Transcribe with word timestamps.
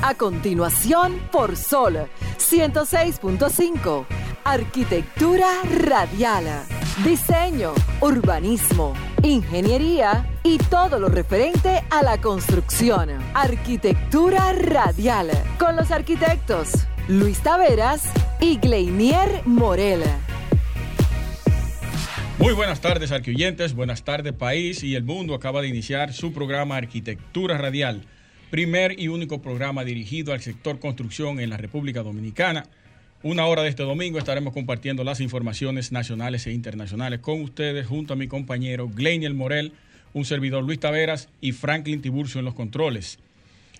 A 0.00 0.14
continuación, 0.14 1.20
por 1.32 1.56
Sol 1.56 2.08
106.5. 2.38 4.06
Arquitectura 4.44 5.48
radial. 5.64 6.44
Diseño, 7.04 7.72
urbanismo, 8.00 8.94
ingeniería 9.22 10.24
y 10.44 10.58
todo 10.58 11.00
lo 11.00 11.08
referente 11.08 11.82
a 11.90 12.04
la 12.04 12.20
construcción. 12.20 13.10
Arquitectura 13.34 14.52
radial. 14.52 15.30
Con 15.58 15.74
los 15.74 15.90
arquitectos 15.90 16.86
Luis 17.08 17.42
Taveras 17.42 18.04
y 18.40 18.56
Gleinier 18.58 19.42
Morel. 19.46 20.04
Muy 22.38 22.52
buenas 22.52 22.80
tardes, 22.80 23.10
arquiyentes. 23.10 23.74
Buenas 23.74 24.04
tardes, 24.04 24.32
país 24.32 24.84
y 24.84 24.94
el 24.94 25.02
mundo. 25.02 25.34
Acaba 25.34 25.60
de 25.60 25.66
iniciar 25.66 26.12
su 26.12 26.32
programa 26.32 26.76
Arquitectura 26.76 27.58
Radial 27.58 28.06
primer 28.50 28.98
y 28.98 29.08
único 29.08 29.42
programa 29.42 29.84
dirigido 29.84 30.32
al 30.32 30.40
sector 30.40 30.78
construcción 30.78 31.40
en 31.40 31.50
la 31.50 31.56
República 31.56 32.02
Dominicana. 32.02 32.64
Una 33.22 33.46
hora 33.46 33.62
de 33.62 33.68
este 33.68 33.82
domingo 33.82 34.18
estaremos 34.18 34.52
compartiendo 34.52 35.04
las 35.04 35.20
informaciones 35.20 35.92
nacionales 35.92 36.46
e 36.46 36.52
internacionales 36.52 37.20
con 37.20 37.42
ustedes 37.42 37.86
junto 37.86 38.14
a 38.14 38.16
mi 38.16 38.28
compañero 38.28 38.88
Gleiniel 38.88 39.34
Morel, 39.34 39.72
un 40.14 40.24
servidor 40.24 40.64
Luis 40.64 40.80
Taveras 40.80 41.28
y 41.40 41.52
Franklin 41.52 42.00
Tiburcio 42.00 42.38
en 42.38 42.44
los 42.44 42.54
controles. 42.54 43.18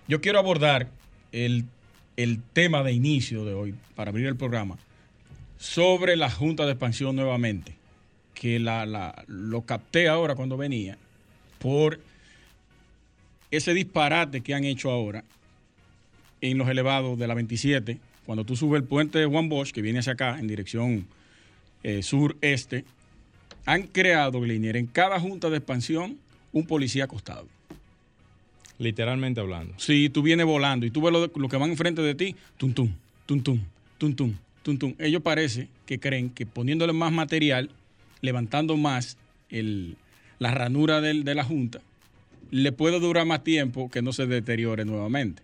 Yo 0.07 0.21
quiero 0.21 0.39
abordar 0.39 0.89
el, 1.31 1.65
el 2.17 2.41
tema 2.53 2.83
de 2.83 2.91
inicio 2.91 3.45
de 3.45 3.53
hoy 3.53 3.75
para 3.95 4.09
abrir 4.09 4.27
el 4.27 4.35
programa 4.35 4.77
sobre 5.57 6.15
la 6.15 6.29
Junta 6.29 6.65
de 6.65 6.71
Expansión 6.73 7.15
nuevamente, 7.15 7.75
que 8.33 8.59
la, 8.59 8.85
la, 8.85 9.23
lo 9.27 9.61
capté 9.61 10.07
ahora 10.07 10.35
cuando 10.35 10.57
venía 10.57 10.97
por 11.59 11.99
ese 13.51 13.73
disparate 13.73 14.41
que 14.41 14.53
han 14.53 14.63
hecho 14.63 14.91
ahora 14.91 15.23
en 16.41 16.57
los 16.57 16.69
elevados 16.69 17.17
de 17.17 17.27
la 17.27 17.33
27, 17.33 17.97
cuando 18.25 18.45
tú 18.45 18.55
subes 18.55 18.81
el 18.81 18.87
puente 18.87 19.19
de 19.19 19.25
Juan 19.25 19.49
Bosch, 19.49 19.71
que 19.71 19.81
viene 19.81 19.99
hacia 19.99 20.13
acá, 20.13 20.39
en 20.39 20.47
dirección 20.47 21.05
eh, 21.83 22.03
sureste, 22.03 22.85
han 23.65 23.83
creado, 23.83 24.39
Glinier, 24.41 24.77
en 24.77 24.87
cada 24.87 25.19
junta 25.19 25.49
de 25.49 25.57
expansión, 25.57 26.17
un 26.51 26.65
policía 26.65 27.05
acostado. 27.05 27.47
Literalmente 28.77 29.41
hablando. 29.41 29.73
Si 29.77 30.09
tú 30.09 30.21
vienes 30.21 30.45
volando 30.45 30.85
y 30.85 30.91
tú 30.91 31.01
ves 31.01 31.11
lo, 31.11 31.27
lo 31.27 31.49
que 31.49 31.57
van 31.57 31.71
enfrente 31.71 32.01
de 32.01 32.15
ti, 32.15 32.35
tum 32.57 32.73
tum, 32.73 32.89
tum 33.25 33.41
tum, 33.41 33.59
tum 33.97 34.13
tum, 34.13 34.33
tum 34.63 34.77
tum. 34.77 34.95
Ellos 34.99 35.21
parece 35.21 35.67
que 35.85 35.99
creen 35.99 36.29
que 36.29 36.45
poniéndole 36.45 36.93
más 36.93 37.11
material, 37.11 37.69
levantando 38.21 38.77
más 38.77 39.17
el, 39.49 39.97
la 40.39 40.51
ranura 40.51 41.01
del, 41.01 41.23
de 41.25 41.35
la 41.35 41.43
junta, 41.43 41.81
le 42.51 42.71
puede 42.71 42.99
durar 42.99 43.25
más 43.25 43.43
tiempo 43.43 43.89
que 43.89 44.01
no 44.01 44.13
se 44.13 44.25
deteriore 44.25 44.85
nuevamente. 44.85 45.43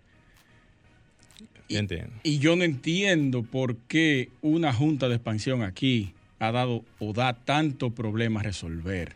Y, 1.68 1.76
entiendo. 1.76 2.12
y 2.22 2.38
yo 2.38 2.54
no 2.54 2.62
entiendo 2.62 3.42
por 3.42 3.76
qué 3.88 4.28
una 4.40 4.72
junta 4.72 5.08
de 5.08 5.16
expansión 5.16 5.62
aquí 5.62 6.12
ha 6.38 6.52
dado 6.52 6.84
o 7.00 7.12
da 7.12 7.32
tanto 7.34 7.90
problema 7.90 8.40
a 8.40 8.42
resolver. 8.44 9.14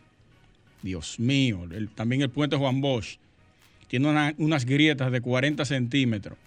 Dios 0.81 1.19
mío, 1.19 1.67
el, 1.71 1.89
también 1.89 2.21
el 2.21 2.29
puente 2.29 2.57
Juan 2.57 2.81
Bosch 2.81 3.17
tiene 3.87 4.09
una, 4.09 4.33
unas 4.37 4.65
grietas 4.65 5.11
de 5.11 5.21
40 5.21 5.63
centímetros. 5.65 6.37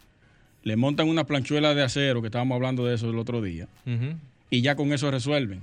Le 0.62 0.76
montan 0.76 1.08
una 1.08 1.24
planchuela 1.24 1.74
de 1.74 1.82
acero, 1.82 2.20
que 2.20 2.28
estábamos 2.28 2.56
hablando 2.56 2.86
de 2.86 2.94
eso 2.94 3.10
el 3.10 3.18
otro 3.18 3.42
día, 3.42 3.68
uh 3.86 3.90
-huh. 3.90 4.16
y 4.50 4.62
ya 4.62 4.76
con 4.76 4.92
eso 4.92 5.10
resuelven. 5.10 5.60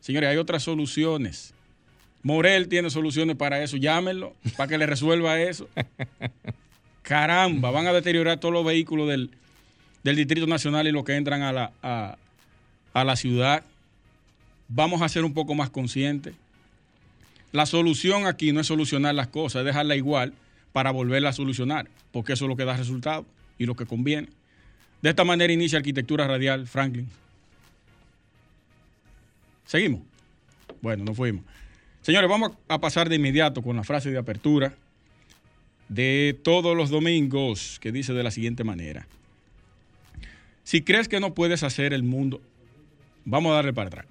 Señores, 0.00 0.30
hay 0.30 0.36
otras 0.36 0.64
soluciones. 0.64 1.54
Morel 2.22 2.68
tiene 2.68 2.90
soluciones 2.90 3.36
para 3.36 3.62
eso. 3.62 3.76
Llámenlo 3.76 4.34
para 4.56 4.68
que 4.68 4.78
le 4.78 4.86
resuelva 4.86 5.40
eso. 5.40 5.68
Caramba, 7.02 7.70
van 7.70 7.86
a 7.86 7.92
deteriorar 7.92 8.38
todos 8.38 8.54
los 8.54 8.64
vehículos 8.64 9.08
del, 9.08 9.30
del 10.04 10.16
Distrito 10.16 10.46
Nacional 10.46 10.86
y 10.86 10.92
los 10.92 11.04
que 11.04 11.16
entran 11.16 11.42
a 11.42 11.52
la, 11.52 11.72
a, 11.82 12.16
a 12.92 13.04
la 13.04 13.16
ciudad. 13.16 13.64
Vamos 14.68 15.02
a 15.02 15.08
ser 15.08 15.24
un 15.24 15.34
poco 15.34 15.54
más 15.54 15.70
conscientes. 15.70 16.34
La 17.50 17.66
solución 17.66 18.26
aquí 18.26 18.52
no 18.52 18.60
es 18.60 18.66
solucionar 18.66 19.14
las 19.14 19.26
cosas, 19.26 19.60
es 19.60 19.66
dejarla 19.66 19.96
igual 19.96 20.32
para 20.72 20.90
volverla 20.90 21.30
a 21.30 21.32
solucionar, 21.34 21.88
porque 22.10 22.32
eso 22.32 22.46
es 22.46 22.48
lo 22.48 22.56
que 22.56 22.64
da 22.64 22.76
resultado 22.76 23.26
y 23.58 23.66
lo 23.66 23.76
que 23.76 23.84
conviene. 23.84 24.28
De 25.02 25.10
esta 25.10 25.24
manera 25.24 25.52
inicia 25.52 25.78
Arquitectura 25.78 26.26
Radial, 26.26 26.66
Franklin. 26.66 27.08
¿Seguimos? 29.66 30.00
Bueno, 30.80 31.04
no 31.04 31.14
fuimos. 31.14 31.44
Señores, 32.02 32.28
vamos 32.28 32.52
a 32.68 32.80
pasar 32.80 33.08
de 33.08 33.16
inmediato 33.16 33.62
con 33.62 33.76
la 33.76 33.84
frase 33.84 34.10
de 34.10 34.18
apertura 34.18 34.74
de 35.88 36.36
todos 36.42 36.76
los 36.76 36.90
domingos, 36.90 37.78
que 37.80 37.92
dice 37.92 38.12
de 38.12 38.24
la 38.24 38.32
siguiente 38.32 38.64
manera. 38.64 39.06
Si 40.64 40.82
crees 40.82 41.08
que 41.08 41.20
no 41.20 41.34
puedes 41.34 41.62
hacer 41.62 41.92
el 41.92 42.02
mundo, 42.02 42.40
vamos 43.24 43.52
a 43.52 43.56
darle 43.56 43.72
para 43.72 43.88
atrás. 43.88 44.06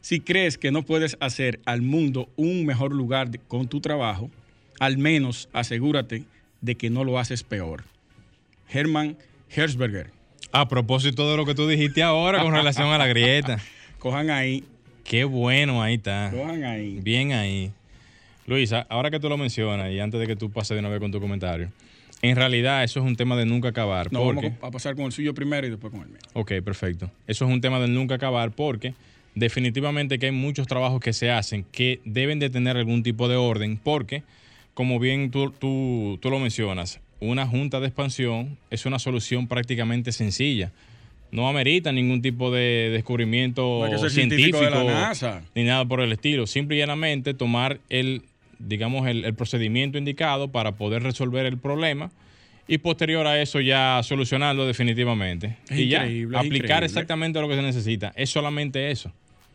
Si 0.00 0.20
crees 0.20 0.56
que 0.56 0.70
no 0.70 0.82
puedes 0.82 1.16
hacer 1.20 1.60
al 1.64 1.82
mundo 1.82 2.28
un 2.36 2.64
mejor 2.64 2.92
lugar 2.92 3.30
de, 3.30 3.38
con 3.38 3.66
tu 3.66 3.80
trabajo, 3.80 4.30
al 4.78 4.98
menos 4.98 5.48
asegúrate 5.52 6.24
de 6.60 6.74
que 6.76 6.90
no 6.90 7.02
lo 7.02 7.18
haces 7.18 7.42
peor. 7.42 7.84
Hermann 8.68 9.16
Herzberger. 9.48 10.10
A 10.52 10.68
propósito 10.68 11.30
de 11.30 11.36
lo 11.36 11.44
que 11.44 11.54
tú 11.54 11.66
dijiste 11.66 12.02
ahora 12.02 12.42
con 12.42 12.52
relación 12.52 12.88
a 12.88 12.98
la 12.98 13.06
grieta. 13.06 13.58
Cojan 13.98 14.30
ahí 14.30 14.64
Qué 15.04 15.24
bueno, 15.24 15.82
ahí 15.82 15.94
está. 15.94 16.28
Ahí. 16.28 17.00
Bien 17.02 17.32
ahí. 17.32 17.72
Luisa, 18.46 18.86
ahora 18.88 19.10
que 19.10 19.20
tú 19.20 19.28
lo 19.28 19.36
mencionas 19.36 19.90
y 19.92 20.00
antes 20.00 20.20
de 20.20 20.26
que 20.26 20.36
tú 20.36 20.50
pases 20.50 20.74
de 20.74 20.80
una 20.80 20.88
vez 20.88 21.00
con 21.00 21.12
tu 21.12 21.20
comentario, 21.20 21.70
en 22.22 22.36
realidad 22.36 22.84
eso 22.84 23.00
es 23.00 23.06
un 23.06 23.16
tema 23.16 23.36
de 23.36 23.46
nunca 23.46 23.68
acabar. 23.68 24.12
No, 24.12 24.24
porque... 24.24 24.48
vamos 24.48 24.64
a 24.64 24.70
pasar 24.70 24.94
con 24.94 25.06
el 25.06 25.12
suyo 25.12 25.34
primero 25.34 25.66
y 25.66 25.70
después 25.70 25.92
con 25.92 26.02
el 26.02 26.08
mío. 26.08 26.18
Ok, 26.32 26.52
perfecto. 26.64 27.10
Eso 27.26 27.44
es 27.44 27.50
un 27.50 27.60
tema 27.60 27.80
de 27.80 27.88
nunca 27.88 28.16
acabar 28.16 28.50
porque 28.52 28.94
definitivamente 29.34 30.18
que 30.18 30.26
hay 30.26 30.32
muchos 30.32 30.66
trabajos 30.66 31.00
que 31.00 31.12
se 31.12 31.30
hacen 31.30 31.64
que 31.72 32.00
deben 32.04 32.38
de 32.38 32.50
tener 32.50 32.76
algún 32.76 33.02
tipo 33.02 33.28
de 33.28 33.36
orden 33.36 33.78
porque, 33.82 34.22
como 34.74 34.98
bien 34.98 35.30
tú, 35.30 35.50
tú, 35.50 36.18
tú 36.20 36.30
lo 36.30 36.38
mencionas, 36.38 37.00
una 37.20 37.46
junta 37.46 37.80
de 37.80 37.86
expansión 37.86 38.58
es 38.70 38.86
una 38.86 38.98
solución 38.98 39.46
prácticamente 39.46 40.12
sencilla 40.12 40.72
no 41.32 41.48
amerita 41.48 41.90
ningún 41.90 42.22
tipo 42.22 42.52
de 42.52 42.90
descubrimiento 42.92 43.88
no 43.90 44.10
científico, 44.10 44.60
de 44.60 44.70
la 44.70 44.84
NASA. 44.84 45.42
ni 45.54 45.64
nada 45.64 45.84
por 45.84 46.00
el 46.00 46.12
estilo. 46.12 46.46
Simple 46.46 46.76
y 46.76 46.78
llanamente 46.78 47.34
tomar 47.34 47.80
el, 47.88 48.22
digamos, 48.58 49.08
el, 49.08 49.24
el, 49.24 49.34
procedimiento 49.34 49.98
indicado 49.98 50.48
para 50.48 50.72
poder 50.72 51.02
resolver 51.02 51.46
el 51.46 51.56
problema 51.56 52.10
y 52.68 52.78
posterior 52.78 53.26
a 53.26 53.40
eso 53.40 53.60
ya 53.60 54.00
solucionarlo 54.04 54.66
definitivamente. 54.66 55.56
Es 55.68 55.78
y 55.78 55.88
ya 55.88 56.02
aplicar 56.02 56.44
increíble. 56.44 56.86
exactamente 56.86 57.40
lo 57.40 57.48
que 57.48 57.56
se 57.56 57.62
necesita. 57.62 58.12
Es 58.14 58.30
solamente 58.30 58.90
eso. 58.90 59.10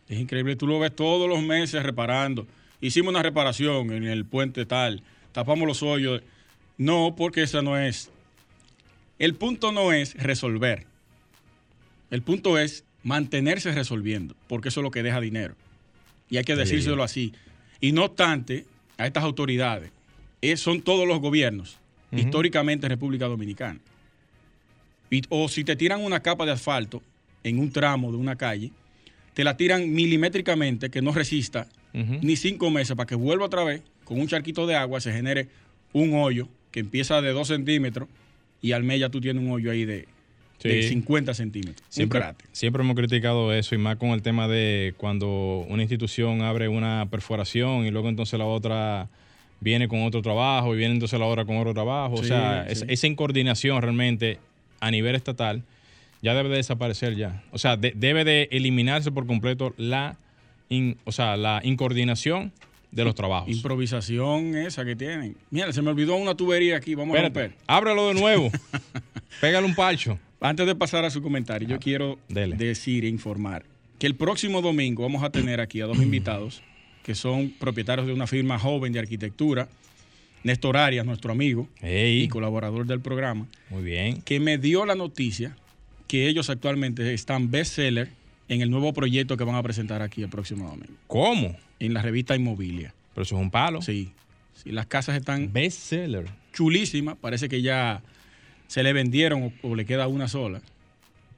Es 0.08 0.18
increíble. 0.18 0.56
Tú 0.56 0.66
lo 0.66 0.80
ves 0.80 0.94
todos 0.94 1.28
los 1.28 1.42
meses 1.42 1.82
reparando. 1.82 2.46
Hicimos 2.80 3.10
una 3.10 3.22
reparación 3.22 3.92
en 3.92 4.04
el 4.04 4.24
puente 4.24 4.66
tal, 4.66 5.02
tapamos 5.32 5.66
los 5.66 5.82
hoyos. 5.82 6.22
No, 6.76 7.14
porque 7.16 7.42
esa 7.42 7.62
no 7.62 7.78
es. 7.78 8.10
El 9.18 9.34
punto 9.34 9.72
no 9.72 9.92
es 9.92 10.14
resolver. 10.14 10.86
El 12.10 12.22
punto 12.22 12.58
es 12.58 12.84
mantenerse 13.02 13.72
resolviendo, 13.72 14.34
porque 14.48 14.68
eso 14.68 14.80
es 14.80 14.84
lo 14.84 14.90
que 14.90 15.02
deja 15.02 15.20
dinero. 15.20 15.54
Y 16.30 16.36
hay 16.36 16.44
que 16.44 16.56
decírselo 16.56 17.02
así. 17.02 17.32
Y 17.80 17.92
no 17.92 18.04
obstante, 18.04 18.66
a 18.96 19.06
estas 19.06 19.24
autoridades, 19.24 19.90
es, 20.40 20.60
son 20.60 20.82
todos 20.82 21.06
los 21.06 21.20
gobiernos, 21.20 21.78
uh 22.10 22.16
-huh. 22.16 22.20
históricamente 22.20 22.86
en 22.86 22.90
República 22.90 23.26
Dominicana. 23.26 23.80
Y, 25.10 25.22
o 25.28 25.48
si 25.48 25.64
te 25.64 25.76
tiran 25.76 26.02
una 26.02 26.20
capa 26.20 26.44
de 26.44 26.52
asfalto 26.52 27.02
en 27.44 27.58
un 27.58 27.70
tramo 27.70 28.10
de 28.10 28.18
una 28.18 28.36
calle, 28.36 28.70
te 29.34 29.44
la 29.44 29.56
tiran 29.56 29.92
milimétricamente 29.92 30.90
que 30.90 31.00
no 31.00 31.12
resista 31.12 31.68
uh 31.94 31.98
-huh. 31.98 32.20
ni 32.22 32.36
cinco 32.36 32.70
meses 32.70 32.96
para 32.96 33.06
que 33.06 33.14
vuelva 33.14 33.46
otra 33.46 33.64
vez 33.64 33.82
con 34.04 34.20
un 34.20 34.26
charquito 34.26 34.66
de 34.66 34.74
agua, 34.74 35.00
se 35.00 35.12
genere 35.12 35.48
un 35.92 36.14
hoyo 36.14 36.48
que 36.72 36.80
empieza 36.80 37.20
de 37.22 37.32
dos 37.32 37.48
centímetros 37.48 38.08
y 38.60 38.72
al 38.72 38.82
mes 38.82 39.00
ya 39.00 39.08
tú 39.08 39.20
tienes 39.20 39.42
un 39.42 39.50
hoyo 39.50 39.70
ahí 39.70 39.84
de, 39.84 40.08
Sí. 40.58 40.68
de 40.68 40.82
50 40.88 41.34
centímetros. 41.34 41.86
Siempre, 41.88 42.22
siempre 42.52 42.82
hemos 42.82 42.96
criticado 42.96 43.52
eso 43.52 43.74
y 43.74 43.78
más 43.78 43.96
con 43.96 44.10
el 44.10 44.22
tema 44.22 44.48
de 44.48 44.94
cuando 44.96 45.64
una 45.68 45.82
institución 45.82 46.42
abre 46.42 46.68
una 46.68 47.06
perforación 47.10 47.86
y 47.86 47.90
luego 47.90 48.08
entonces 48.08 48.38
la 48.38 48.46
otra 48.46 49.08
viene 49.60 49.88
con 49.88 50.02
otro 50.02 50.20
trabajo 50.20 50.74
y 50.74 50.78
viene 50.78 50.94
entonces 50.94 51.18
la 51.18 51.26
otra 51.26 51.44
con 51.44 51.56
otro 51.58 51.74
trabajo. 51.74 52.16
Sí, 52.16 52.22
o 52.22 52.26
sea, 52.26 52.64
sí. 52.66 52.72
es, 52.72 52.84
esa 52.88 53.06
incoordinación 53.06 53.80
realmente 53.80 54.38
a 54.80 54.90
nivel 54.90 55.14
estatal 55.14 55.62
ya 56.22 56.34
debe 56.34 56.48
de 56.48 56.56
desaparecer 56.56 57.16
ya. 57.16 57.42
O 57.52 57.58
sea, 57.58 57.76
de, 57.76 57.92
debe 57.94 58.24
de 58.24 58.48
eliminarse 58.50 59.12
por 59.12 59.26
completo 59.26 59.74
la, 59.76 60.16
in, 60.68 60.96
o 61.04 61.12
sea, 61.12 61.36
la 61.36 61.60
incoordinación 61.62 62.52
de 62.90 63.04
los 63.04 63.14
trabajos. 63.14 63.48
Improvisación 63.48 64.56
esa 64.56 64.84
que 64.84 64.96
tienen. 64.96 65.36
Mira, 65.50 65.72
se 65.72 65.82
me 65.82 65.90
olvidó 65.90 66.16
una 66.16 66.34
tubería 66.34 66.76
aquí, 66.76 66.94
vamos 66.94 67.14
Espérate, 67.14 67.38
a 67.38 67.42
romper. 67.42 67.58
Ábrelo 67.66 68.08
de 68.08 68.14
nuevo. 68.14 68.50
Pégale 69.40 69.66
un 69.66 69.74
palcho. 69.74 70.18
Antes 70.40 70.66
de 70.66 70.74
pasar 70.74 71.04
a 71.04 71.10
su 71.10 71.20
comentario, 71.22 71.68
yo 71.68 71.76
Ah, 71.76 71.80
quiero 71.80 72.18
dele. 72.28 72.56
decir 72.56 73.04
e 73.04 73.08
informar 73.08 73.64
que 73.98 74.06
el 74.06 74.14
próximo 74.14 74.62
domingo 74.62 75.02
vamos 75.02 75.22
a 75.24 75.30
tener 75.30 75.60
aquí 75.60 75.80
a 75.80 75.86
dos 75.86 75.98
invitados 76.02 76.62
que 77.02 77.14
son 77.14 77.50
propietarios 77.58 78.06
de 78.06 78.12
una 78.12 78.26
firma 78.26 78.58
joven 78.58 78.92
de 78.92 78.98
arquitectura 79.00 79.68
Néstor 80.44 80.76
Arias, 80.76 81.04
nuestro 81.04 81.32
amigo 81.32 81.68
Ey. 81.82 82.22
y 82.22 82.28
colaborador 82.28 82.86
del 82.86 83.00
programa, 83.00 83.46
Muy 83.70 83.82
bien. 83.82 84.22
que 84.22 84.38
me 84.38 84.56
dio 84.58 84.86
la 84.86 84.94
noticia 84.94 85.56
que 86.06 86.28
ellos 86.28 86.48
actualmente 86.50 87.12
están 87.12 87.50
bestseller 87.50 88.08
en 88.48 88.60
el 88.62 88.70
nuevo 88.70 88.92
proyecto 88.92 89.36
que 89.36 89.44
van 89.44 89.56
a 89.56 89.62
presentar 89.62 90.00
aquí 90.02 90.22
el 90.22 90.28
próximo 90.28 90.68
domingo, 90.68 90.94
¿Cómo? 91.08 91.56
en 91.80 91.92
la 91.94 92.02
revista 92.02 92.36
Inmobilia. 92.36 92.94
Pero 93.14 93.22
eso 93.24 93.36
es 93.36 93.42
un 93.42 93.50
palo. 93.50 93.82
Sí, 93.82 94.12
sí 94.54 94.70
las 94.70 94.86
casas 94.86 95.16
están 95.16 95.52
Bestseller. 95.52 96.26
chulísimas, 96.52 97.16
parece 97.20 97.48
que 97.48 97.60
ya 97.60 98.00
se 98.68 98.84
le 98.84 98.92
vendieron 98.92 99.42
o, 99.62 99.68
o 99.68 99.74
le 99.74 99.84
queda 99.84 100.06
una 100.06 100.28
sola. 100.28 100.60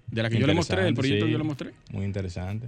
De 0.09 0.23
la 0.23 0.29
que 0.29 0.39
yo 0.39 0.47
le 0.47 0.55
mostré, 0.55 0.87
el 0.87 0.95
proyecto 0.95 1.25
que 1.25 1.33
yo 1.33 1.39
le 1.39 1.45
mostré. 1.45 1.71
Muy 1.91 2.05
interesante. 2.05 2.67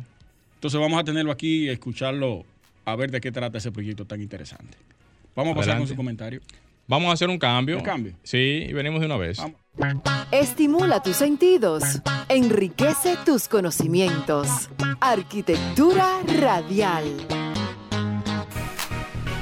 Entonces 0.55 0.81
vamos 0.81 0.99
a 1.01 1.05
tenerlo 1.05 1.33
aquí 1.33 1.65
y 1.65 1.69
escucharlo, 1.69 2.45
a 2.85 2.97
ver 2.97 3.11
de 3.11 3.21
qué 3.21 3.33
trata 3.33 3.59
ese 3.59 3.73
proyecto 3.73 4.05
tan 4.05 4.23
interesante. 4.23 4.79
Vamos 5.35 5.53
a 5.53 5.57
pasar 5.57 5.79
con 5.79 5.89
su 5.89 5.97
comentario. 5.97 6.41
Vamos 6.87 7.11
a 7.11 7.13
hacer 7.13 7.29
un 7.29 7.39
cambio. 7.39 7.79
¿Un 7.79 7.85
cambio? 7.85 8.15
Sí, 8.23 8.67
y 8.69 8.73
venimos 8.73 9.01
de 9.01 9.07
una 9.07 9.17
vez. 9.17 9.39
Vamos. 9.39 9.57
Estimula 10.31 11.03
tus 11.03 11.17
sentidos, 11.17 11.83
enriquece 12.29 13.17
tus 13.25 13.49
conocimientos. 13.49 14.69
Arquitectura 15.01 16.21
radial. 16.41 17.05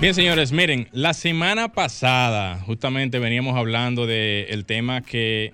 Bien, 0.01 0.15
señores, 0.15 0.51
miren, 0.51 0.89
la 0.93 1.13
semana 1.13 1.73
pasada 1.73 2.59
justamente 2.61 3.19
veníamos 3.19 3.55
hablando 3.55 4.07
del 4.07 4.65
tema 4.65 5.03
que 5.03 5.53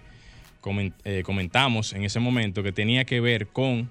eh, 1.05 1.23
comentamos 1.25 1.93
en 1.95 2.05
ese 2.05 2.21
momento, 2.21 2.63
que 2.63 2.71
tenía 2.71 3.05
que 3.05 3.21
ver 3.21 3.49
con 3.49 3.91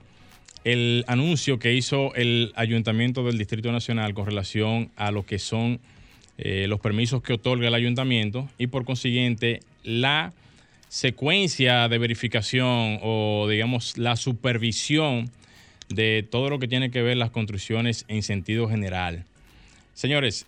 el 0.63 1.03
anuncio 1.07 1.59
que 1.59 1.73
hizo 1.73 2.15
el 2.15 2.53
Ayuntamiento 2.55 3.25
del 3.25 3.37
Distrito 3.37 3.69
Nacional 3.73 4.13
con 4.13 4.27
relación 4.27 4.91
a 4.95 5.11
lo 5.11 5.25
que 5.25 5.39
son 5.39 5.81
eh, 6.37 6.67
los 6.69 6.79
permisos 6.79 7.21
que 7.21 7.33
otorga 7.33 7.67
el 7.67 7.73
ayuntamiento 7.73 8.47
y 8.57 8.67
por 8.67 8.85
consiguiente 8.85 9.59
la 9.83 10.31
secuencia 10.87 11.89
de 11.89 11.97
verificación 11.97 12.99
o 13.01 13.45
digamos 13.49 13.97
la 13.97 14.15
supervisión 14.15 15.29
de 15.89 16.25
todo 16.31 16.49
lo 16.49 16.59
que 16.59 16.69
tiene 16.69 16.91
que 16.91 17.01
ver 17.01 17.17
las 17.17 17.31
construcciones 17.31 18.05
en 18.07 18.23
sentido 18.23 18.69
general. 18.69 19.25
Señores, 19.95 20.45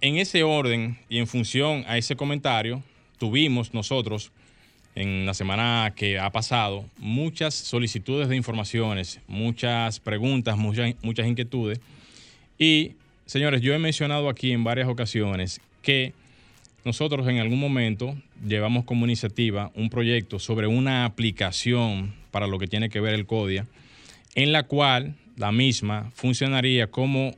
en 0.00 0.18
ese 0.18 0.44
orden 0.44 0.96
y 1.08 1.18
en 1.18 1.26
función 1.26 1.84
a 1.88 1.98
ese 1.98 2.14
comentario, 2.14 2.80
tuvimos 3.18 3.74
nosotros 3.74 4.30
en 4.94 5.26
la 5.26 5.34
semana 5.34 5.92
que 5.96 6.20
ha 6.20 6.30
pasado 6.30 6.84
muchas 6.98 7.54
solicitudes 7.54 8.28
de 8.28 8.36
informaciones, 8.36 9.18
muchas 9.26 9.98
preguntas, 9.98 10.56
muchas, 10.56 10.94
muchas 11.02 11.26
inquietudes. 11.26 11.80
Y, 12.56 12.92
señores, 13.26 13.62
yo 13.62 13.74
he 13.74 13.80
mencionado 13.80 14.28
aquí 14.28 14.52
en 14.52 14.62
varias 14.62 14.86
ocasiones 14.86 15.60
que 15.82 16.12
nosotros 16.84 17.26
en 17.26 17.38
algún 17.38 17.58
momento 17.58 18.14
llevamos 18.46 18.84
como 18.84 19.06
iniciativa 19.06 19.72
un 19.74 19.90
proyecto 19.90 20.38
sobre 20.38 20.68
una 20.68 21.04
aplicación 21.04 22.14
para 22.30 22.46
lo 22.46 22.60
que 22.60 22.68
tiene 22.68 22.90
que 22.90 23.00
ver 23.00 23.14
el 23.14 23.26
CODIA, 23.26 23.66
en 24.36 24.52
la 24.52 24.62
cual 24.62 25.16
la 25.36 25.50
misma 25.50 26.12
funcionaría 26.14 26.92
como 26.92 27.34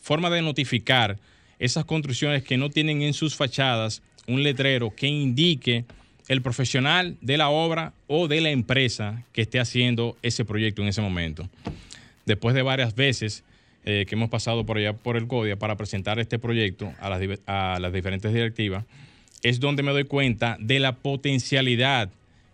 forma 0.00 0.30
de 0.30 0.42
notificar 0.42 1.18
esas 1.58 1.84
construcciones 1.84 2.42
que 2.42 2.56
no 2.56 2.70
tienen 2.70 3.02
en 3.02 3.12
sus 3.12 3.36
fachadas 3.36 4.02
un 4.26 4.42
letrero 4.42 4.94
que 4.94 5.06
indique 5.06 5.84
el 6.28 6.42
profesional 6.42 7.16
de 7.20 7.36
la 7.36 7.48
obra 7.48 7.92
o 8.06 8.28
de 8.28 8.40
la 8.40 8.50
empresa 8.50 9.24
que 9.32 9.42
esté 9.42 9.58
haciendo 9.58 10.16
ese 10.22 10.44
proyecto 10.44 10.80
en 10.82 10.88
ese 10.88 11.02
momento. 11.02 11.48
Después 12.24 12.54
de 12.54 12.62
varias 12.62 12.94
veces 12.94 13.42
eh, 13.84 14.04
que 14.08 14.14
hemos 14.14 14.30
pasado 14.30 14.64
por 14.64 14.78
allá 14.78 14.92
por 14.92 15.16
el 15.16 15.26
CODIA 15.26 15.56
para 15.56 15.76
presentar 15.76 16.20
este 16.20 16.38
proyecto 16.38 16.92
a 17.00 17.08
las, 17.80 17.92
diferentes 17.92 18.32
directivas, 18.32 18.84
es 19.42 19.58
donde 19.58 19.82
me 19.82 19.90
doy 19.90 20.04
cuenta 20.04 20.56
de 20.60 20.80
la 20.80 20.96
potencialidad 20.96 22.10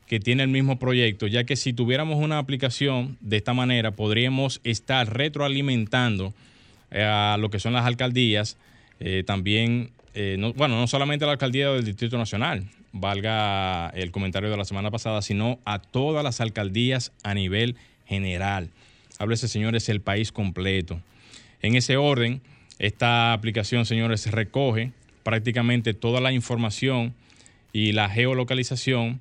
que 0.07 0.21
tiene 0.21 0.45
el 0.45 0.49
mismo 0.49 0.79
proyecto, 0.79 1.27
ya 1.27 1.45
que 1.45 1.57
si 1.57 1.73
tuviéramos 1.73 2.23
una 2.23 2.39
aplicación 2.39 3.19
de 3.21 3.37
esta 3.37 3.55
manera, 3.55 3.91
podríamos 3.91 4.61
estar 4.63 5.13
retroalimentando 5.13 6.33
a 6.93 7.37
lo 7.39 7.51
que 7.51 7.59
son 7.59 7.73
las 7.73 7.87
alcaldías, 7.87 8.57
eh, 9.01 9.23
también, 9.27 9.91
eh, 10.15 10.37
no- 10.39 10.53
bueno, 10.55 10.79
no 10.79 10.87
solamente 10.87 11.25
a 11.25 11.27
la 11.27 11.33
alcaldía 11.33 11.71
del 11.71 11.85
Distrito 11.85 12.17
Nacional, 12.19 12.65
valga 12.93 13.89
el 13.91 14.11
comentario 14.11 14.51
de 14.51 14.57
la 14.57 14.65
semana 14.65 14.91
pasada, 14.91 15.21
sino 15.23 15.59
a 15.65 15.79
todas 15.81 16.25
las 16.25 16.41
alcaldías 16.41 17.13
a 17.23 17.35
nivel 17.35 17.77
general. 18.07 18.71
Háblese, 19.19 19.49
señores, 19.49 19.89
el 19.89 20.01
país 20.01 20.33
completo. 20.33 21.01
En 21.63 21.75
ese 21.77 21.97
orden, 21.97 22.41
esta 22.79 23.33
aplicación, 23.33 23.85
señores, 23.87 24.31
recoge 24.31 24.93
prácticamente 25.23 25.93
toda 25.95 26.21
la 26.21 26.33
información 26.33 27.15
y 27.73 27.93
la 27.93 28.09
geolocalización 28.09 29.21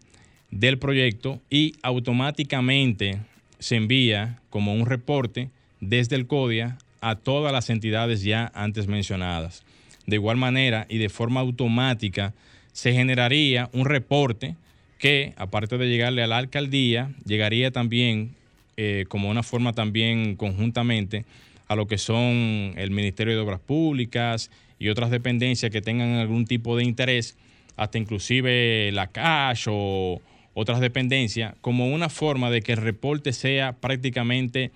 del 0.51 0.77
proyecto 0.77 1.41
y 1.49 1.73
automáticamente 1.81 3.17
se 3.59 3.75
envía 3.75 4.39
como 4.49 4.73
un 4.73 4.85
reporte 4.85 5.49
desde 5.81 6.15
el 6.15 6.27
CODIA 6.27 6.77
a 7.01 7.15
todas 7.15 7.51
las 7.51 7.69
entidades 7.69 8.23
ya 8.23 8.51
antes 8.53 8.87
mencionadas. 8.87 9.63
De 10.05 10.15
igual 10.15 10.37
manera 10.37 10.85
y 10.89 10.97
de 10.97 11.09
forma 11.09 11.41
automática 11.41 12.33
se 12.73 12.93
generaría 12.93 13.69
un 13.73 13.85
reporte 13.85 14.55
que, 14.99 15.33
aparte 15.37 15.77
de 15.77 15.87
llegarle 15.87 16.23
a 16.23 16.27
la 16.27 16.37
alcaldía, 16.37 17.11
llegaría 17.25 17.71
también 17.71 18.35
eh, 18.77 19.05
como 19.07 19.29
una 19.29 19.43
forma 19.43 19.73
también 19.73 20.35
conjuntamente 20.35 21.25
a 21.67 21.75
lo 21.75 21.87
que 21.87 21.97
son 21.97 22.73
el 22.75 22.91
Ministerio 22.91 23.33
de 23.33 23.39
Obras 23.39 23.59
Públicas 23.59 24.51
y 24.79 24.89
otras 24.89 25.09
dependencias 25.09 25.71
que 25.71 25.81
tengan 25.81 26.15
algún 26.15 26.45
tipo 26.45 26.77
de 26.77 26.83
interés, 26.83 27.37
hasta 27.77 27.97
inclusive 27.97 28.91
la 28.91 29.07
CASH 29.07 29.67
o 29.69 30.21
otras 30.53 30.79
dependencias, 30.79 31.55
como 31.61 31.87
una 31.87 32.09
forma 32.09 32.49
de 32.49 32.61
que 32.61 32.73
el 32.73 32.77
reporte 32.79 33.33
sea 33.33 33.73
prácticamente 33.73 34.71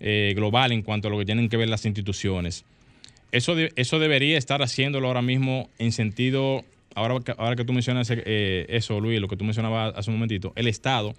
eh, 0.00 0.32
global 0.34 0.72
en 0.72 0.82
cuanto 0.82 1.08
a 1.08 1.10
lo 1.10 1.18
que 1.18 1.24
tienen 1.24 1.48
que 1.48 1.56
ver 1.56 1.68
las 1.68 1.84
instituciones. 1.84 2.64
Eso, 3.32 3.56
eso 3.76 3.98
debería 3.98 4.38
estar 4.38 4.62
haciéndolo 4.62 5.08
ahora 5.08 5.22
mismo 5.22 5.68
en 5.78 5.92
sentido, 5.92 6.64
ahora 6.94 7.20
que, 7.20 7.34
ahora 7.36 7.56
que 7.56 7.64
tú 7.64 7.72
mencionas 7.72 8.08
eh, 8.10 8.66
eso, 8.68 9.00
Luis, 9.00 9.20
lo 9.20 9.28
que 9.28 9.36
tú 9.36 9.44
mencionabas 9.44 9.94
hace 9.96 10.10
un 10.10 10.16
momentito, 10.16 10.52
el 10.56 10.68
Estado, 10.68 11.14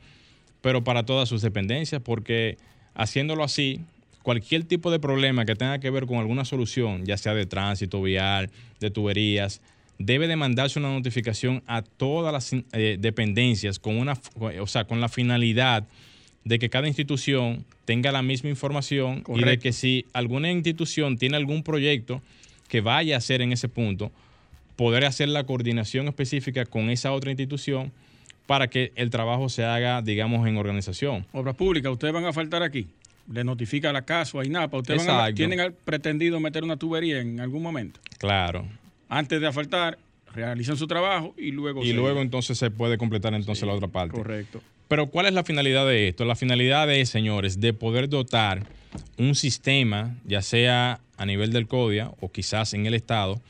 pero 0.61 0.83
para 0.83 1.05
todas 1.05 1.27
sus 1.27 1.41
dependencias, 1.41 2.01
porque 2.01 2.57
haciéndolo 2.93 3.43
así, 3.43 3.81
cualquier 4.23 4.63
tipo 4.63 4.91
de 4.91 4.99
problema 4.99 5.45
que 5.45 5.55
tenga 5.55 5.79
que 5.79 5.89
ver 5.89 6.05
con 6.05 6.17
alguna 6.17 6.45
solución, 6.45 7.05
ya 7.05 7.17
sea 7.17 7.33
de 7.33 7.45
tránsito 7.45 8.01
vial, 8.01 8.49
de 8.79 8.89
tuberías, 8.89 9.61
debe 9.99 10.27
de 10.27 10.35
mandarse 10.35 10.79
una 10.79 10.91
notificación 10.91 11.63
a 11.67 11.81
todas 11.81 12.33
las 12.33 12.51
eh, 12.73 12.97
dependencias 12.99 13.77
con 13.77 13.97
una, 13.97 14.17
o 14.59 14.67
sea, 14.67 14.85
con 14.85 15.01
la 15.01 15.09
finalidad 15.09 15.87
de 16.45 16.59
que 16.59 16.69
cada 16.69 16.87
institución 16.87 17.65
tenga 17.85 18.11
la 18.11 18.21
misma 18.21 18.49
información 18.49 19.23
y 19.35 19.43
de 19.43 19.57
que 19.59 19.73
si 19.73 20.05
alguna 20.13 20.51
institución 20.51 21.17
tiene 21.17 21.35
algún 21.37 21.63
proyecto 21.63 22.21
que 22.69 22.81
vaya 22.81 23.15
a 23.15 23.17
hacer 23.17 23.41
en 23.41 23.51
ese 23.51 23.67
punto, 23.67 24.11
poder 24.75 25.05
hacer 25.05 25.27
la 25.29 25.43
coordinación 25.43 26.07
específica 26.07 26.65
con 26.65 26.89
esa 26.89 27.11
otra 27.11 27.31
institución 27.31 27.91
para 28.45 28.67
que 28.69 28.91
el 28.95 29.09
trabajo 29.09 29.49
se 29.49 29.63
haga, 29.65 30.01
digamos, 30.03 30.47
en 30.47 30.57
organización. 30.57 31.25
Obras 31.33 31.55
públicas, 31.55 31.91
ustedes 31.91 32.13
van 32.13 32.25
a 32.25 32.33
faltar 32.33 32.61
aquí. 32.61 32.87
Le 33.31 33.43
notifica 33.43 33.91
la 33.91 34.03
casa 34.03 34.37
o 34.37 34.41
a 34.41 34.45
INAPA. 34.45 34.77
Ustedes 34.77 35.05
van 35.05 35.31
a- 35.31 35.33
tienen 35.33 35.73
pretendido 35.83 36.39
meter 36.39 36.63
una 36.63 36.77
tubería 36.77 37.19
en 37.21 37.39
algún 37.39 37.63
momento. 37.63 37.99
Claro. 38.19 38.67
Antes 39.09 39.41
de 39.41 39.47
asfaltar, 39.47 39.97
realizan 40.35 40.77
su 40.77 40.85
trabajo 40.85 41.33
y 41.39 41.49
luego. 41.51 41.83
Y 41.83 41.87
se- 41.87 41.93
luego 41.93 42.21
entonces 42.21 42.55
se 42.55 42.69
puede 42.69 42.99
completar 42.99 43.33
entonces 43.33 43.61
Sí, 43.61 43.65
la 43.65 43.73
otra 43.73 43.87
parte. 43.87 44.15
Correcto. 44.15 44.61
Pero 44.87 45.07
¿cuál 45.07 45.25
es 45.25 45.33
la 45.33 45.43
finalidad 45.43 45.85
de 45.87 46.09
esto? 46.09 46.25
La 46.25 46.35
finalidad 46.35 46.91
es, 46.93 47.09
señores, 47.09 47.59
de 47.59 47.73
poder 47.73 48.07
dotar 48.07 48.63
un 49.17 49.35
sistema, 49.35 50.15
ya 50.25 50.41
sea 50.41 50.99
a 51.17 51.25
nivel 51.25 51.51
del 51.51 51.67
CODIA 51.67 52.11
o 52.19 52.31
quizás 52.31 52.73
en 52.73 52.85
el 52.85 52.93
Estado, 52.93 53.41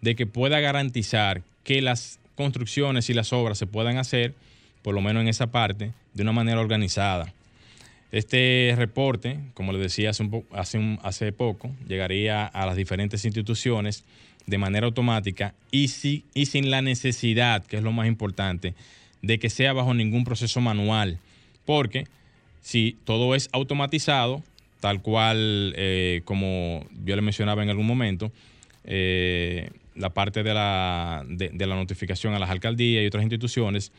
de 0.00 0.16
que 0.16 0.26
pueda 0.26 0.60
garantizar 0.60 1.42
que 1.64 1.80
las 1.80 2.18
construcciones 2.34 3.10
y 3.10 3.14
las 3.14 3.32
obras 3.32 3.58
se 3.58 3.66
puedan 3.66 3.98
hacer, 3.98 4.34
por 4.82 4.94
lo 4.94 5.00
menos 5.00 5.22
en 5.22 5.28
esa 5.28 5.50
parte, 5.50 5.92
de 6.14 6.22
una 6.22 6.32
manera 6.32 6.60
organizada. 6.60 7.32
Este 8.12 8.74
reporte, 8.76 9.38
como 9.54 9.72
les 9.72 9.82
decía 9.82 10.10
hace, 10.10 10.22
un 10.78 10.98
hace, 11.02 11.32
poco, 11.32 11.70
llegaría 11.86 12.46
a 12.46 12.66
las 12.66 12.74
diferentes 12.74 13.24
instituciones 13.24 14.04
de 14.46 14.58
manera 14.58 14.86
automática 14.86 15.54
y 15.70 15.88
sin 15.88 16.70
la 16.70 16.82
necesidad, 16.82 17.64
que 17.64 17.76
es 17.76 17.82
lo 17.82 17.92
más 17.92 18.08
importante, 18.08 18.74
de 19.22 19.38
que 19.38 19.50
sea 19.50 19.72
bajo 19.72 19.94
ningún 19.94 20.24
proceso 20.24 20.60
manual. 20.60 21.18
Porque 21.66 22.06
si 22.62 22.96
todo 23.04 23.34
es 23.34 23.48
automatizado, 23.52 24.42
tal 24.80 25.02
cual 25.02 25.74
eh, 25.76 26.22
como 26.24 26.86
yo 27.04 27.16
le 27.16 27.22
mencionaba 27.22 27.62
en 27.62 27.70
algún 27.70 27.86
momento, 27.86 28.32
eh, 28.84 29.70
la 29.94 30.10
parte 30.10 30.42
de 30.42 30.54
la, 30.54 31.24
de- 31.28 31.50
de 31.50 31.66
la 31.66 31.74
notificación 31.76 32.34
a 32.34 32.38
las 32.38 32.48
alcaldías 32.50 33.02
y 33.02 33.06
otras 33.06 33.22
instituciones, 33.22 33.92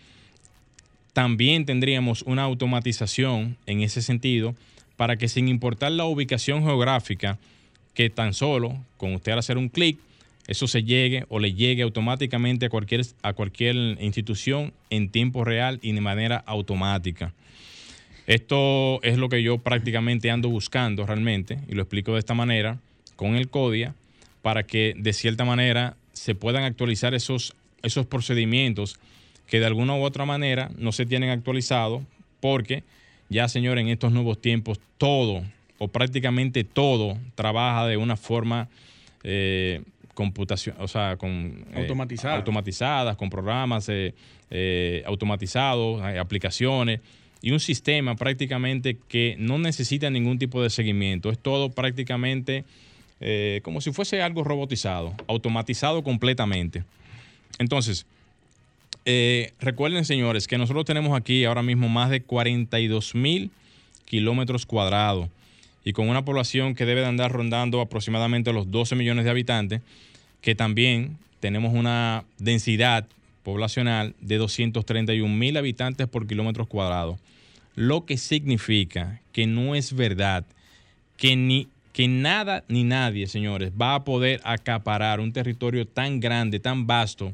también 1.14 1.66
tendríamos 1.66 2.22
una 2.24 2.44
automatización 2.44 3.58
en 3.66 3.82
ese 3.82 4.02
sentido 4.02 4.56
para 4.96 5.18
que 5.18 5.28
sin 5.28 5.48
importar 5.48 5.92
la 5.92 6.06
ubicación 6.06 6.64
geográfica, 6.64 7.38
que 7.94 8.10
tan 8.10 8.34
solo 8.34 8.78
con 8.98 9.14
usted 9.14 9.34
al 9.34 9.40
hacer 9.40 9.58
un 9.58 9.68
clic 9.70 9.98
eso 10.48 10.68
se 10.68 10.84
llegue 10.84 11.26
o 11.30 11.40
le 11.40 11.54
llegue 11.54 11.84
automáticamente 11.84 12.66
a 12.66 12.70
cualquier, 12.70 13.06
a 13.22 13.34
cualquier 13.34 13.76
institución 14.02 14.74
en 14.90 15.10
tiempo 15.10 15.44
real 15.44 15.80
y 15.82 15.92
de 15.92 16.02
manera 16.02 16.38
automática. 16.46 17.34
Esto 18.28 19.02
es 19.04 19.18
lo 19.18 19.30
que 19.30 19.44
yo 19.44 19.58
prácticamente 19.58 20.32
ando 20.32 20.50
buscando 20.50 21.06
realmente, 21.06 21.60
y 21.68 21.76
lo 21.76 21.82
explico 21.82 22.14
de 22.14 22.20
esta 22.20 22.34
manera, 22.34 22.80
con 23.16 23.36
el 23.36 23.50
CODIA, 23.50 23.96
para 24.42 24.64
que 24.64 24.94
de 24.98 25.14
cierta 25.14 25.46
manera 25.46 25.96
se 26.14 26.36
puedan 26.36 26.64
actualizar 26.64 27.14
esos, 27.14 27.56
esos 27.84 28.06
procedimientos 28.06 29.00
que 29.48 29.60
de 29.60 29.66
alguna 29.66 29.96
u 29.96 30.04
otra 30.04 30.26
manera 30.26 30.72
no 30.78 30.92
se 30.92 31.06
tienen 31.06 31.30
actualizados, 31.30 32.04
porque 32.40 32.84
ya, 33.30 33.48
señor, 33.48 33.80
en 33.80 33.90
estos 33.90 34.12
nuevos 34.12 34.42
tiempos 34.42 34.80
todo 34.98 35.44
o 35.78 35.88
prácticamente 35.88 36.64
todo 36.64 37.18
trabaja 37.36 37.88
de 37.88 37.98
una 37.98 38.16
forma 38.18 38.70
eh, 39.24 39.82
computación, 40.14 40.76
o 40.80 40.88
sea, 40.88 41.18
con 41.18 41.66
eh, 41.74 41.88
automatizadas, 42.24 43.16
con 43.18 43.30
programas 43.30 43.88
eh, 43.90 45.04
automatizados, 45.06 46.02
aplicaciones 46.02 47.00
y 47.42 47.52
un 47.52 47.60
sistema 47.60 48.16
prácticamente 48.16 48.98
que 49.08 49.36
no 49.40 49.58
necesita 49.58 50.10
ningún 50.10 50.38
tipo 50.38 50.62
de 50.62 50.70
seguimiento. 50.70 51.32
Es 51.32 51.40
todo 51.40 51.72
prácticamente 51.72 52.66
eh, 53.24 53.62
como 53.64 53.82
si 53.82 53.92
fuese 53.92 54.22
algo 54.22 54.44
robotizado, 54.44 55.14
automatizado 55.28 56.04
completamente. 56.04 56.84
Entonces, 57.60 58.08
eh, 59.06 59.54
recuerden 59.60 60.06
señores 60.06 60.48
que 60.48 60.58
nosotros 60.58 60.86
tenemos 60.86 61.16
aquí 61.16 61.46
ahora 61.46 61.62
mismo 61.62 61.88
más 61.88 62.10
de 62.10 62.22
42 62.24 63.14
mil 63.14 63.52
kilómetros 64.06 64.66
cuadrados 64.66 65.30
y 65.84 65.94
con 65.94 66.10
una 66.10 66.26
población 66.26 66.76
que 66.76 66.86
debe 66.86 67.02
de 67.02 67.08
andar 67.08 67.32
rondando 67.32 67.82
aproximadamente 67.82 68.54
los 68.54 68.72
12 68.72 68.96
millones 68.96 69.26
de 69.26 69.32
habitantes, 69.32 69.82
que 70.42 70.56
también 70.56 71.18
tenemos 71.40 71.74
una 71.74 72.24
densidad 72.38 73.08
poblacional 73.44 74.14
de 74.22 74.38
231 74.38 75.36
mil 75.36 75.58
habitantes 75.58 76.08
por 76.08 76.28
kilómetros 76.28 76.68
cuadrados 76.68 77.18
lo 77.76 78.06
que 78.06 78.18
significa 78.18 79.22
que 79.32 79.48
no 79.48 79.76
es 79.76 79.94
verdad 79.94 80.46
que 81.18 81.36
ni 81.36 81.68
que 81.94 82.08
nada 82.08 82.64
ni 82.70 82.86
nadie, 82.86 83.28
señores, 83.28 83.72
va 83.80 83.96
a 83.96 84.04
poder 84.06 84.40
acaparar 84.46 85.20
un 85.20 85.34
territorio 85.34 85.86
tan 85.86 86.22
grande, 86.22 86.60
tan 86.60 86.88
vasto, 86.88 87.34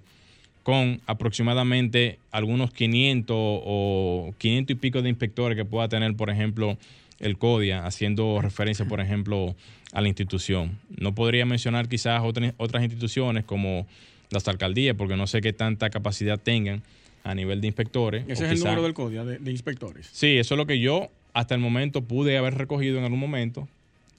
con 0.63 0.99
aproximadamente 1.05 2.17
algunos 2.31 2.73
500 2.73 3.35
o 3.37 4.33
500 4.39 4.75
y 4.75 4.79
pico 4.79 5.01
de 5.03 5.09
inspectores 5.09 5.55
que 5.55 5.63
pueda 5.63 5.87
tener, 5.87 6.15
por 6.15 6.31
ejemplo, 6.31 6.75
el 7.19 7.37
CODIA, 7.37 7.85
haciendo 7.85 8.41
referencia, 8.41 8.85
por 8.85 9.01
ejemplo, 9.01 9.55
a 9.91 10.01
la 10.01 10.07
institución. 10.07 10.77
No 10.97 11.15
podría 11.15 11.45
mencionar 11.45 11.87
quizás 11.87 12.21
otras, 12.23 12.53
otras 12.57 12.83
instituciones 12.83 13.45
como 13.45 13.87
las 14.29 14.47
alcaldías, 14.47 14.95
porque 14.95 15.15
no 15.15 15.27
sé 15.27 15.41
qué 15.41 15.53
tanta 15.53 15.89
capacidad 15.89 16.39
tengan 16.39 16.83
a 17.23 17.35
nivel 17.35 17.61
de 17.61 17.67
inspectores. 17.67 18.23
Ese 18.27 18.45
es 18.45 18.51
el 18.51 18.59
número 18.59 18.83
del 18.83 18.93
código 18.93 19.25
de, 19.25 19.51
inspectores. 19.51 20.09
Sí, 20.11 20.37
eso 20.37 20.55
es 20.55 20.57
lo 20.57 20.65
que 20.65 20.79
yo 20.79 21.09
hasta 21.33 21.55
el 21.55 21.61
momento 21.61 22.03
pude 22.03 22.37
haber 22.37 22.55
recogido 22.55 22.97
en 22.97 23.03
algún 23.03 23.19
momento 23.19 23.67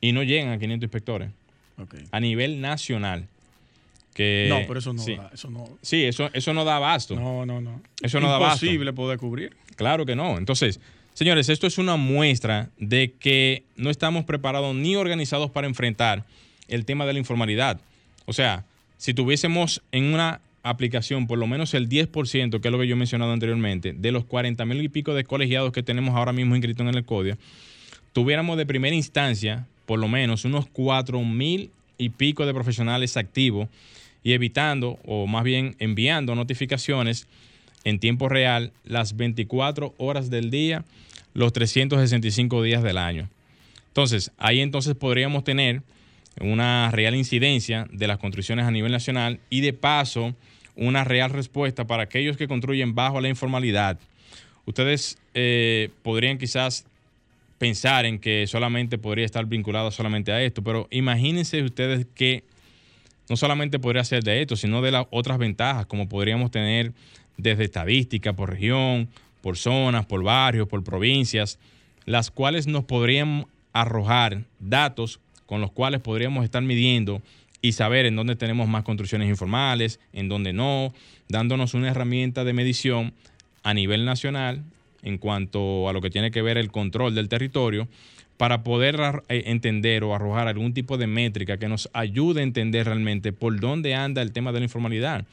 y 0.00 0.12
no 0.12 0.22
llegan 0.22 0.52
a 0.52 0.58
500 0.58 0.84
inspectores. 0.84 1.30
A 2.10 2.20
nivel 2.20 2.60
nacional. 2.60 3.28
Que, 4.12 4.46
no, 4.48 4.66
pero 4.66 4.80
eso 4.80 4.92
no 4.92 5.04
da. 5.04 5.30
Eso 5.32 5.48
no, 5.48 5.78
sí, 5.80 6.04
eso, 6.04 6.28
eso 6.32 6.52
no 6.52 6.64
da 6.64 6.76
abasto. 6.76 7.14
No, 7.14 7.46
no, 7.46 7.60
no. 7.60 7.80
Eso 8.02 8.18
no 8.18 8.28
da 8.28 8.36
abasto. 8.36 8.66
imposible 8.66 8.92
poder 8.92 9.18
cubrir. 9.18 9.56
Claro 9.76 10.04
que 10.04 10.16
no. 10.16 10.38
Entonces, 10.38 10.80
señores, 11.18 11.48
esto 11.48 11.66
es 11.66 11.78
una 11.78 11.96
muestra 11.96 12.70
de 12.78 13.12
que 13.18 13.64
no 13.74 13.90
estamos 13.90 14.24
preparados 14.24 14.76
ni 14.76 14.94
organizados 14.94 15.50
para 15.50 15.66
enfrentar 15.66 16.24
el 16.68 16.84
tema 16.84 17.06
de 17.06 17.12
la 17.12 17.18
informalidad. 17.18 17.80
O 18.26 18.32
sea, 18.32 18.64
si 18.98 19.14
tuviésemos 19.14 19.82
en 19.90 20.14
una 20.14 20.40
aplicación, 20.62 21.26
por 21.26 21.40
lo 21.40 21.48
menos 21.48 21.74
el 21.74 21.88
10%, 21.88 22.60
que 22.60 22.68
es 22.68 22.72
lo 22.72 22.78
que 22.78 22.86
yo 22.86 22.94
he 22.94 22.96
mencionado 22.98 23.32
anteriormente, 23.32 23.94
de 23.94 24.12
los 24.12 24.26
40 24.26 24.64
mil 24.64 24.80
y 24.80 24.88
pico 24.88 25.12
de 25.12 25.24
colegiados 25.24 25.72
que 25.72 25.82
tenemos 25.82 26.14
ahora 26.14 26.32
mismo 26.32 26.54
inscritos 26.54 26.86
en 26.86 26.94
el 26.94 27.04
CODIA, 27.04 27.36
tuviéramos 28.12 28.56
de 28.56 28.66
primera 28.66 28.94
instancia, 28.94 29.66
por 29.86 29.98
lo 29.98 30.06
menos, 30.06 30.44
unos 30.44 30.68
4 30.68 31.20
mil 31.24 31.72
y 31.98 32.10
pico 32.10 32.46
de 32.46 32.54
profesionales 32.54 33.16
activos 33.16 33.68
y 34.22 34.34
evitando, 34.34 35.00
o 35.04 35.26
más 35.26 35.42
bien 35.42 35.74
enviando 35.80 36.36
notificaciones 36.36 37.26
en 37.82 37.98
tiempo 37.98 38.28
real 38.28 38.70
las 38.84 39.16
24 39.16 39.94
horas 39.98 40.30
del 40.30 40.52
día, 40.52 40.84
los 41.34 41.52
365 41.52 42.62
días 42.62 42.82
del 42.82 42.98
año. 42.98 43.28
Entonces, 43.88 44.32
ahí 44.38 44.60
entonces 44.60 44.94
podríamos 44.94 45.44
tener 45.44 45.82
una 46.40 46.90
real 46.92 47.14
incidencia 47.14 47.86
de 47.92 48.06
las 48.06 48.18
construcciones 48.18 48.66
a 48.66 48.70
nivel 48.70 48.92
nacional 48.92 49.40
y 49.50 49.60
de 49.60 49.72
paso 49.72 50.34
una 50.76 51.04
real 51.04 51.30
respuesta 51.30 51.86
para 51.86 52.04
aquellos 52.04 52.36
que 52.36 52.46
construyen 52.46 52.94
bajo 52.94 53.20
la 53.20 53.28
informalidad. 53.28 53.98
Ustedes 54.64 55.18
eh, 55.34 55.90
podrían 56.02 56.38
quizás 56.38 56.86
pensar 57.58 58.06
en 58.06 58.20
que 58.20 58.46
solamente 58.46 58.98
podría 58.98 59.24
estar 59.24 59.44
vinculado 59.46 59.90
solamente 59.90 60.30
a 60.30 60.40
esto, 60.42 60.62
pero 60.62 60.86
imagínense 60.90 61.62
ustedes 61.62 62.06
que 62.14 62.44
no 63.28 63.36
solamente 63.36 63.78
podría 63.78 64.04
ser 64.04 64.22
de 64.22 64.40
esto, 64.40 64.56
sino 64.56 64.80
de 64.80 64.92
las 64.92 65.06
otras 65.10 65.38
ventajas, 65.38 65.86
como 65.86 66.08
podríamos 66.08 66.50
tener 66.50 66.92
desde 67.36 67.64
estadística 67.64 68.32
por 68.32 68.50
región, 68.50 69.08
por 69.40 69.56
zonas, 69.56 70.06
por 70.06 70.22
barrios, 70.22 70.68
por 70.68 70.82
provincias, 70.84 71.58
las 72.04 72.30
cuales 72.30 72.66
nos 72.66 72.84
podrían 72.84 73.46
arrojar 73.72 74.44
datos 74.58 75.20
con 75.46 75.60
los 75.60 75.70
cuales 75.70 76.00
podríamos 76.00 76.44
estar 76.44 76.62
midiendo 76.62 77.22
y 77.60 77.72
saber 77.72 78.06
en 78.06 78.16
dónde 78.16 78.36
tenemos 78.36 78.68
más 78.68 78.84
construcciones 78.84 79.28
informales, 79.28 80.00
en 80.12 80.28
dónde 80.28 80.52
no, 80.52 80.92
dándonos 81.28 81.74
una 81.74 81.88
herramienta 81.88 82.44
de 82.44 82.52
medición 82.52 83.12
a 83.62 83.74
nivel 83.74 84.04
nacional 84.04 84.62
en 85.02 85.18
cuanto 85.18 85.88
a 85.88 85.92
lo 85.92 86.00
que 86.00 86.10
tiene 86.10 86.30
que 86.30 86.42
ver 86.42 86.58
el 86.58 86.70
control 86.70 87.14
del 87.14 87.28
territorio 87.28 87.88
para 88.36 88.62
poder 88.62 89.22
eh, 89.28 89.44
entender 89.46 90.04
o 90.04 90.14
arrojar 90.14 90.48
algún 90.48 90.72
tipo 90.72 90.96
de 90.96 91.06
métrica 91.06 91.58
que 91.58 91.68
nos 91.68 91.88
ayude 91.92 92.40
a 92.40 92.44
entender 92.44 92.86
realmente 92.86 93.32
por 93.32 93.58
dónde 93.58 93.94
anda 93.94 94.22
el 94.22 94.32
tema 94.32 94.52
de 94.52 94.60
la 94.60 94.64
informalidad, 94.64 95.26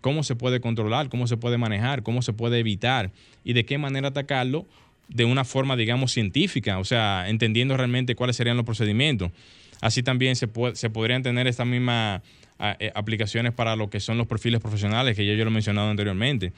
cómo 0.00 0.22
se 0.22 0.36
puede 0.36 0.60
controlar, 0.60 1.08
cómo 1.08 1.26
se 1.26 1.36
puede 1.36 1.58
manejar, 1.58 2.02
cómo 2.02 2.22
se 2.22 2.32
puede 2.32 2.58
evitar 2.58 3.10
y 3.44 3.52
de 3.52 3.64
qué 3.64 3.78
manera 3.78 4.08
atacarlo 4.08 4.66
de 5.08 5.24
una 5.24 5.44
forma, 5.44 5.76
digamos, 5.76 6.12
científica, 6.12 6.78
o 6.78 6.84
sea, 6.84 7.28
entendiendo 7.28 7.76
realmente 7.76 8.14
cuáles 8.14 8.36
serían 8.36 8.56
los 8.56 8.64
procedimientos. 8.64 9.32
Así 9.80 10.02
también 10.02 10.36
se, 10.36 10.48
se 10.74 10.90
podrían 10.90 11.22
tener 11.22 11.46
estas 11.46 11.66
mismas 11.66 12.22
eh, 12.58 12.92
aplicaciones 12.94 13.54
para 13.54 13.74
lo 13.74 13.88
que 13.88 14.00
son 14.00 14.18
los 14.18 14.26
perfiles 14.26 14.60
profesionales, 14.60 15.16
que 15.16 15.24
ya 15.24 15.32
yo 15.32 15.44
lo 15.44 15.50
he 15.50 15.54
mencionado 15.54 15.88
anteriormente, 15.88 16.52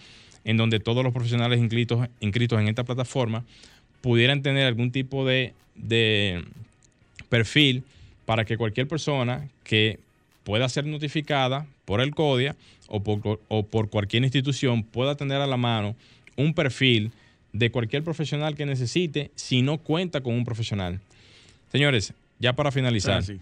en 0.45 0.57
donde 0.57 0.81
todos 0.81 1.05
los 1.05 1.13
profesionales 1.13 1.61
inscritos, 1.61 2.09
inscritos 2.19 2.61
en 2.61 2.67
esta 2.67 2.83
plataforma 2.83 3.45
pudieran 4.01 4.43
tener 4.43 4.67
algún 4.67 4.91
tipo 4.91 5.25
de, 5.25 5.55
perfil 7.29 7.85
para 8.27 8.45
que 8.45 8.57
cualquier 8.57 8.89
persona 8.89 9.49
que 9.63 10.01
pueda 10.43 10.69
ser 10.69 10.87
notificada 10.87 11.67
por 11.93 12.01
el 12.01 12.15
CODIA 12.15 12.57
o 12.89 13.03
por, 13.03 13.39
o 13.49 13.67
por 13.67 13.91
cualquier 13.91 14.23
institución 14.23 14.83
pueda 14.83 15.15
tener 15.15 15.43
a 15.43 15.47
la 15.47 15.59
mano 15.59 15.95
un 16.37 16.55
perfil 16.55 17.13
de 17.53 17.71
cualquier 17.71 18.03
profesional 18.03 18.55
que 18.55 18.65
necesite 18.65 19.31
si 19.35 19.61
no 19.61 19.77
cuenta 19.77 20.23
con 20.23 20.33
un 20.33 20.47
profesional. 20.47 21.01
Señores, 21.71 22.15
ya 22.39 22.55
para 22.55 22.73
finalizar, 22.73 23.23
ah, 23.23 23.35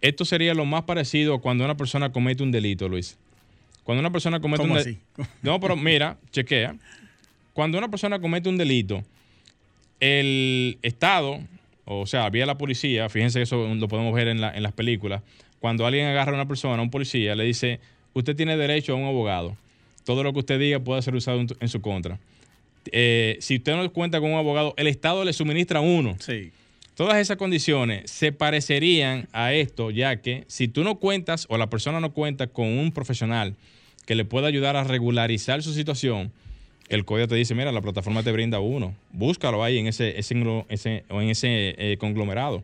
esto 0.00 0.24
sería 0.24 0.54
lo 0.54 0.64
más 0.64 0.84
parecido 0.84 1.34
a 1.34 1.42
cuando 1.42 1.62
una 1.62 1.76
persona 1.76 2.10
comete 2.10 2.42
un 2.42 2.52
delito, 2.52 2.88
Luis. 2.88 3.18
Cuando 3.82 4.00
una 4.00 4.10
persona 4.10 4.40
comete 4.40 4.62
un 4.62 4.72
delito. 4.72 5.00
No, 5.42 5.60
pero 5.60 5.76
mira, 5.76 6.16
chequea. 6.30 6.76
Cuando 7.52 7.76
una 7.76 7.90
persona 7.90 8.18
comete 8.18 8.48
un 8.48 8.56
delito, 8.56 9.04
el 10.00 10.78
Estado, 10.80 11.38
o 11.84 12.06
sea, 12.06 12.30
vía 12.30 12.46
la 12.46 12.56
policía, 12.56 13.10
fíjense 13.10 13.42
eso 13.42 13.74
lo 13.74 13.88
podemos 13.88 14.14
ver 14.14 14.28
en, 14.28 14.40
las 14.40 14.72
películas, 14.72 15.20
cuando 15.64 15.86
alguien 15.86 16.06
agarra 16.06 16.32
a 16.32 16.34
una 16.34 16.46
persona, 16.46 16.76
a 16.76 16.82
un 16.82 16.90
policía, 16.90 17.34
le 17.34 17.44
dice, 17.44 17.80
usted 18.12 18.36
tiene 18.36 18.54
derecho 18.54 18.92
a 18.92 18.96
un 18.96 19.06
abogado. 19.06 19.56
Todo 20.04 20.22
lo 20.22 20.34
que 20.34 20.40
usted 20.40 20.60
diga 20.60 20.78
puede 20.78 21.00
ser 21.00 21.14
usado 21.14 21.40
en, 21.40 21.68
su 21.70 21.80
contra. 21.80 22.18
Eh, 22.92 23.38
si 23.40 23.56
usted 23.56 23.74
no 23.74 23.90
cuenta 23.90 24.20
con 24.20 24.30
un 24.30 24.36
abogado, 24.36 24.74
el 24.76 24.88
Estado 24.88 25.24
le 25.24 25.32
suministra 25.32 25.80
uno. 25.80 26.18
Sí. 26.20 26.52
Todas 26.96 27.16
esas 27.16 27.38
condiciones 27.38 28.10
se 28.10 28.30
parecerían 28.30 29.26
a 29.32 29.54
esto, 29.54 29.90
ya 29.90 30.20
que 30.20 30.44
si 30.48 30.68
tú 30.68 30.84
no 30.84 30.96
cuentas 30.96 31.46
o 31.48 31.56
la 31.56 31.70
persona 31.70 31.98
no 31.98 32.12
cuenta 32.12 32.46
con 32.46 32.66
un 32.66 32.92
profesional 32.92 33.54
que 34.04 34.16
le 34.16 34.26
pueda 34.26 34.48
ayudar 34.48 34.76
a 34.76 34.84
regularizar 34.84 35.62
su 35.62 35.72
situación, 35.72 36.30
el 36.90 37.06
código 37.06 37.26
te 37.26 37.36
dice, 37.36 37.54
mira, 37.54 37.72
la 37.72 37.80
plataforma 37.80 38.22
te 38.22 38.32
brinda 38.32 38.60
uno, 38.60 38.94
búscalo 39.12 39.64
ahí 39.64 39.78
en 39.78 39.86
ese, 39.86 40.18
ese, 40.18 41.04
o 41.08 41.22
en 41.22 41.30
ese 41.30 41.74
eh, 41.78 41.96
conglomerado. 41.98 42.62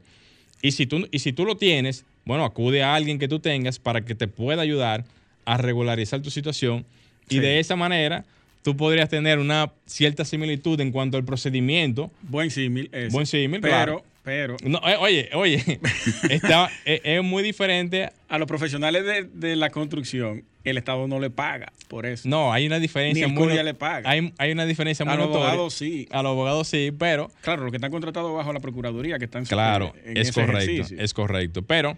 Y 0.61 0.73
si, 0.73 0.85
tú, 0.85 1.09
y 1.11 1.21
si 1.21 1.33
tú 1.33 1.47
lo 1.47 1.57
tienes, 1.57 2.05
bueno, 2.25 2.45
acude 2.45 2.83
a 2.83 2.95
alguien 2.95 3.19
que 3.19 3.29
tú 3.29 3.41
tengas 3.41 3.79
para 3.79 4.03
que 4.05 4.15
te 4.15 4.29
pueda 4.29 4.63
ayudar 4.63 5.05
a 5.45 5.57
regularizar 5.57 6.21
tu 6.21 6.31
situación 6.31 6.85
y 7.29 7.39
de 7.39 7.61
esa 7.61 7.77
manera 7.77 8.25
tú 8.63 8.77
podrías 8.77 9.09
tener 9.09 9.39
una 9.39 9.73
cierta 9.87 10.25
similitud 10.25 10.81
en 10.81 10.93
cuanto 10.93 11.17
al 11.17 11.25
procedimiento. 11.25 12.11
Buen 12.23 12.51
símil. 12.51 12.91
Buen 13.11 13.27
símil, 13.27 13.61
pero 13.61 14.05
pero... 14.23 14.57
No, 14.63 14.81
eh, 14.87 14.97
oye, 14.99 15.31
oye, 15.33 15.81
está, 16.31 16.71
es, 16.85 17.01
es 17.05 17.23
muy 17.23 17.43
diferente. 17.43 18.11
A 18.29 18.39
los 18.39 18.47
profesionales 18.47 19.05
de, 19.05 19.25
de 19.25 19.57
la 19.57 19.71
construcción, 19.71 20.45
el 20.65 20.79
Estado 20.79 21.07
no 21.09 21.21
le 21.21 21.31
paga 21.31 21.73
por 21.89 22.07
eso. 22.07 22.29
No, 22.29 22.53
hay 22.53 22.67
una 22.67 22.79
diferencia 22.79 23.27
Ni 23.27 23.33
el 23.33 23.39
muy 23.39 23.53
le 23.55 23.75
paga. 23.75 24.09
Hay, 24.09 24.33
hay 24.39 24.53
una 24.53 24.67
diferencia 24.67 25.05
muy 25.05 25.15
A 25.15 25.17
los 25.17 25.27
abogados 25.29 25.75
sí. 25.75 26.07
A 26.11 26.23
los 26.23 26.31
abogados 26.31 26.69
sí, 26.69 26.93
pero 26.97 27.31
Claro, 27.43 27.63
los 27.63 27.71
que 27.71 27.77
están 27.79 27.91
contratados 27.91 28.35
bajo 28.35 28.53
la 28.53 28.61
Procuraduría, 28.61 29.19
que 29.19 29.25
están 29.25 29.45
Claro, 29.45 29.95
en 30.05 30.17
es 30.17 30.29
ese 30.29 30.41
correcto, 30.41 30.71
ejercicio. 30.71 30.99
es 31.01 31.15
correcto. 31.15 31.63
Pero 31.63 31.97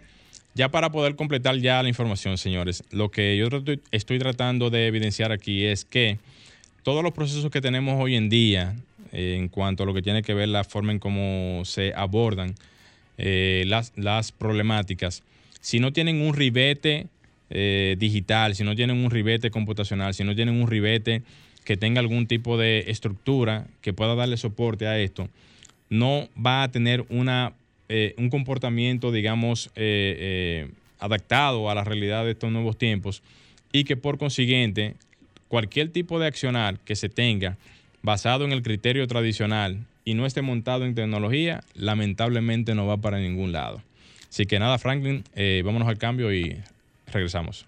ya 0.55 0.71
para 0.71 0.91
poder 0.91 1.17
completar 1.17 1.57
ya 1.57 1.83
la 1.83 1.89
información, 1.89 2.39
señores, 2.39 2.85
lo 2.91 3.11
que 3.11 3.37
yo 3.37 3.49
estoy 3.91 4.19
tratando 4.19 4.71
de 4.71 4.87
evidenciar 4.87 5.33
aquí 5.33 5.65
es 5.65 5.85
que 5.85 6.19
todos 6.83 7.03
los 7.03 7.13
procesos 7.13 7.51
que 7.51 7.61
tenemos 7.61 8.01
hoy 8.01 8.17
en 8.17 8.29
día, 8.29 8.75
eh, 9.13 9.37
en 9.39 9.49
cuanto 9.49 9.83
a 9.83 9.87
lo 9.87 9.95
que 9.95 10.03
tiene 10.03 10.23
que 10.23 10.35
ver 10.35 10.49
la 10.49 10.65
forma 10.65 10.93
en 10.93 10.99
cómo 10.99 11.63
se 11.65 11.93
abordan 11.95 12.55
eh, 13.19 13.65
las, 13.67 13.93
las 13.97 14.33
problemáticas, 14.33 15.23
si 15.61 15.79
no 15.79 15.93
tienen 15.93 16.21
un 16.21 16.35
ribete 16.35 17.07
eh, 17.55 17.97
digital, 17.99 18.55
si 18.55 18.65
no 18.65 18.75
tienen 18.75 19.05
un 19.05 19.11
ribete 19.11 19.51
computacional, 19.51 20.15
si 20.15 20.25
no 20.25 20.35
tienen 20.35 20.61
un 20.61 20.69
ribete 20.69 21.23
que 21.65 21.77
tenga 21.77 22.01
algún 22.01 22.27
tipo 22.27 22.57
de 22.57 22.85
estructura 22.89 23.67
que 23.83 23.93
pueda 23.93 24.15
darle 24.15 24.39
soporte 24.39 24.87
a 24.87 24.99
esto, 24.99 25.29
no 25.91 26.31
va 26.35 26.63
a 26.63 26.71
tener 26.71 27.05
una, 27.11 27.53
eh, 27.91 28.15
un 28.17 28.31
comportamiento, 28.31 29.13
digamos, 29.13 29.71
eh, 29.77 30.71
adaptado 30.99 31.69
a 31.69 31.75
la 31.75 31.85
realidad 31.85 32.25
de 32.25 32.31
estos 32.31 32.51
nuevos 32.51 32.79
tiempos 32.79 33.23
y 33.71 33.85
que 33.85 33.97
por 33.97 34.17
consiguiente 34.17 34.95
cualquier 35.49 35.91
tipo 35.91 36.19
de 36.19 36.29
accionar 36.29 36.79
que 36.81 36.97
se 36.97 37.11
tenga 37.11 37.59
basado 38.03 38.47
en 38.47 38.53
el 38.53 38.63
criterio 38.63 39.07
tradicional 39.07 39.87
y 40.07 40.15
no 40.15 40.25
esté 40.25 40.41
montado 40.41 40.87
en 40.87 40.95
tecnología, 40.95 41.63
lamentablemente 41.75 42.75
no 42.75 42.87
va 42.87 42.97
para 42.97 43.19
ningún 43.19 43.53
lado. 43.53 43.83
Así 44.31 44.47
que 44.47 44.59
nada, 44.59 44.79
Franklin, 44.79 45.23
vámonos 45.63 45.87
al 45.87 45.99
cambio 45.99 46.33
y 46.33 46.57
regresamos. 47.13 47.67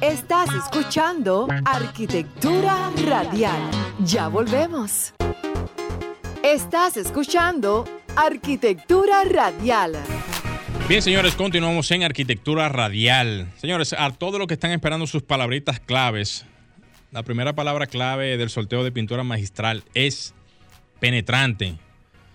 Estás 0.00 0.52
escuchando 0.52 1.48
Arquitectura 1.64 2.90
Radial. 3.06 3.70
Ya 4.00 4.28
volvemos. 4.28 5.14
Estás 6.42 6.96
escuchando 6.96 7.84
Arquitectura 8.16 9.24
Radial. 9.24 9.96
Bien, 10.88 11.02
señores, 11.02 11.34
continuamos 11.34 11.90
en 11.90 12.02
Arquitectura 12.02 12.68
Radial. 12.68 13.48
Señores, 13.58 13.92
a 13.92 14.10
todos 14.10 14.38
los 14.38 14.48
que 14.48 14.54
están 14.54 14.72
esperando 14.72 15.06
sus 15.06 15.22
palabritas 15.22 15.80
claves, 15.80 16.46
la 17.12 17.22
primera 17.22 17.54
palabra 17.54 17.86
clave 17.86 18.36
del 18.36 18.50
sorteo 18.50 18.84
de 18.84 18.92
pintura 18.92 19.22
magistral 19.22 19.84
es 19.94 20.34
penetrante. 20.98 21.76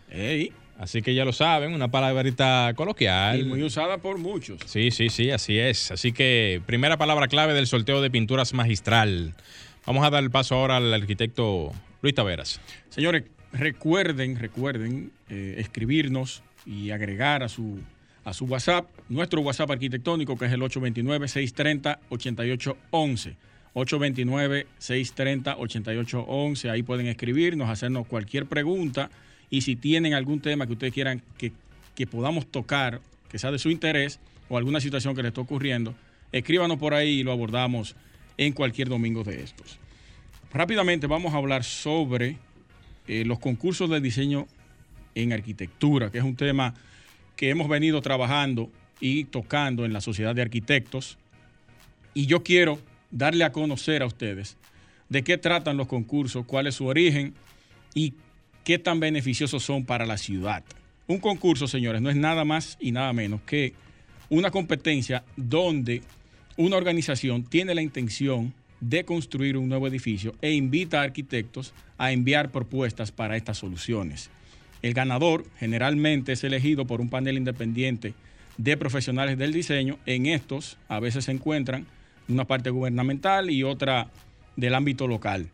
Ey, 0.10 0.54
Así 0.78 1.02
que 1.02 1.14
ya 1.14 1.24
lo 1.24 1.32
saben, 1.34 1.74
una 1.74 1.90
palabrita 1.90 2.74
coloquial. 2.76 3.40
y 3.40 3.44
muy 3.44 3.62
usada 3.64 4.00
por 4.00 4.18
muchos. 4.18 4.60
Sí, 4.66 4.92
sí, 4.92 5.10
sí, 5.10 5.30
así 5.32 5.58
es. 5.60 5.92
Así 5.92 6.12
que 6.12 6.62
primera 6.66 6.98
palabra 6.98 7.28
clave 7.28 7.54
del 7.54 7.68
sorteo 7.68 8.02
de 8.02 8.10
pinturas 8.10 8.54
magistral. 8.54 9.36
Vamos 9.86 10.06
a 10.06 10.10
dar 10.10 10.24
el 10.24 10.32
paso 10.32 10.56
ahora 10.56 10.78
al 10.78 10.94
arquitecto 10.94 11.72
Luis 12.02 12.16
Taveras. 12.16 12.62
Señores, 12.90 13.24
recuerden, 13.52 14.38
recuerden 14.38 15.12
eh, 15.30 15.56
escribirnos 15.58 16.42
y 16.66 16.92
agregar 16.92 17.44
a 17.44 17.50
su, 17.50 17.80
a 18.24 18.34
su 18.34 18.46
WhatsApp, 18.46 18.88
nuestro 19.10 19.42
WhatsApp 19.42 19.72
arquitectónico, 19.72 20.38
que 20.38 20.46
es 20.46 20.54
el 20.54 20.62
829-630-8811. 20.62 23.36
829-630-8811. 23.74 26.70
Ahí 26.70 26.84
pueden 26.84 27.08
escribirnos, 27.08 27.70
hacernos 27.70 28.08
cualquier 28.08 28.46
pregunta. 28.46 29.10
Y 29.54 29.62
si 29.62 29.76
tienen 29.76 30.16
algún 30.16 30.40
tema 30.40 30.66
que 30.66 30.74
ustedes 30.74 30.92
quieran 30.92 31.22
que, 31.38 31.52
que 31.94 32.08
podamos 32.08 32.48
tocar, 32.48 33.02
que 33.30 33.38
sea 33.38 33.52
de 33.52 33.60
su 33.60 33.70
interés, 33.70 34.20
o 34.50 34.58
alguna 34.58 34.82
situación 34.82 35.16
que 35.16 35.22
les 35.22 35.30
esté 35.30 35.42
ocurriendo, 35.42 35.94
escríbanos 36.32 36.80
por 36.80 36.96
ahí 36.96 37.20
y 37.20 37.24
lo 37.24 37.32
abordamos 37.32 37.96
en 38.36 38.54
cualquier 38.54 38.90
domingo 38.90 39.24
de 39.24 39.44
estos. 39.44 39.78
Rápidamente 40.52 41.06
vamos 41.06 41.36
a 41.36 41.38
hablar 41.38 41.64
sobre 41.64 42.40
eh, 43.08 43.26
los 43.26 43.38
concursos 43.38 43.92
de 43.92 44.02
diseño 44.02 44.48
en 45.14 45.34
arquitectura, 45.34 46.10
que 46.10 46.18
es 46.18 46.24
un 46.24 46.36
tema 46.36 46.74
que 47.36 47.52
hemos 47.52 47.70
venido 47.70 48.02
trabajando 48.02 48.72
y 49.00 49.26
tocando 49.26 49.86
en 49.86 49.94
la 49.94 50.02
Sociedad 50.02 50.34
de 50.34 50.42
Arquitectos. 50.42 51.20
Y 52.16 52.26
yo 52.26 52.42
quiero 52.42 52.80
darle 53.12 53.44
a 53.44 53.52
conocer 53.52 54.02
a 54.02 54.08
ustedes 54.08 54.58
de 55.10 55.24
qué 55.24 55.38
tratan 55.38 55.78
los 55.78 55.86
concursos, 55.86 56.44
cuál 56.48 56.66
es 56.66 56.74
su 56.74 56.88
origen 56.88 57.36
y 57.94 58.16
qué 58.64 58.80
tan 58.80 59.00
beneficiosos 59.00 59.64
son 59.64 59.86
para 59.86 60.06
la 60.06 60.18
ciudad. 60.18 60.64
Un 61.08 61.20
concurso, 61.20 61.68
señores, 61.68 62.02
no 62.02 62.10
es 62.10 62.16
nada 62.16 62.46
más 62.46 62.78
y 62.80 62.92
nada 62.92 63.12
menos 63.14 63.42
que 63.42 63.74
una 64.30 64.52
competencia 64.52 65.24
donde 65.36 66.02
una 66.58 66.78
organización 66.78 67.44
tiene 67.44 67.76
la 67.76 67.82
intención 67.82 68.54
de 68.80 69.06
construir 69.06 69.58
un 69.58 69.70
nuevo 69.70 69.88
edificio 69.88 70.34
e 70.42 70.52
invita 70.52 71.00
a 71.00 71.04
arquitectos 71.04 71.74
a 71.98 72.12
enviar 72.12 72.52
propuestas 72.52 73.12
para 73.12 73.38
estas 73.38 73.58
soluciones. 73.58 74.30
El 74.82 74.94
ganador 74.94 75.46
generalmente 75.58 76.34
es 76.34 76.44
elegido 76.44 76.86
por 76.86 77.00
un 77.00 77.10
panel 77.10 77.38
independiente 77.38 78.14
de 78.58 78.78
profesionales 78.78 79.38
del 79.38 79.54
diseño. 79.54 79.98
En 80.06 80.26
estos 80.26 80.78
a 80.90 81.00
veces 81.00 81.26
se 81.26 81.32
encuentran 81.32 81.86
una 82.28 82.46
parte 82.46 82.70
gubernamental 82.70 83.50
y 83.50 83.64
otra 83.64 84.10
del 84.56 84.76
ámbito 84.76 85.08
local, 85.08 85.50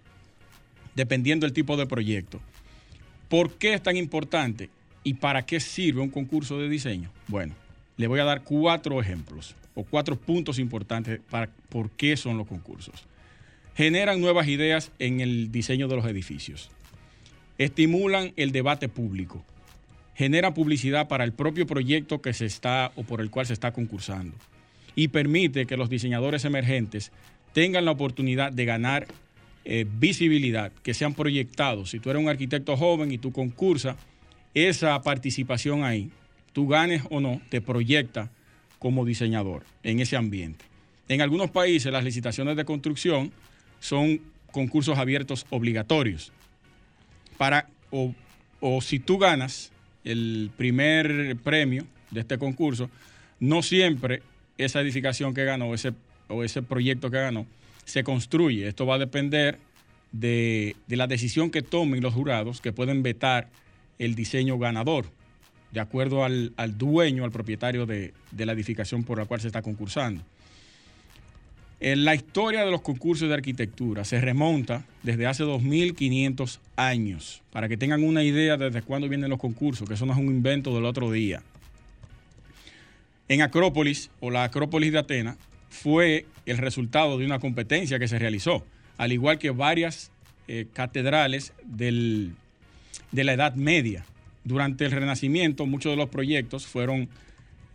dependiendo 0.96 1.46
del 1.46 1.54
tipo 1.54 1.78
de 1.78 1.86
proyecto. 1.86 2.42
¿Por 3.30 3.54
qué 3.54 3.76
es 3.76 3.84
tan 3.84 3.96
importante 3.96 4.70
y 5.04 5.14
para 5.14 5.46
qué 5.46 5.60
sirve 5.60 6.02
un 6.02 6.10
concurso 6.10 6.58
de 6.58 6.68
diseño? 6.68 7.12
Bueno, 7.28 7.54
le 7.96 8.08
voy 8.08 8.20
a 8.20 8.26
dar 8.26 8.44
cuatro 8.44 9.00
ejemplos 9.00 9.56
o 9.76 9.84
cuatro 9.84 10.16
puntos 10.16 10.58
importantes 10.58 11.22
para 11.30 11.50
por 11.70 11.92
qué 11.92 12.18
son 12.18 12.38
los 12.38 12.48
concursos. 12.48 13.06
Generan 13.76 14.20
nuevas 14.20 14.48
ideas 14.48 14.92
en 14.98 15.22
el 15.22 15.52
diseño 15.52 15.88
de 15.88 15.96
los 15.96 16.06
edificios. 16.06 16.72
Estimulan 17.60 18.34
el 18.36 18.52
debate 18.52 18.90
público. 18.90 19.46
Generan 20.16 20.56
publicidad 20.56 21.08
para 21.08 21.24
el 21.24 21.32
propio 21.32 21.68
proyecto 21.68 22.22
que 22.22 22.34
se 22.34 22.46
está 22.46 22.92
o 22.96 23.04
por 23.04 23.22
el 23.22 23.30
cual 23.30 23.46
se 23.46 23.54
está 23.54 23.72
concursando. 23.72 24.36
Y 24.96 25.10
permite 25.10 25.68
que 25.68 25.78
los 25.78 25.90
diseñadores 25.90 26.46
emergentes 26.46 27.12
tengan 27.54 27.86
la 27.86 27.92
oportunidad 27.92 28.52
de 28.52 28.66
ganar 28.66 29.08
eh, 29.72 29.86
visibilidad, 29.88 30.72
que 30.82 30.96
sean 30.96 31.14
proyectados. 31.14 31.92
Si 31.92 32.00
tú 32.00 32.10
eres 32.10 32.24
un 32.24 32.28
arquitecto 32.28 32.76
joven 32.76 33.12
y 33.12 33.20
tú 33.20 33.32
concursas, 33.32 33.98
esa 34.56 35.00
participación 35.04 35.84
ahí, 35.84 36.10
tú 36.54 36.68
ganes 36.68 37.04
o 37.12 37.20
no, 37.20 37.40
te 37.50 37.62
proyecta 37.62 38.32
como 38.80 39.06
diseñador 39.06 39.64
en 39.84 40.00
ese 40.00 40.18
ambiente. 40.18 40.66
En 41.08 41.22
algunos 41.22 41.52
países 41.52 41.94
las 41.94 42.04
licitaciones 42.04 42.58
de 42.58 42.66
construcción 42.66 43.32
son 43.80 44.20
concursos 44.52 44.98
abiertos 44.98 45.46
obligatorios. 45.52 46.32
Para, 47.38 47.70
o, 47.92 48.16
o 48.62 48.82
si 48.82 48.98
tú 48.98 49.20
ganas 49.20 49.72
el 50.04 50.50
primer 50.58 51.38
premio 51.44 51.86
de 52.10 52.22
este 52.22 52.40
concurso, 52.40 52.90
no 53.40 53.62
siempre 53.62 54.24
esa 54.58 54.82
edificación 54.82 55.36
que 55.36 55.46
ganó 55.46 55.76
ese, 55.76 55.94
o 56.28 56.44
ese 56.44 56.64
proyecto 56.64 57.12
que 57.12 57.18
ganó 57.18 57.46
se 57.90 58.04
construye. 58.04 58.68
Esto 58.68 58.86
va 58.86 58.96
a 58.96 59.00
depender 59.00 59.58
de, 60.12 60.76
de 60.88 60.96
la 60.96 61.08
decisión 61.08 61.50
que 61.50 61.62
tomen 61.62 62.02
los 62.02 62.14
jurados 62.14 62.62
que 62.62 62.72
pueden 62.72 63.04
vetar 63.04 63.48
el 63.98 64.16
diseño 64.16 64.58
ganador, 64.58 65.06
de 65.72 65.80
acuerdo 65.80 66.24
al, 66.24 66.54
al 66.56 66.78
dueño, 66.78 67.26
al 67.26 67.32
propietario 67.32 67.86
de, 67.86 68.14
de, 68.32 68.46
la 68.46 68.54
edificación 68.54 69.04
por 69.04 69.18
la 69.18 69.26
cual 69.26 69.42
se 69.42 69.48
está 69.48 69.62
concursando. 69.62 70.24
En 71.82 72.04
la 72.04 72.14
historia 72.14 72.66
de 72.66 72.72
los 72.72 72.82
concursos 72.82 73.28
de 73.30 73.34
arquitectura 73.34 74.04
se 74.04 74.20
remonta 74.20 74.86
desde 75.04 75.28
hace 75.28 75.44
2500 75.44 76.60
años, 76.76 77.42
para 77.52 77.70
que 77.70 77.78
tengan 77.78 78.04
una 78.04 78.24
idea 78.24 78.58
desde 78.58 78.82
cuándo 78.82 79.08
vienen 79.08 79.30
los 79.30 79.40
concursos, 79.40 79.88
que 79.88 79.96
eso 79.96 80.06
no 80.06 80.14
es 80.14 80.20
un 80.20 80.26
invento 80.26 80.76
del 80.76 80.86
otro 80.86 81.12
día. 81.12 81.42
En 83.30 83.42
Acrópolis, 83.42 84.10
o 84.20 84.32
la 84.32 84.44
Acrópolis 84.44 84.92
de 84.92 85.00
Atenas, 85.00 85.38
fue 85.70 86.26
el 86.46 86.58
resultado 86.58 87.18
de 87.18 87.26
una 87.26 87.40
competencia 87.40 88.00
que 88.00 88.08
se 88.08 88.20
realizó, 88.20 88.66
al 88.98 89.12
igual 89.12 89.38
que 89.38 89.52
varias 89.52 90.12
eh, 90.48 90.66
catedrales 90.74 91.54
del, 91.64 92.34
de 93.12 93.24
la 93.24 93.34
Edad 93.34 93.56
Media. 93.56 94.06
Durante 94.44 94.86
el 94.86 94.92
Renacimiento, 94.92 95.66
muchos 95.66 95.92
de 95.92 95.98
los 95.98 96.10
proyectos 96.10 96.66
fueron 96.66 97.08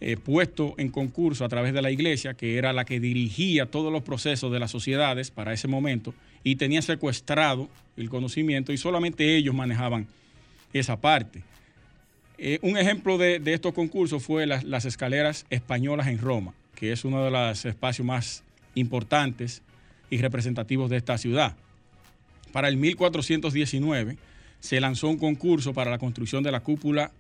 eh, 0.01 0.17
puestos 0.17 0.73
en 0.77 0.91
concurso 0.91 1.45
a 1.45 1.49
través 1.49 1.73
de 1.73 1.83
la 1.83 1.91
iglesia, 1.91 2.35
que 2.35 2.59
era 2.59 2.73
la 2.73 2.85
que 2.85 3.01
dirigía 3.01 3.67
todos 3.67 3.93
los 3.93 4.03
procesos 4.03 4.53
de 4.53 4.59
las 4.59 4.71
sociedades 4.71 5.31
para 5.31 5.53
ese 5.53 5.69
momento, 5.69 6.15
y 6.43 6.57
tenía 6.57 6.83
secuestrado 6.83 7.69
el 7.97 8.11
conocimiento 8.11 8.73
y 8.73 8.77
solamente 8.77 9.37
ellos 9.37 9.55
manejaban 9.55 10.09
esa 10.73 11.01
parte. 11.01 11.43
Eh, 12.39 12.59
un 12.63 12.77
ejemplo 12.77 13.17
de, 13.17 13.39
de, 13.39 13.55
estos 13.55 13.73
concursos 13.73 14.21
fue 14.23 14.45
las, 14.47 14.65
las 14.65 14.85
escaleras 14.85 15.47
españolas 15.49 16.09
en 16.09 16.19
Roma 16.19 16.53
que 16.75 16.93
es 16.93 17.05
uno 17.05 17.25
de 17.25 17.31
los 17.31 17.65
espacios 17.65 18.07
más 18.07 18.45
importantes 18.75 19.63
y 20.11 20.19
representativos 20.19 20.91
de 20.91 20.97
esta 20.97 21.19
ciudad. 21.19 21.57
Para 22.53 22.69
el 22.69 22.77
1419 22.77 24.17
se 24.61 24.81
lanzó 24.81 25.09
un 25.09 25.19
concurso 25.19 25.75
para 25.75 25.91
la 25.91 25.99
construcción 25.99 26.43
de 26.43 26.53
la 26.53 26.61
cúpula 26.61 27.11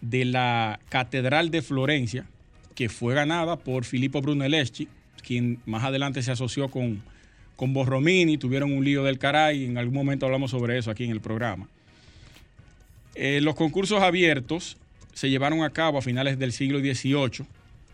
de 0.00 0.24
la 0.24 0.78
Catedral 0.88 1.50
de 1.50 1.62
Florencia, 1.62 2.26
que 2.74 2.88
fue 2.88 3.14
ganada 3.14 3.56
por 3.56 3.84
Filippo 3.84 4.20
Brunelleschi, 4.20 4.88
quien 5.22 5.58
más 5.66 5.82
adelante 5.84 6.22
se 6.22 6.30
asoció 6.30 6.68
con, 6.68 7.02
con 7.56 7.72
Borromini, 7.72 8.38
tuvieron 8.38 8.72
un 8.72 8.84
lío 8.84 9.02
del 9.02 9.18
caray, 9.18 9.64
en 9.64 9.78
algún 9.78 9.94
momento 9.94 10.26
hablamos 10.26 10.50
sobre 10.50 10.78
eso 10.78 10.90
aquí 10.90 11.04
en 11.04 11.10
el 11.10 11.20
programa. 11.20 11.68
Eh, 13.14 13.40
los 13.40 13.54
concursos 13.54 14.02
abiertos 14.02 14.76
se 15.14 15.30
llevaron 15.30 15.64
a 15.64 15.70
cabo 15.70 15.98
a 15.98 16.02
finales 16.02 16.38
del 16.38 16.52
siglo 16.52 16.78
XVIII 16.80 17.46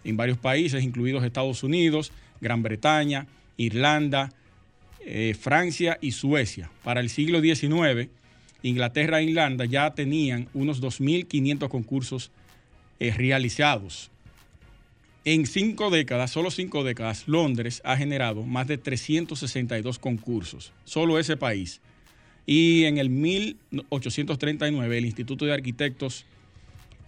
en 0.04 0.16
varios 0.16 0.38
países, 0.38 0.82
incluidos 0.82 1.24
Estados 1.24 1.62
Unidos, 1.62 2.12
Gran 2.40 2.62
Bretaña, 2.62 3.26
Irlanda, 3.56 4.32
eh, 5.00 5.34
Francia 5.38 5.98
y 6.00 6.12
Suecia. 6.12 6.70
Para 6.84 7.00
el 7.00 7.10
siglo 7.10 7.40
XIX, 7.40 8.08
Inglaterra 8.62 9.20
e 9.20 9.24
Irlanda 9.24 9.64
ya 9.64 9.94
tenían 9.94 10.48
unos 10.54 10.80
2.500 10.80 11.68
concursos 11.68 12.30
eh, 13.00 13.12
realizados. 13.12 14.10
En 15.24 15.46
cinco 15.46 15.90
décadas, 15.90 16.32
solo 16.32 16.50
cinco 16.50 16.82
décadas, 16.82 17.28
Londres 17.28 17.80
ha 17.84 17.96
generado 17.96 18.42
más 18.42 18.66
de 18.66 18.76
362 18.78 20.00
concursos, 20.00 20.72
solo 20.84 21.18
ese 21.18 21.36
país. 21.36 21.80
Y 22.44 22.84
en 22.84 22.98
el 22.98 23.08
1839 23.08 24.98
el 24.98 25.04
Instituto 25.04 25.44
de 25.44 25.52
Arquitectos 25.52 26.26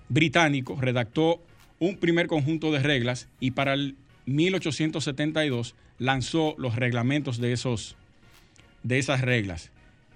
británico 0.09 0.77
redactó 0.81 1.41
un 1.79 1.97
primer 1.97 2.27
conjunto 2.27 2.73
de 2.73 2.81
reglas 2.81 3.29
y 3.41 3.53
para 3.53 3.75
el 3.75 3.97
1872 4.27 5.75
lanzó 5.99 6.55
los 6.59 6.77
reglamentos 6.77 7.39
de, 7.39 7.53
esos, 7.53 7.97
de 8.83 8.99
esas 8.99 9.21
reglas. 9.21 9.71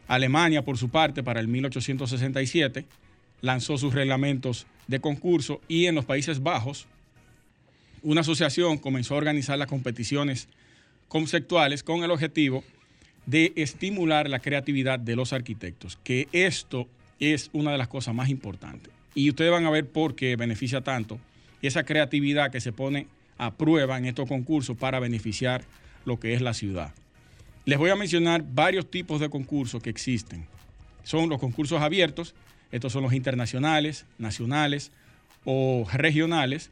Alemania, 0.06 0.64
por 0.64 0.78
su 0.78 0.88
parte, 0.88 1.22
para 1.22 1.40
el 1.40 1.48
1867 1.48 2.86
lanzó 3.40 3.78
sus 3.78 3.94
reglamentos 3.94 4.66
de 4.86 5.00
concurso 5.00 5.60
y 5.68 5.86
en 5.86 5.94
los 5.94 6.04
Países 6.04 6.42
Bajos 6.42 6.86
una 8.02 8.22
asociación 8.22 8.78
comenzó 8.78 9.14
a 9.14 9.18
organizar 9.18 9.58
las 9.58 9.68
competiciones 9.68 10.48
conceptuales 11.08 11.82
con 11.82 12.04
el 12.04 12.10
objetivo 12.10 12.64
de 13.26 13.52
estimular 13.56 14.28
la 14.28 14.38
creatividad 14.38 14.98
de 14.98 15.16
los 15.16 15.32
arquitectos, 15.32 15.98
que 16.02 16.28
esto 16.32 16.88
es 17.20 17.50
una 17.52 17.72
de 17.72 17.78
las 17.78 17.88
cosas 17.88 18.14
más 18.14 18.28
importantes. 18.30 18.92
Y 19.14 19.28
ustedes 19.28 19.50
van 19.50 19.66
a 19.66 19.70
ver 19.70 19.86
por 19.86 20.14
qué 20.14 20.36
beneficia 20.36 20.80
tanto 20.80 21.18
esa 21.62 21.84
creatividad 21.84 22.50
que 22.50 22.60
se 22.60 22.72
pone 22.72 23.06
a 23.36 23.54
prueba 23.54 23.98
en 23.98 24.04
estos 24.04 24.28
concursos 24.28 24.76
para 24.76 25.00
beneficiar 25.00 25.64
lo 26.04 26.18
que 26.18 26.34
es 26.34 26.40
la 26.40 26.54
ciudad. 26.54 26.92
Les 27.64 27.78
voy 27.78 27.90
a 27.90 27.96
mencionar 27.96 28.44
varios 28.54 28.90
tipos 28.90 29.20
de 29.20 29.28
concursos 29.28 29.82
que 29.82 29.90
existen. 29.90 30.46
Son 31.04 31.28
los 31.28 31.38
concursos 31.38 31.82
abiertos, 31.82 32.34
estos 32.72 32.92
son 32.92 33.02
los 33.02 33.12
internacionales, 33.12 34.06
nacionales 34.18 34.90
o 35.44 35.86
regionales, 35.92 36.70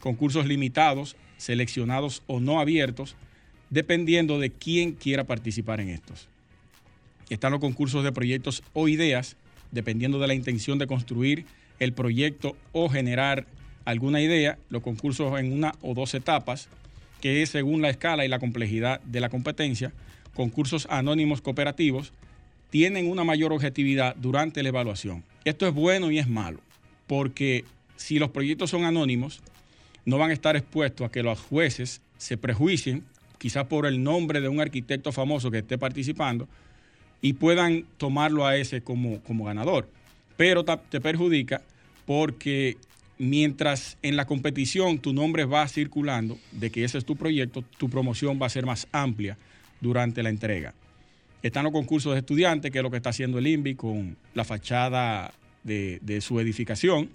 concursos 0.00 0.46
limitados, 0.46 1.16
seleccionados 1.36 2.22
o 2.26 2.40
no 2.40 2.60
abiertos, 2.60 3.16
dependiendo 3.70 4.38
de 4.38 4.50
quién 4.50 4.92
quiera 4.92 5.24
participar 5.24 5.80
en 5.80 5.90
estos. 5.90 6.28
Están 7.28 7.52
los 7.52 7.60
concursos 7.60 8.04
de 8.04 8.12
proyectos 8.12 8.62
o 8.72 8.88
ideas, 8.88 9.36
dependiendo 9.70 10.18
de 10.18 10.26
la 10.26 10.34
intención 10.34 10.78
de 10.78 10.86
construir 10.86 11.44
el 11.78 11.92
proyecto 11.92 12.56
o 12.72 12.88
generar 12.88 13.46
alguna 13.88 14.20
idea, 14.20 14.58
los 14.68 14.82
concursos 14.82 15.40
en 15.40 15.50
una 15.50 15.72
o 15.80 15.94
dos 15.94 16.12
etapas, 16.12 16.68
que 17.22 17.42
es 17.42 17.48
según 17.48 17.80
la 17.80 17.88
escala 17.88 18.26
y 18.26 18.28
la 18.28 18.38
complejidad 18.38 19.00
de 19.00 19.20
la 19.20 19.30
competencia, 19.30 19.94
concursos 20.34 20.86
anónimos 20.90 21.40
cooperativos, 21.40 22.12
tienen 22.68 23.10
una 23.10 23.24
mayor 23.24 23.50
objetividad 23.50 24.14
durante 24.16 24.62
la 24.62 24.68
evaluación. 24.68 25.24
Esto 25.46 25.66
es 25.66 25.72
bueno 25.72 26.10
y 26.10 26.18
es 26.18 26.28
malo, 26.28 26.60
porque 27.06 27.64
si 27.96 28.18
los 28.18 28.28
proyectos 28.28 28.68
son 28.68 28.84
anónimos, 28.84 29.40
no 30.04 30.18
van 30.18 30.30
a 30.30 30.34
estar 30.34 30.54
expuestos 30.54 31.06
a 31.06 31.10
que 31.10 31.22
los 31.22 31.40
jueces 31.40 32.02
se 32.18 32.36
prejuicien, 32.36 33.04
quizás 33.38 33.68
por 33.68 33.86
el 33.86 34.02
nombre 34.02 34.42
de 34.42 34.48
un 34.48 34.60
arquitecto 34.60 35.12
famoso 35.12 35.50
que 35.50 35.58
esté 35.58 35.78
participando, 35.78 36.46
y 37.22 37.32
puedan 37.32 37.86
tomarlo 37.96 38.44
a 38.44 38.54
ese 38.58 38.82
como, 38.82 39.22
como 39.22 39.46
ganador. 39.46 39.88
Pero 40.36 40.62
te 40.62 41.00
perjudica 41.00 41.62
porque 42.04 42.76
mientras 43.18 43.98
en 44.02 44.16
la 44.16 44.26
competición 44.26 44.98
tu 44.98 45.12
nombre 45.12 45.44
va 45.44 45.66
circulando 45.68 46.38
de 46.52 46.70
que 46.70 46.84
ese 46.84 46.98
es 46.98 47.04
tu 47.04 47.16
proyecto, 47.16 47.62
tu 47.76 47.90
promoción 47.90 48.38
va 48.40 48.46
a 48.46 48.50
ser 48.50 48.64
más 48.64 48.86
amplia 48.92 49.36
durante 49.80 50.22
la 50.22 50.30
entrega. 50.30 50.74
Están 51.42 51.64
los 51.64 51.72
concursos 51.72 52.14
de 52.14 52.20
estudiantes, 52.20 52.70
que 52.70 52.78
es 52.78 52.82
lo 52.82 52.90
que 52.90 52.96
está 52.96 53.10
haciendo 53.10 53.38
el 53.38 53.46
INVI 53.46 53.74
con 53.74 54.16
la 54.34 54.44
fachada 54.44 55.32
de, 55.62 56.20
su 56.20 56.40
edificación, 56.40 57.10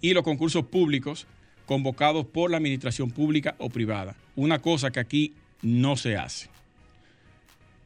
y 0.00 0.14
los 0.14 0.22
concursos 0.22 0.66
públicos 0.66 1.26
convocados 1.66 2.26
por 2.26 2.50
la 2.50 2.58
administración 2.58 3.10
pública 3.10 3.54
o 3.58 3.70
privada. 3.70 4.14
Una 4.36 4.60
cosa 4.60 4.90
que 4.90 5.00
aquí 5.00 5.32
no 5.62 5.96
se 5.96 6.16
hace. 6.16 6.48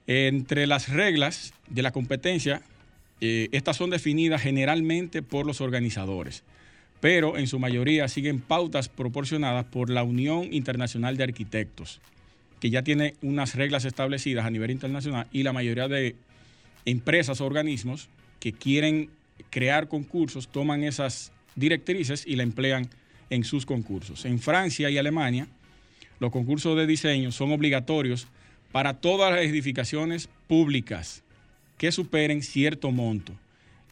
Entre 0.06 0.66
las 0.66 0.88
reglas 0.88 1.52
de 1.68 1.82
la 1.82 1.92
competencia, 1.92 2.62
eh, 3.20 3.48
estas 3.52 3.76
son 3.76 3.90
definidas 3.90 4.42
generalmente 4.42 5.22
por 5.22 5.46
los 5.46 5.60
organizadores 5.60 6.42
pero 7.00 7.38
en 7.38 7.46
su 7.46 7.58
mayoría 7.58 8.08
siguen 8.08 8.40
pautas 8.40 8.88
proporcionadas 8.88 9.64
por 9.66 9.90
la 9.90 10.02
Unión 10.02 10.52
Internacional 10.52 11.16
de 11.16 11.24
Arquitectos, 11.24 12.00
que 12.60 12.70
ya 12.70 12.82
tiene 12.82 13.14
unas 13.22 13.54
reglas 13.54 13.84
establecidas 13.84 14.44
a 14.44 14.50
nivel 14.50 14.70
internacional 14.70 15.26
y 15.32 15.42
la 15.42 15.52
mayoría 15.52 15.88
de 15.88 16.16
empresas 16.84 17.40
o 17.40 17.46
organismos 17.46 18.08
que 18.40 18.52
quieren 18.52 19.10
crear 19.50 19.88
concursos 19.88 20.48
toman 20.48 20.82
esas 20.82 21.32
directrices 21.54 22.26
y 22.26 22.36
la 22.36 22.42
emplean 22.42 22.88
en 23.30 23.44
sus 23.44 23.66
concursos. 23.66 24.24
En 24.24 24.38
Francia 24.40 24.90
y 24.90 24.98
Alemania, 24.98 25.48
los 26.18 26.32
concursos 26.32 26.76
de 26.76 26.86
diseño 26.86 27.30
son 27.30 27.52
obligatorios 27.52 28.26
para 28.72 28.94
todas 28.94 29.32
las 29.32 29.44
edificaciones 29.44 30.28
públicas 30.46 31.22
que 31.76 31.92
superen 31.92 32.42
cierto 32.42 32.90
monto. 32.90 33.32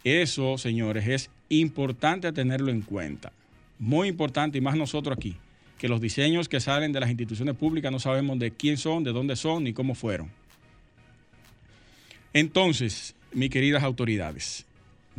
Eso, 0.06 0.56
señores, 0.56 1.08
es 1.08 1.30
importante 1.48 2.30
tenerlo 2.30 2.70
en 2.70 2.80
cuenta. 2.80 3.32
Muy 3.80 4.06
importante, 4.06 4.56
y 4.56 4.60
más 4.60 4.76
nosotros 4.76 5.16
aquí, 5.18 5.36
que 5.80 5.88
los 5.88 6.00
diseños 6.00 6.48
que 6.48 6.60
salen 6.60 6.92
de 6.92 7.00
las 7.00 7.10
instituciones 7.10 7.56
públicas 7.56 7.90
no 7.90 7.98
sabemos 7.98 8.38
de 8.38 8.52
quién 8.52 8.76
son, 8.76 9.02
de 9.02 9.10
dónde 9.10 9.34
son 9.34 9.64
ni 9.64 9.72
cómo 9.72 9.96
fueron. 9.96 10.30
Entonces, 12.32 13.16
mis 13.32 13.50
queridas 13.50 13.82
autoridades, 13.82 14.64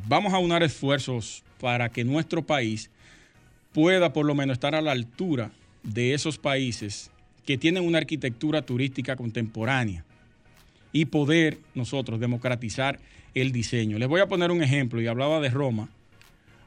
vamos 0.08 0.34
a 0.34 0.38
unar 0.38 0.64
esfuerzos 0.64 1.44
para 1.60 1.90
que 1.90 2.06
nuestro 2.06 2.46
país 2.46 2.90
pueda 3.74 4.14
por 4.14 4.26
lo 4.26 4.36
menos 4.36 4.54
estar 4.54 4.74
a 4.74 4.82
la 4.82 4.94
altura 4.94 5.52
de 5.84 6.14
esos 6.14 6.38
países 6.38 7.12
que 7.46 7.58
tienen 7.58 7.84
una 7.84 7.98
arquitectura 7.98 8.62
turística 8.62 9.18
contemporánea 9.18 10.06
y 10.94 11.04
poder 11.04 11.58
nosotros 11.76 12.22
democratizar 12.22 13.02
el 13.34 13.52
diseño. 13.52 13.98
Les 13.98 14.08
voy 14.08 14.22
a 14.22 14.28
poner 14.28 14.52
un 14.52 14.64
ejemplo 14.64 15.02
y 15.02 15.08
hablaba 15.08 15.40
de 15.40 15.50
Roma 15.50 15.90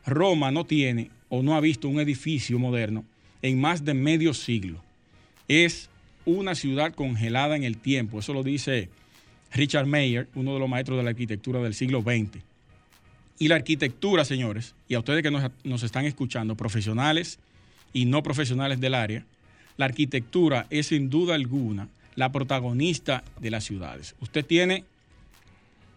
Roma 0.06 0.50
no 0.50 0.64
tiene 0.64 1.10
o 1.28 1.42
no 1.42 1.54
ha 1.54 1.60
visto 1.60 1.88
un 1.88 2.00
edificio 2.00 2.58
moderno 2.58 3.04
en 3.42 3.60
más 3.60 3.84
de 3.84 3.94
medio 3.94 4.34
siglo. 4.34 4.82
Es 5.48 5.88
una 6.24 6.54
ciudad 6.54 6.92
congelada 6.94 7.56
en 7.56 7.64
el 7.64 7.78
tiempo. 7.78 8.18
Eso 8.18 8.34
lo 8.34 8.42
dice 8.42 8.88
Richard 9.52 9.86
Mayer, 9.86 10.28
uno 10.34 10.54
de 10.54 10.60
los 10.60 10.68
maestros 10.68 10.98
de 10.98 11.04
la 11.04 11.10
arquitectura 11.10 11.60
del 11.60 11.74
siglo 11.74 12.02
XX. 12.02 12.42
Y 13.38 13.48
la 13.48 13.56
arquitectura, 13.56 14.24
señores, 14.24 14.74
y 14.86 14.94
a 14.94 14.98
ustedes 14.98 15.22
que 15.22 15.30
nos, 15.30 15.50
nos, 15.64 15.82
están 15.82 16.04
escuchando, 16.04 16.56
profesionales 16.56 17.38
y 17.92 18.04
no 18.04 18.22
profesionales 18.22 18.80
del 18.80 18.94
área, 18.94 19.24
la 19.78 19.86
arquitectura 19.86 20.66
es 20.68 20.88
sin 20.88 21.08
duda 21.08 21.34
alguna 21.34 21.88
la 22.16 22.32
protagonista 22.32 23.24
de 23.40 23.50
las 23.50 23.64
ciudades. 23.64 24.14
Usted 24.20 24.44
tiene 24.44 24.84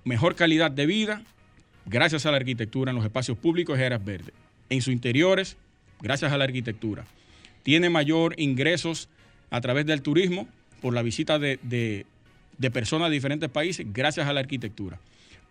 mejor 0.04 0.36
calidad 0.36 0.72
de 0.72 0.86
vida, 0.86 1.22
gracias 1.86 2.26
a 2.26 2.32
la 2.32 2.38
arquitectura 2.38 2.92
en 2.92 2.96
los 2.96 3.06
espacios 3.06 3.38
públicos 3.38 3.78
y 3.78 3.84
áreas 3.84 4.04
verdes. 4.04 4.34
En 4.70 4.82
sus 4.82 4.94
interiores, 4.94 5.58
gracias 6.02 6.32
a 6.32 6.38
la 6.38 6.44
arquitectura. 6.44 7.06
Tiene 7.64 7.90
mayor 7.90 8.40
ingresos 8.40 9.10
a 9.50 9.62
través 9.62 9.86
del 9.86 10.02
turismo 10.02 10.48
por 10.82 10.94
la 10.94 11.02
visita 11.02 11.40
de, 11.40 12.06
personas 12.74 13.10
de 13.10 13.14
diferentes 13.14 13.50
países 13.50 13.86
gracias 13.92 14.28
a 14.28 14.34
la 14.34 14.42
arquitectura. 14.42 15.00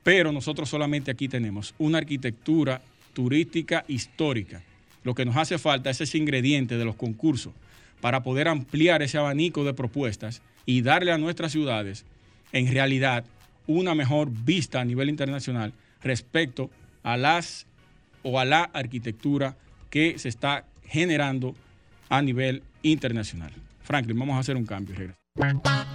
Pero 0.03 0.33
nosotros 0.33 0.69
solamente 0.69 1.11
aquí 1.11 1.29
tenemos 1.29 1.75
una 1.79 1.99
arquitectura 1.99 2.83
turística 3.15 3.85
histórica. 3.89 4.63
Lo 5.05 5.15
que 5.15 5.25
nos 5.25 5.37
hace 5.37 5.59
falta 5.59 5.91
es 5.91 6.01
ese 6.01 6.19
ingrediente 6.19 6.77
de 6.77 6.85
los 6.85 6.97
concursos 6.97 7.53
para 8.01 8.23
poder 8.23 8.49
ampliar 8.49 9.03
ese 9.03 9.19
abanico 9.19 9.65
de 9.65 9.75
propuestas 9.75 10.43
y 10.67 10.83
darle 10.83 11.13
a 11.13 11.19
nuestras 11.19 11.53
ciudades, 11.53 12.05
en 12.53 12.71
realidad, 12.73 13.25
una 13.67 13.95
mejor 13.95 14.31
vista 14.31 14.81
a 14.81 14.85
nivel 14.85 15.09
internacional 15.09 15.73
respecto 16.03 16.71
a 17.03 17.17
las 17.17 17.67
o 18.23 18.39
a 18.39 18.45
la 18.45 18.63
arquitectura 18.63 19.57
que 19.91 20.19
se 20.19 20.29
está 20.29 20.65
generando 20.87 21.55
a 22.09 22.23
nivel 22.23 22.63
internacional. 22.83 23.53
Franklin, 23.83 24.19
vamos 24.19 24.37
a 24.37 24.41
hacer 24.41 24.57
un 24.57 24.67
cambio. 24.67 24.95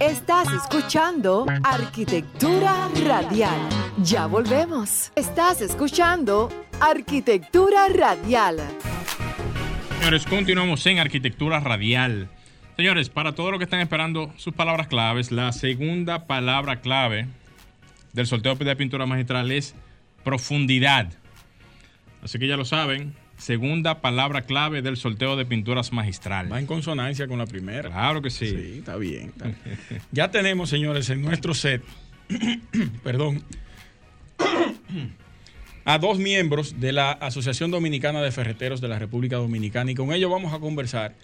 Estás 0.00 0.48
escuchando 0.52 1.46
Arquitectura 1.62 2.88
Radial. 3.06 3.60
Ya 4.02 4.26
volvemos. 4.26 5.12
Estás 5.14 5.60
escuchando 5.60 6.48
Arquitectura 6.80 7.88
Radial. 7.88 8.58
Señores, 9.98 10.26
continuamos 10.26 10.84
en 10.86 10.98
Arquitectura 10.98 11.60
Radial. 11.60 12.28
Señores, 12.76 13.10
para 13.10 13.34
todos 13.34 13.50
los 13.50 13.58
que 13.58 13.64
están 13.64 13.80
esperando 13.80 14.32
sus 14.36 14.54
palabras 14.54 14.88
claves, 14.88 15.30
la 15.32 15.52
segunda 15.52 16.26
palabra 16.26 16.80
clave 16.80 17.26
del 18.12 18.26
sorteo 18.26 18.54
de 18.54 18.76
pintura 18.76 19.06
magistral 19.06 19.50
es 19.50 19.74
profundidad. 20.24 21.12
Así 22.22 22.38
que 22.38 22.46
ya 22.48 22.56
lo 22.56 22.64
saben, 22.64 23.14
segunda 23.38 24.00
palabra 24.00 24.42
clave 24.42 24.82
del 24.82 24.96
sorteo 24.96 25.36
de 25.36 25.46
pinturas 25.46 25.92
magistral. 25.92 26.52
Va 26.52 26.58
en 26.58 26.66
consonancia 26.66 27.28
con 27.28 27.38
la 27.38 27.46
primera. 27.46 27.90
Claro 27.90 28.20
que 28.20 28.30
sí. 28.30 28.48
Sí, 28.48 28.78
está 28.78 28.96
bien. 28.96 29.28
está 29.28 29.46
bien. 29.46 29.78
ya 30.12 30.30
tenemos, 30.30 30.68
señores, 30.68 31.08
en 31.10 31.22
nuestro 31.22 31.54
set, 31.54 31.82
perdón, 33.04 33.42
a 35.84 35.98
dos 35.98 36.18
miembros 36.18 36.80
de 36.80 36.92
la 36.92 37.12
Asociación 37.12 37.70
Dominicana 37.70 38.20
de 38.20 38.30
Ferreteros 38.30 38.80
de 38.80 38.88
la 38.88 38.98
República 38.98 39.36
Dominicana 39.36 39.90
y 39.90 39.94
con 39.94 40.12
ellos 40.12 40.30
vamos 40.30 40.52
a 40.52 40.58
conversar 40.58 41.14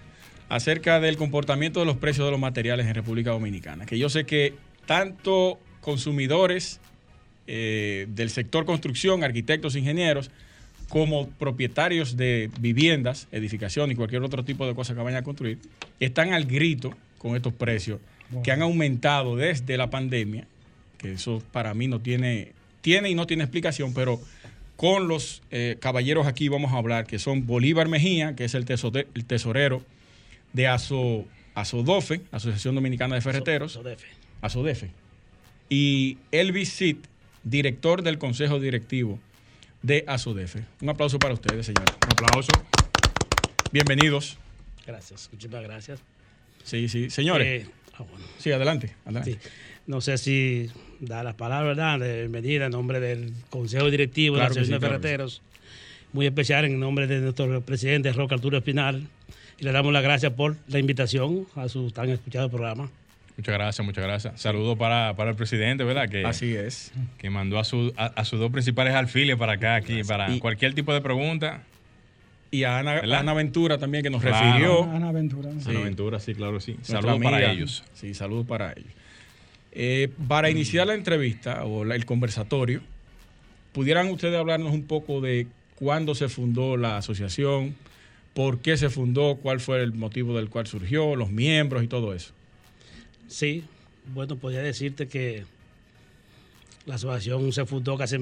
acerca 0.48 1.00
del 1.00 1.16
comportamiento 1.16 1.80
de 1.80 1.86
los 1.86 1.96
precios 1.96 2.26
de 2.26 2.30
los 2.30 2.40
materiales 2.40 2.86
en 2.86 2.94
República 2.94 3.30
Dominicana. 3.32 3.86
Que 3.86 3.98
yo 3.98 4.08
sé 4.08 4.24
que 4.24 4.54
tanto 4.86 5.58
consumidores 5.84 6.80
eh, 7.46 8.06
del 8.08 8.30
sector 8.30 8.64
construcción, 8.64 9.22
arquitectos, 9.22 9.76
ingenieros, 9.76 10.30
como 10.88 11.28
propietarios 11.28 12.16
de 12.16 12.50
viviendas, 12.58 13.28
edificación 13.32 13.90
y 13.90 13.94
cualquier 13.94 14.22
otro 14.22 14.44
tipo 14.44 14.66
de 14.66 14.74
cosa 14.74 14.94
que 14.94 15.00
vayan 15.00 15.20
a 15.20 15.24
construir, 15.24 15.58
están 16.00 16.32
al 16.32 16.46
grito 16.46 16.94
con 17.18 17.36
estos 17.36 17.52
precios 17.52 18.00
que 18.42 18.50
han 18.50 18.62
aumentado 18.62 19.36
desde 19.36 19.76
la 19.76 19.90
pandemia, 19.90 20.46
que 20.98 21.12
eso 21.12 21.42
para 21.52 21.74
mí 21.74 21.86
no 21.86 22.00
tiene, 22.00 22.52
tiene 22.80 23.10
y 23.10 23.14
no 23.14 23.26
tiene 23.26 23.44
explicación, 23.44 23.92
pero 23.94 24.20
con 24.76 25.06
los 25.06 25.42
eh, 25.50 25.76
caballeros 25.80 26.26
aquí 26.26 26.48
vamos 26.48 26.72
a 26.72 26.78
hablar, 26.78 27.06
que 27.06 27.18
son 27.18 27.46
Bolívar 27.46 27.88
Mejía, 27.88 28.34
que 28.34 28.44
es 28.44 28.54
el, 28.54 28.64
tesore- 28.64 29.06
el 29.14 29.24
tesorero 29.24 29.82
de 30.52 30.66
ASO, 30.66 31.24
ASODOFE, 31.54 32.22
Asociación 32.32 32.74
Dominicana 32.74 33.14
de 33.14 33.20
Ferreteros, 33.20 33.76
ASODEFE, 34.40 34.90
y 35.68 36.18
Elvis 36.30 36.72
Cid, 36.76 36.96
director 37.42 38.02
del 38.02 38.18
Consejo 38.18 38.60
Directivo 38.60 39.18
de 39.82 40.04
ASODEFE. 40.06 40.64
Un 40.80 40.88
aplauso 40.90 41.18
para 41.18 41.34
ustedes, 41.34 41.66
señores. 41.66 41.94
Un 42.06 42.12
aplauso. 42.12 42.52
Bienvenidos. 43.72 44.38
Gracias, 44.86 45.28
muchísimas 45.32 45.62
gracias. 45.62 46.00
Sí, 46.62 46.88
sí. 46.88 47.10
Señores, 47.10 47.64
Eh, 47.64 47.70
ah, 47.94 48.02
bueno, 48.08 48.24
sí, 48.38 48.52
adelante. 48.52 48.94
adelante. 49.04 49.32
sí. 49.42 49.48
No 49.86 50.00
sé 50.00 50.16
si 50.16 50.70
da 51.00 51.22
las 51.22 51.34
palabras, 51.34 51.76
¿verdad? 51.76 51.98
De 52.00 52.20
bienvenida 52.20 52.66
en 52.66 52.72
nombre 52.72 53.00
del 53.00 53.32
Consejo 53.50 53.90
Directivo 53.90 54.36
Claro 54.36 54.54
de 54.54 54.60
la 54.60 54.60
Asociación 54.62 54.80
de. 54.80 54.86
Ferreteros. 54.86 55.42
Muy 56.12 56.26
especial 56.26 56.64
en 56.64 56.78
nombre 56.80 57.06
de 57.06 57.20
nuestro 57.20 57.60
presidente 57.60 58.12
Roque 58.12 58.34
Arturo 58.34 58.56
Espinal. 58.58 59.06
Y 59.58 59.64
le 59.64 59.72
damos 59.72 59.92
las 59.92 60.02
gracias 60.02 60.32
por 60.32 60.56
la 60.68 60.78
invitación 60.78 61.46
a 61.54 61.68
su 61.68 61.90
tan 61.90 62.08
escuchado 62.10 62.48
programa. 62.50 62.90
Muchas 63.36 63.54
gracias, 63.54 63.84
muchas 63.84 64.04
gracias. 64.04 64.40
Saludos 64.40 64.78
para, 64.78 65.14
para 65.16 65.30
el 65.30 65.36
presidente, 65.36 65.82
¿verdad? 65.82 66.08
Que, 66.08 66.24
Así 66.24 66.54
es. 66.54 66.92
que 67.18 67.30
mandó 67.30 67.58
a, 67.58 67.64
su, 67.64 67.92
a, 67.96 68.06
a 68.06 68.24
sus 68.24 68.38
dos 68.38 68.52
principales 68.52 68.94
alfiles 68.94 69.36
para 69.36 69.54
acá, 69.54 69.74
aquí, 69.74 70.04
para 70.04 70.30
Y- 70.30 70.38
cualquier 70.38 70.72
tipo 70.74 70.92
de 70.94 71.00
pregunta. 71.00 71.62
Y 72.52 72.62
a 72.62 72.78
Ana. 72.78 73.00
Ana 73.18 73.34
Ventura 73.34 73.78
también, 73.78 74.04
que 74.04 74.10
nos 74.10 74.22
Claro. 74.22 74.46
refirió. 74.46 74.84
Ana 74.84 75.08
Aventura. 75.08 75.50
Sí. 75.58 75.70
Ana 75.70 75.80
Ventura, 75.80 76.20
sí, 76.20 76.34
claro, 76.36 76.60
sí. 76.60 76.76
Saludos 76.82 77.20
para 77.20 77.50
ellos. 77.50 77.82
Sí, 77.94 78.14
saludos 78.14 78.46
para 78.46 78.72
ellos. 78.72 78.92
Eh, 79.72 80.08
para 80.28 80.50
iniciar 80.50 80.86
la 80.86 80.94
entrevista 80.94 81.64
o 81.64 81.84
la- 81.84 81.96
el 81.96 82.04
conversatorio, 82.06 82.80
¿pudieran 83.72 84.08
ustedes 84.10 84.36
hablarnos 84.38 84.72
un 84.72 84.84
poco 84.84 85.20
de 85.20 85.48
cuándo 85.74 86.14
se 86.14 86.28
fundó 86.28 86.76
la 86.76 86.96
asociación, 86.98 87.74
por 88.34 88.60
qué 88.60 88.76
se 88.76 88.88
fundó, 88.88 89.34
cuál 89.42 89.58
fue 89.58 89.82
el 89.82 89.92
motivo 89.92 90.36
del 90.36 90.48
cual 90.48 90.68
surgió, 90.68 91.16
los 91.16 91.30
miembros 91.32 91.82
y 91.82 91.88
todo 91.88 92.14
eso? 92.14 92.32
Sí, 93.28 93.64
bueno, 94.12 94.36
podría 94.36 94.60
decirte 94.62 95.08
que 95.08 95.44
la 96.86 96.96
asociación 96.96 97.52
se 97.52 97.64
fundó 97.64 97.96
casi 97.96 98.18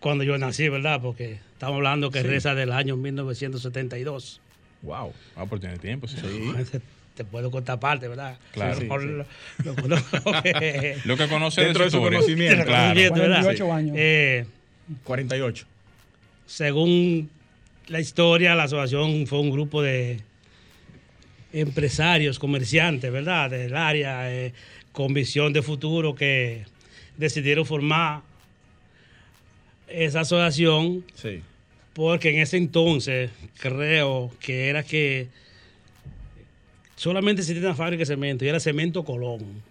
cuando 0.00 0.24
yo 0.24 0.36
nací, 0.38 0.68
¿verdad? 0.68 1.00
Porque 1.00 1.38
estamos 1.54 1.76
hablando 1.76 2.10
que 2.10 2.20
Sí. 2.20 2.26
reza 2.26 2.54
del 2.54 2.72
año 2.72 2.96
1972. 2.96 4.40
Wow. 4.82 5.12
Ah, 5.34 5.46
por 5.46 5.60
tener 5.60 5.78
tiempo, 5.78 6.06
sí. 6.06 6.16
Te 7.16 7.24
puedo 7.24 7.50
contar 7.50 7.78
parte, 7.78 8.08
¿verdad? 8.08 8.36
Claro. 8.52 8.74
Lo 9.64 9.74
que- 10.42 10.96
Lo 11.04 11.16
que 11.16 11.28
conoce 11.28 11.62
Dentro 11.62 11.84
de 11.84 11.90
su 11.90 11.96
historia. 11.98 12.18
conocimiento. 12.18 12.64
Claro. 12.64 12.82
conocimiento, 12.88 13.20
¿verdad? 13.20 13.42
48 13.42 13.72
años. 13.72 13.96
Eh, 13.98 14.46
48. 15.04 15.66
según 16.46 17.30
la 17.86 18.00
historia, 18.00 18.54
la 18.54 18.64
asociación 18.64 19.26
fue 19.26 19.40
un 19.40 19.50
grupo 19.50 19.80
de 19.80 20.20
empresarios, 21.60 22.38
comerciantes, 22.38 23.10
¿verdad? 23.12 23.50
Del 23.50 23.74
área, 23.76 24.32
eh, 24.32 24.52
con 24.92 25.14
visión 25.14 25.52
de 25.52 25.62
futuro 25.62 26.14
que 26.14 26.64
decidieron 27.16 27.64
formar 27.64 28.20
esa 29.88 30.20
asociación 30.20 31.04
Sí. 31.14 31.40
porque 31.92 32.30
en 32.30 32.40
ese 32.40 32.56
entonces 32.56 33.30
creo 33.60 34.32
que 34.40 34.68
era 34.68 34.82
que 34.82 35.28
solamente 36.96 37.42
existía 37.42 37.66
una 37.66 37.74
fábrica 37.76 38.00
de 38.00 38.06
cemento 38.06 38.44
y 38.44 38.48
era 38.48 38.60
Cemento 38.60 39.04
Colón. 39.04 39.62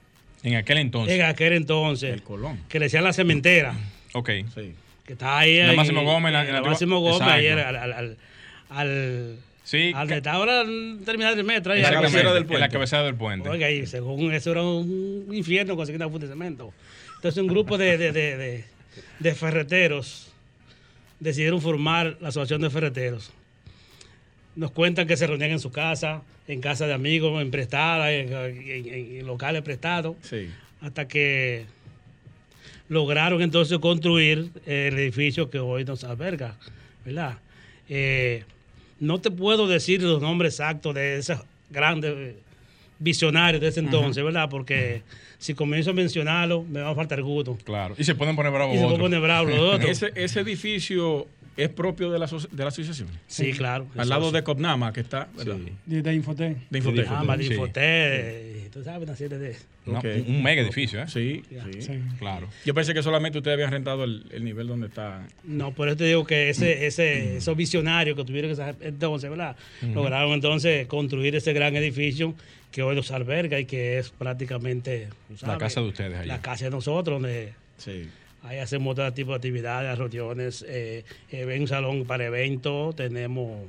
En 0.44 0.56
aquel 0.56 0.78
entonces. 0.80 1.16
En 1.16 1.22
aquel 1.26 1.54
entonces, 1.54 2.14
El 2.14 2.22
Colón. 2.24 2.60
que 2.70 2.80
le 2.80 2.86
decían 2.86 3.04
la 3.04 3.14
cementera. 3.14 3.76
Ok. 4.14 4.30
Sí. 4.54 4.74
que 5.06 5.14
está 5.14 5.38
ahí. 5.40 5.58
La 5.58 5.74
Máximo 5.74 6.04
Gómez, 6.06 6.32
la- 6.32 6.46
la 6.46 6.52
la 6.54 6.62
Máximo 6.62 7.00
Gómez, 7.02 7.22
ahí 7.24 7.46
era 7.46 7.68
al, 7.68 7.76
al, 7.76 7.94
al, 7.94 8.18
al, 8.70 9.38
Sí. 9.64 9.92
al 9.96 10.12
está 10.12 10.34
ahora 10.34 10.64
terminal 11.06 11.36
del 11.36 11.46
metro. 11.46 11.74
ahí, 11.74 11.82
la 11.82 11.92
cabecera 11.92 12.34
del 12.34 12.42
En 12.44 12.48
puente. 12.48 12.60
la 12.60 12.70
cabecera 12.70 13.04
del 13.04 13.16
puente. 13.16 13.50
Oiga, 13.50 13.72
y 13.72 13.86
según 13.88 14.34
eso 14.34 14.52
era 14.52 14.62
un 14.64 15.28
infierno 15.32 15.76
conseguir 15.76 16.02
una 16.02 16.10
funda 16.10 16.28
de 16.28 16.34
cemento. 16.34 16.74
Entonces 17.16 17.42
un 17.42 17.48
grupo 17.48 17.78
de, 17.78 17.98
de, 17.98 18.12
de, 18.12 18.38
de, 18.38 18.66
de 19.20 19.36
ferreteros 19.36 20.30
decidieron 21.20 21.62
formar 21.62 22.18
la 22.20 22.28
Asociación 22.30 22.62
de 22.62 22.70
Ferreteros. 22.70 23.32
Nos 24.56 24.72
cuentan 24.72 25.08
que 25.08 25.16
se 25.16 25.26
reunían 25.26 25.52
en 25.52 25.60
su 25.60 25.72
casa, 25.72 26.22
en 26.48 26.60
casa 26.60 26.86
de 26.86 26.94
amigos, 26.94 27.42
en 27.42 27.50
prestadas, 27.50 28.12
en, 28.12 28.34
en- 28.34 28.68
en- 28.94 29.16
en 29.20 29.26
locales 29.26 29.62
prestados 29.62 30.18
Sí. 30.22 30.50
hasta 30.82 31.08
que 31.08 31.66
lograron 32.90 33.42
entonces 33.42 33.80
construir 33.80 34.50
el 34.66 35.00
edificio 35.00 35.50
que 35.50 35.60
hoy 35.60 35.86
nos 35.86 36.04
alberga, 36.04 36.58
¿verdad? 37.06 37.38
Eh, 37.90 38.44
no 39.04 39.20
te 39.20 39.30
puedo 39.32 39.68
decir 39.68 40.02
los 40.02 40.22
nombres 40.22 40.54
exactos 40.60 40.96
de 40.96 41.18
esos 41.18 41.40
grandes 41.70 42.36
visionarios 43.00 43.62
de 43.62 43.68
ese 43.68 43.80
entonces, 43.82 44.24
¿verdad? 44.24 44.50
Porque 44.50 45.02
si 45.38 45.54
comienzo 45.54 45.90
a 45.90 45.94
mencionarlo, 45.94 46.64
me 46.64 46.80
va 46.82 46.92
a 46.92 46.96
faltar 46.96 47.22
gusto. 47.22 47.58
Claro. 47.64 47.96
Y 47.98 48.04
se 48.04 48.16
pueden 48.16 48.36
poner 48.36 48.52
bravos 48.52 48.76
Y 48.76 48.80
se 48.80 48.86
otros. 48.86 49.00
pone 49.00 49.20
bravo 49.20 49.50
los 49.50 49.60
otros. 49.76 49.90
Ese, 49.90 50.12
ese 50.16 50.40
edificio 50.40 51.28
es 51.58 51.70
propio 51.70 52.10
de 52.12 52.20
la, 52.20 52.26
de 52.28 52.64
la 52.64 52.68
asociación. 52.70 53.08
Sí, 53.28 53.52
claro. 53.54 53.88
Al 53.98 54.10
lado 54.10 54.32
de 54.32 54.44
Copnama, 54.44 54.92
que 54.94 55.02
está, 55.02 55.28
¿verdad? 55.38 55.58
Sí. 55.64 55.72
De, 55.86 56.02
de 56.02 56.14
Infotec. 56.16 56.58
De 56.70 56.78
Infotec. 56.80 57.08
Ah, 57.10 57.20
Sí. 57.22 57.28
Madinfoté, 57.28 58.70
tú 58.72 58.84
sabes, 58.84 59.04
una 59.08 59.16
serie 59.16 59.38
de... 59.38 59.56
No, 59.86 60.00
Ok. 60.00 60.06
un, 60.28 60.36
un 60.36 60.44
mega 60.44 60.62
edificio, 60.62 61.02
¿eh? 61.02 61.06
Sí, 61.08 61.44
sí. 61.50 61.82
Sí. 61.82 62.00
Claro. 62.18 62.48
Yo 62.66 62.74
pensé 62.74 62.94
que 62.94 63.04
solamente 63.04 63.38
ustedes 63.38 63.56
habían 63.56 63.72
rentado 63.72 64.04
el, 64.06 64.26
el 64.32 64.44
nivel 64.46 64.68
donde 64.68 64.88
está. 64.88 65.28
No, 65.44 65.72
por 65.74 65.88
eso 65.90 65.98
te 65.98 66.06
digo 66.06 66.26
que 66.26 66.50
ese, 66.50 66.86
ese, 66.88 67.38
esos 67.38 67.56
visionarios 67.58 68.16
que 68.18 68.24
tuvieron 68.24 68.52
esa- 68.52 68.76
entonces, 68.82 69.30
¿verdad? 69.30 69.56
Lograron 69.82 70.32
entonces 70.34 70.88
construir 70.88 71.36
ese 71.36 71.52
gran 71.54 71.76
edificio 71.76 72.34
que 72.72 72.82
hoy 72.82 72.96
nos 72.96 73.12
alberga 73.12 73.60
y 73.60 73.66
que 73.66 74.00
es 74.00 74.10
prácticamente 74.10 75.10
tú 75.40 75.46
La 75.46 75.58
casa 75.58 75.82
de 75.82 75.88
ustedes 75.90 76.18
allá. 76.18 76.26
La 76.26 76.42
casa 76.42 76.66
de 76.66 76.72
nosotros, 76.72 77.22
donde 77.22 77.54
Sí. 77.78 78.08
Ahí 78.44 78.60
hacemos 78.60 78.96
todo 78.96 79.12
tipo 79.14 79.32
de 79.32 79.38
actividades, 79.38 79.98
reuniones, 79.98 80.64
eh, 80.68 81.04
eh, 81.32 81.58
un 81.60 81.68
salón 81.68 82.06
para 82.06 82.26
eventos, 82.26 82.96
tenemos, 82.96 83.66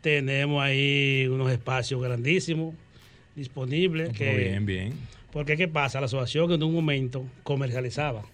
tenemos 0.00 0.62
ahí 0.62 1.26
unos 1.30 1.50
espacios 1.52 2.02
grandísimos 2.02 2.74
disponibles. 3.36 4.12
Que, 4.12 4.32
Muy 4.32 4.42
bien, 4.42 4.66
bien. 4.66 4.92
Porque, 5.32 5.56
¿qué 5.56 5.68
pasa? 5.68 6.00
La 6.00 6.06
asociación 6.06 6.50
en 6.52 6.62
un 6.62 6.74
momento 6.74 7.24
comercializaba. 7.42 8.24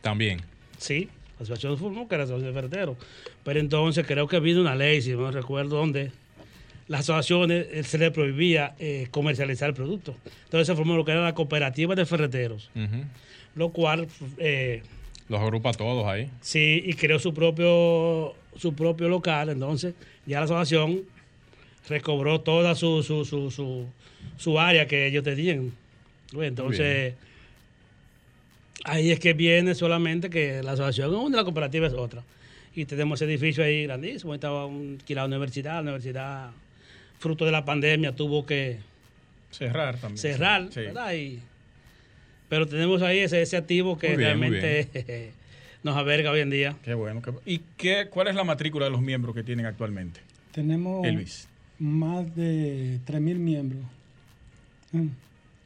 También. 0.00 0.40
Sí, 0.78 1.08
la 1.38 1.42
asociación 1.44 1.76
formó 1.76 2.08
que 2.08 2.14
era 2.14 2.24
la 2.24 2.30
asociación 2.30 2.54
de 2.54 2.60
ferreteros. 2.60 2.96
Pero 3.44 3.60
entonces 3.60 4.06
creo 4.06 4.26
que 4.26 4.40
vino 4.40 4.60
una 4.60 4.74
ley, 4.74 5.02
si 5.02 5.10
no 5.12 5.30
recuerdo 5.30 5.76
dónde, 5.76 6.12
las 6.88 7.00
asociaciones 7.00 7.66
eh, 7.70 7.82
se 7.84 7.98
les 7.98 8.10
prohibía 8.10 8.74
eh, 8.78 9.08
comercializar 9.10 9.68
el 9.68 9.74
producto. 9.74 10.16
Entonces 10.44 10.66
se 10.66 10.74
formó 10.74 10.96
lo 10.96 11.04
que 11.04 11.12
era 11.12 11.22
la 11.22 11.34
cooperativa 11.34 11.94
de 11.94 12.06
ferreteros, 12.06 12.70
Ujú. 12.74 13.04
Lo 13.54 13.70
cual 13.70 14.06
eh, 14.38 14.82
Los 15.28 15.40
agrupa 15.40 15.70
a 15.70 15.74
todos 15.74 16.06
ahí. 16.06 16.30
sí, 16.40 16.82
y 16.84 16.94
creó 16.94 17.18
su 17.18 17.32
propio, 17.34 18.34
su 18.56 18.72
propio 18.74 19.08
local. 19.08 19.48
Entonces 19.50 19.94
ya 20.26 20.38
la 20.38 20.44
asociación 20.44 21.02
recobró 21.88 22.40
toda 22.40 22.74
su, 22.74 23.02
su, 23.02 23.24
su, 23.24 23.50
su, 23.50 23.86
su 24.36 24.58
área 24.60 24.86
que 24.86 25.06
ellos 25.06 25.24
tenían. 25.24 25.72
Bueno, 26.32 26.48
Entonces, 26.48 27.14
ahí 28.84 29.10
es 29.10 29.18
que 29.20 29.32
viene 29.32 29.74
solamente 29.74 30.30
que 30.30 30.62
la 30.62 30.72
asociación 30.72 31.10
es 31.14 31.20
una, 31.20 31.38
la 31.38 31.44
cooperativa 31.44 31.86
es 31.86 31.92
otra. 31.92 32.22
Y 32.74 32.84
tenemos 32.84 33.20
ese 33.20 33.30
edificio 33.30 33.64
ahí 33.64 33.82
grandísimo. 33.84 34.32
Ahí 34.32 34.36
estaba 34.36 34.66
un, 34.66 34.98
aquí 35.02 35.14
la 35.14 35.24
universidad, 35.24 35.74
la 35.76 35.80
universidad, 35.80 36.50
fruto 37.18 37.44
de 37.44 37.50
la 37.52 37.64
pandemia, 37.64 38.14
tuvo 38.14 38.46
que 38.46 38.78
Cerrar 39.50 39.96
también. 39.98 40.18
cerrar, 40.18 40.68
Sí. 40.72 40.80
¿verdad? 40.80 41.12
Y- 41.14 41.40
pero 42.50 42.66
tenemos 42.68 43.00
ahí 43.00 43.20
ese, 43.20 43.40
ese 43.40 43.56
activo 43.56 43.96
que 43.96 44.08
bien, 44.08 44.18
realmente 44.20 45.30
nos 45.82 45.96
alberga 45.96 46.30
hoy 46.30 46.40
en 46.40 46.50
día. 46.50 46.76
Qué 46.84 46.92
bueno. 46.92 47.22
qué- 47.22 47.32
¿Y 47.46 47.60
qué, 47.78 48.08
cuál 48.10 48.28
es 48.28 48.34
la 48.34 48.44
matrícula 48.44 48.84
de 48.84 48.90
los 48.90 49.00
miembros 49.00 49.34
que 49.34 49.42
tienen 49.42 49.64
actualmente? 49.64 50.20
Tenemos 50.52 51.06
Elvis. 51.06 51.48
más 51.78 52.36
de 52.36 52.98
3.000 53.06 53.20
miembros. 53.36 53.82
Mm. 54.92 55.06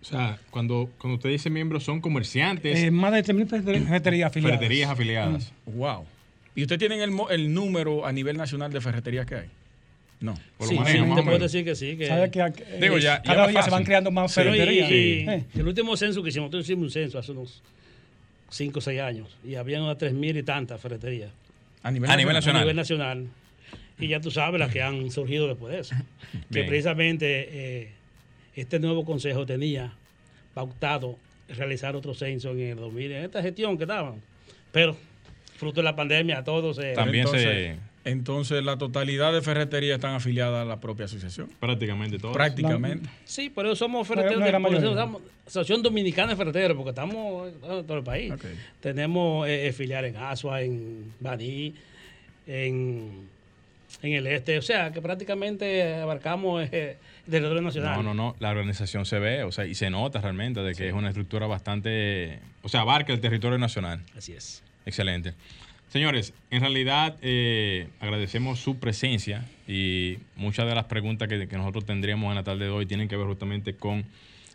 O 0.02 0.04
sea, 0.06 0.38
cuando, 0.50 0.90
cuando 0.98 1.16
usted 1.16 1.30
dice 1.30 1.48
miembros, 1.48 1.82
son 1.82 2.00
comerciantes, 2.02 2.78
Eh, 2.78 2.90
más 2.90 3.12
de 3.12 3.24
3.000 3.24 3.48
ferreter- 3.48 3.84
ferreterías 3.86 4.26
afiliadas. 4.30 4.58
ferreterías 4.58 4.90
afiliadas. 4.90 5.52
Wow. 5.64 6.04
¿Y 6.54 6.62
ustedes 6.62 6.78
tienen 6.78 7.00
el, 7.00 7.12
el 7.30 7.52
número 7.54 8.06
a 8.06 8.12
nivel 8.12 8.36
nacional 8.36 8.70
de 8.70 8.80
ferreterías 8.82 9.24
que 9.26 9.34
hay? 9.36 9.48
No. 10.24 10.34
Por 10.56 10.68
Sí, 10.68 10.74
lo 10.76 10.86
sí, 10.86 10.92
menos, 10.94 11.08
más 11.08 11.16
te 11.16 11.20
o 11.20 11.24
puedo 11.24 11.38
decir 11.38 11.64
que 11.64 11.74
sí. 11.74 11.96
Que, 11.98 12.06
¿Sabe 12.06 12.30
que 12.30 12.40
eh, 12.40 12.52
Digo, 12.80 12.96
ya- 12.98 13.16
ya 13.18 13.22
cada 13.22 13.46
día 13.48 13.62
se 13.62 13.70
van 13.70 13.84
creando 13.84 14.10
más 14.10 14.30
y- 14.30 14.34
ferreterías? 14.34 14.90
y- 14.90 14.94
Eh, 15.28 15.44
el 15.54 15.66
último 15.68 15.96
censo 15.96 16.22
que 16.22 16.30
hicimos, 16.30 16.46
nosotros 16.46 16.64
hicimos 16.64 16.84
un 16.84 16.90
censo 16.90 17.18
hace 17.18 17.32
unos 17.32 17.62
5 18.48 18.78
o 18.78 18.82
6 18.82 19.00
años 19.00 19.36
y 19.44 19.56
habían 19.56 19.82
unas 19.82 19.98
3.000 19.98 20.36
y 20.38 20.42
tantas 20.42 20.80
ferreterías 20.80 21.30
A 21.82 21.90
nivel, 21.90 22.10
A 22.10 22.16
nivel 22.16 22.34
a 22.36 22.38
Nacional. 22.38 22.62
nivel 22.62 22.76
nacional. 22.76 23.26
Y 23.98 24.08
ya 24.08 24.20
tú 24.20 24.30
sabes 24.30 24.58
las 24.58 24.72
que 24.72 24.80
han 24.82 25.10
surgido 25.10 25.46
después 25.48 25.72
de 25.74 25.80
eso. 25.80 25.94
Que 26.52 26.64
precisamente 26.64 27.48
eh, 27.50 27.88
este 28.56 28.78
nuevo 28.80 29.04
consejo 29.04 29.44
tenía 29.44 29.92
pautado 30.54 31.18
realizar 31.48 31.94
otro 31.96 32.14
censo 32.14 32.52
en 32.52 32.60
el 32.60 32.76
2000, 32.76 33.12
en 33.12 33.24
esta 33.24 33.42
gestión 33.42 33.76
que 33.76 33.84
daban. 33.86 34.14
Pero, 34.72 34.96
fruto 35.56 35.80
de 35.80 35.84
la 35.84 35.94
pandemia, 35.94 36.42
todo 36.42 36.72
se... 36.72 36.94
También 36.94 37.26
entonces, 37.26 37.42
se- 37.76 37.76
entonces, 38.04 38.62
la 38.64 38.76
totalidad 38.76 39.32
de 39.32 39.40
ferreterías 39.42 39.94
están 39.96 40.14
afiliadas 40.14 40.62
a 40.62 40.64
la 40.68 40.80
propia 40.80 41.06
asociación. 41.06 41.48
prácticamente 41.60 42.18
todo. 42.18 42.32
Prácticamente. 42.32 43.08
Sí, 43.24 43.50
pero 43.54 43.74
somos 43.74 44.00
No, 44.08 44.14
ferreteros, 44.14 44.40
no 44.40 44.46
de- 44.46 44.60
por 44.60 44.74
eso 44.74 44.94
somos 44.94 45.22
Asociación 45.46 45.82
Dominicana 45.82 46.30
de 46.32 46.36
Ferreteros, 46.36 46.76
porque 46.76 46.90
estamos 46.90 47.48
en 47.52 47.60
todo 47.86 47.96
el 47.98 48.04
país. 48.04 48.32
Tenemos 48.80 49.46
eh, 49.48 49.66
eh, 49.68 49.72
filial 49.72 50.04
en 50.06 50.16
Asua, 50.16 50.62
en 50.62 51.12
Baní, 51.20 51.74
en, 52.46 53.28
en 54.02 54.12
el 54.12 54.26
este. 54.26 54.58
O 54.58 54.62
sea, 54.62 54.92
que 54.92 55.00
prácticamente 55.02 55.94
abarcamos 55.94 56.66
eh, 56.72 56.96
el 57.26 57.30
territorio 57.30 57.62
nacional. 57.62 57.96
No, 57.96 58.02
no, 58.02 58.14
no. 58.14 58.36
La 58.38 58.50
organización 58.50 59.06
se 59.06 59.18
ve, 59.18 59.44
o 59.44 59.52
sea, 59.52 59.66
y 59.66 59.74
se 59.74 59.90
nota 59.90 60.20
realmente 60.20 60.60
de 60.60 60.74
que 60.74 60.88
es 60.88 60.94
una 60.94 61.08
estructura 61.08 61.46
bastante, 61.46 62.38
o 62.62 62.68
sea, 62.68 62.80
abarca 62.82 63.12
el 63.12 63.20
territorio 63.20 63.58
nacional. 63.58 64.00
Así 64.16 64.32
es. 64.32 64.62
Excelente. 64.86 65.34
Señores, 65.88 66.34
en 66.50 66.60
realidad 66.60 67.16
eh, 67.22 67.88
agradecemos 68.00 68.58
su 68.58 68.78
presencia 68.78 69.44
y 69.68 70.18
muchas 70.34 70.66
de 70.66 70.74
las 70.74 70.86
preguntas 70.86 71.28
que, 71.28 71.46
que 71.46 71.56
nosotros 71.56 71.86
tendríamos 71.86 72.30
en 72.30 72.34
la 72.34 72.42
tarde 72.42 72.64
de 72.64 72.70
hoy 72.70 72.86
tienen 72.86 73.08
que 73.08 73.16
ver 73.16 73.26
justamente 73.26 73.74
con 73.74 74.04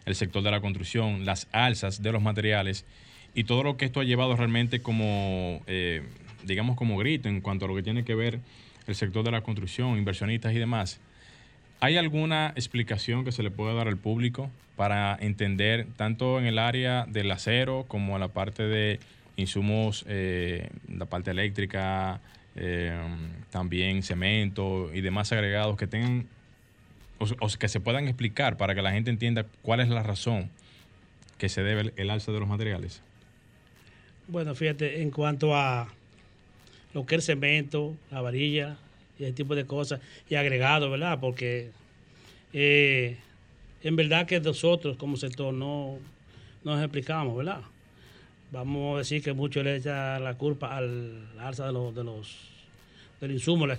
el 0.06 0.15
sector 0.15 0.44
de 0.44 0.52
la 0.52 0.60
construcción, 0.60 1.26
las 1.26 1.48
alzas 1.52 2.02
de 2.02 2.12
los 2.12 2.22
materiales 2.22 2.86
y 3.34 3.44
todo 3.44 3.63
lo 3.63 3.78
que 3.78 3.86
esto 3.86 4.00
ha 4.00 4.04
llevado 4.04 4.36
realmente 4.36 4.82
como, 4.82 5.62
eh, 5.68 6.04
digamos, 6.44 6.76
como 6.76 6.98
grito 6.98 7.30
en 7.30 7.42
cuanto 7.42 7.65
a 7.65 7.68
lo 7.68 7.76
que 7.76 7.84
tiene 7.84 8.04
que 8.04 8.15
ver 8.15 8.39
el 8.88 8.96
sector 8.96 9.24
de 9.24 9.32
la 9.32 9.42
construcción, 9.42 9.98
inversionistas 9.98 10.54
y 10.54 10.58
demás. 10.58 11.00
¿Hay 11.80 11.96
alguna 11.96 12.52
explicación 12.56 13.24
que 13.24 13.32
se 13.32 13.44
le 13.44 13.52
pueda 13.52 13.74
dar 13.74 13.88
al 13.88 13.98
público 13.98 14.50
para 14.76 15.18
entender 15.22 15.88
tanto 15.96 16.39
en 16.39 16.46
el 16.46 16.60
área 16.60 17.06
del 17.06 17.32
acero 17.32 17.86
como 17.88 18.15
en 18.15 18.22
la 18.22 18.30
parte 18.30 18.63
de 18.63 19.00
insumos, 19.39 20.06
eh, 20.08 20.69
la 20.88 21.06
parte 21.06 21.32
eléctrica, 21.32 22.21
eh, 22.56 22.97
también 23.49 24.04
cemento 24.04 24.93
y 24.93 25.02
demás 25.02 25.32
agregados 25.32 25.78
que 25.78 25.88
tengan 25.88 26.28
o, 27.19 27.25
o 27.39 27.47
que 27.47 27.67
se 27.67 27.80
puedan 27.80 28.08
explicar 28.08 28.58
para 28.58 28.75
que 28.75 28.82
la 28.82 28.91
gente 28.91 29.10
entienda 29.10 29.45
cuál 29.62 29.80
es 29.80 29.89
la 29.89 30.04
razón 30.04 30.49
que 31.39 31.49
se 31.49 31.63
debe 31.63 31.93
el, 31.95 32.10
alza 32.12 32.32
de 32.32 32.39
los 32.39 32.47
materiales? 32.47 33.02
Bueno, 34.28 34.54
fíjate, 34.54 35.02
en 35.02 35.10
cuanto 35.10 35.56
a 35.56 35.88
lo 36.93 37.06
que 37.06 37.15
es 37.15 37.28
el 37.28 37.38
cemento, 37.38 37.95
la 38.12 38.21
varilla 38.21 38.78
y 39.17 39.23
ese 39.23 39.34
tipo 39.34 39.56
de 39.56 39.65
cosas, 39.65 40.02
y 40.30 40.36
agregado, 40.36 40.91
¿verdad? 40.91 41.19
Porque 41.19 41.71
eh, 42.54 43.17
en 43.82 43.95
verdad 43.95 44.28
que 44.28 44.39
nosotros 44.39 44.97
como 44.97 45.17
sector 45.17 45.54
no 45.54 45.97
nos 46.63 46.82
explicamos, 46.84 47.36
¿verdad? 47.36 47.62
Vamos 48.51 48.95
a 48.95 48.97
decir 48.99 49.21
que 49.21 49.33
mucho 49.33 49.62
le 49.63 49.75
echa 49.75 50.19
la 50.19 50.33
culpa 50.35 50.75
al 50.75 51.27
alza 51.39 51.67
de 51.67 51.73
los, 51.73 51.93
de 51.93 52.03
los 52.03 52.49
del 53.21 53.31
insumo, 53.31 53.67
de 53.67 53.77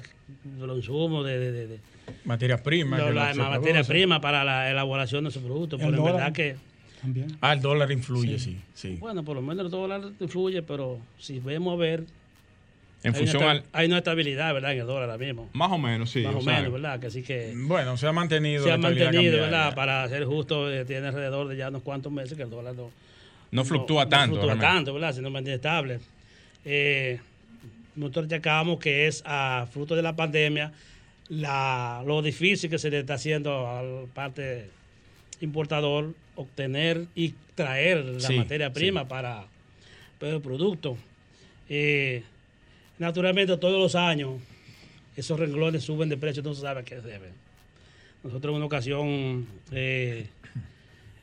los 0.66 0.76
insumos, 0.76 1.26
de, 1.26 1.38
de, 1.38 1.52
de- 1.52 1.66
de- 1.66 1.78
Materias 2.24 2.60
primas. 2.60 3.04
de 3.04 3.12
la 3.12 3.34
materia 3.50 3.82
prima 3.84 4.20
para 4.20 4.44
la 4.44 4.70
elaboración 4.70 5.24
de 5.24 5.30
esos 5.30 5.42
productos. 5.42 5.80
Pero 5.80 5.96
en 5.96 6.04
verdad 6.04 6.32
que, 6.32 6.56
También. 7.00 7.36
Ah, 7.40 7.52
el 7.54 7.60
dólar 7.60 7.90
influye, 7.90 8.38
sí. 8.38 8.60
sí. 8.74 8.96
bueno, 9.00 9.24
por 9.24 9.36
lo 9.36 9.42
menos 9.42 9.64
el 9.64 9.70
dólar 9.70 10.02
influye, 10.20 10.62
pero 10.62 10.98
si 11.18 11.38
vemos 11.40 11.72
a 11.74 11.76
ver, 11.76 12.04
En 13.02 13.14
hay, 13.14 13.18
función 13.18 13.42
una, 13.42 13.52
al... 13.52 13.64
hay 13.72 13.86
una 13.86 13.98
estabilidad, 13.98 14.52
¿verdad? 14.52 14.72
En 14.72 14.80
el 14.80 14.86
dólar 14.86 15.10
ahora 15.10 15.18
mismo. 15.24 15.48
Más 15.52 15.70
o 15.72 15.78
menos, 15.78 16.10
sí. 16.10 16.22
más 16.22 16.34
o 16.34 16.38
o 16.38 16.42
sea, 16.42 16.56
menos, 16.58 16.72
¿verdad? 16.74 17.00
Que 17.00 17.06
así 17.06 17.22
que 17.22 17.54
Bueno, 17.56 17.96
se 17.96 18.06
ha 18.06 18.12
mantenido. 18.12 18.62
se 18.64 18.68
la 18.68 18.74
ha 18.74 18.78
mantenido, 18.78 19.10
cambiaria. 19.12 19.40
¿verdad? 19.40 19.74
Para 19.74 20.08
ser 20.08 20.24
justo, 20.26 20.70
eh, 20.70 20.84
tiene 20.84 21.08
alrededor 21.08 21.48
de 21.48 21.56
ya 21.56 21.68
unos 21.70 21.82
cuantos 21.82 22.12
meses 22.12 22.36
que 22.36 22.42
el 22.42 22.50
dólar 22.50 22.74
no, 22.74 22.90
No 23.50 23.64
fluctúa 23.64 24.04
no 24.04 24.10
tanto. 24.10 24.26
fluctúa 24.36 24.54
realmente. 24.54 24.66
tanto, 24.76 24.94
¿verdad? 24.94 25.14
Sino 25.14 25.30
mantiene 25.30 25.56
estable. 25.56 26.00
Eh, 26.64 27.18
nosotros 27.96 28.28
destacamos 28.28 28.78
que 28.78 29.06
es 29.06 29.22
a 29.26 29.66
fruto 29.70 29.96
de 29.96 30.02
la 30.02 30.14
pandemia 30.14 30.72
la, 31.28 32.02
lo 32.06 32.22
difícil 32.22 32.68
que 32.70 32.78
se 32.78 32.90
le 32.90 33.00
está 33.00 33.14
haciendo 33.14 33.68
al 33.68 34.06
parte 34.12 34.68
importador 35.40 36.14
obtener 36.36 37.06
y 37.14 37.34
traer 37.54 38.04
la 38.04 38.20
Sí, 38.20 38.36
materia 38.36 38.72
prima 38.72 39.06
para, 39.08 39.44
para 40.18 40.32
el 40.32 40.40
producto. 40.40 40.96
Eh, 41.68 42.22
naturalmente, 42.98 43.56
todos 43.56 43.78
los 43.78 43.94
años 43.94 44.40
esos 45.16 45.38
renglones 45.38 45.84
suben 45.84 46.08
de 46.08 46.16
precio, 46.16 46.42
no 46.42 46.54
se 46.54 46.62
sabe 46.62 46.80
a 46.80 46.84
qué 46.84 47.00
se 47.00 47.06
debe. 47.08 47.28
Nosotros 48.22 48.52
en 48.52 48.56
una 48.56 48.66
ocasión, 48.66 49.46
eh, 49.72 50.26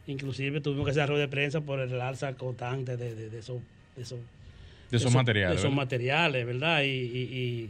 inclusive 0.07 0.61
tuvimos 0.61 0.85
que 0.85 0.91
hacer 0.91 1.07
rueda 1.09 1.21
de 1.21 1.27
prensa 1.27 1.61
por 1.61 1.79
el 1.79 1.99
alza 2.01 2.33
constante 2.33 2.97
de, 2.97 3.13
de- 3.15 3.29
de 3.29 3.39
esos, 3.39 3.57
de 3.95 4.03
esos, 4.03 5.13
materiales. 5.13 5.49
de 5.51 5.55
esos 5.55 5.63
¿verdad? 5.71 5.75
materiales, 5.75 6.45
¿verdad? 6.45 6.81
Y, 6.83 6.87
y, 6.87 7.69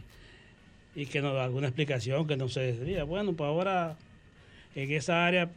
y, 0.96 1.02
y 1.02 1.06
que 1.08 1.22
nos 1.22 1.34
da 1.34 1.44
alguna 1.46 1.68
explicación 1.68 2.28
que 2.28 2.38
no 2.38 2.48
se 2.50 2.74
diría. 2.74 3.04
Bueno, 3.04 3.34
pues 3.34 3.48
ahora 3.48 3.96
en 4.76 4.92
esa 4.92 5.26
área 5.26 5.50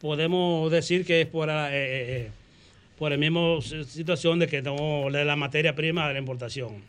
podemos 0.00 0.70
decir 0.70 1.04
que 1.04 1.22
es 1.22 1.26
por, 1.26 1.48
la- 1.48 1.74
eh, 1.74 1.78
eh, 1.82 2.04
eh, 2.26 2.30
por 2.98 3.10
la 3.10 3.16
misma 3.16 3.60
si- 3.62 3.84
situación 3.84 4.38
de 4.38 4.46
que 4.46 4.62
no 4.62 5.10
de 5.10 5.24
la 5.24 5.36
materia 5.36 5.74
prima 5.74 6.06
de 6.08 6.14
la 6.14 6.18
importación. 6.20 6.82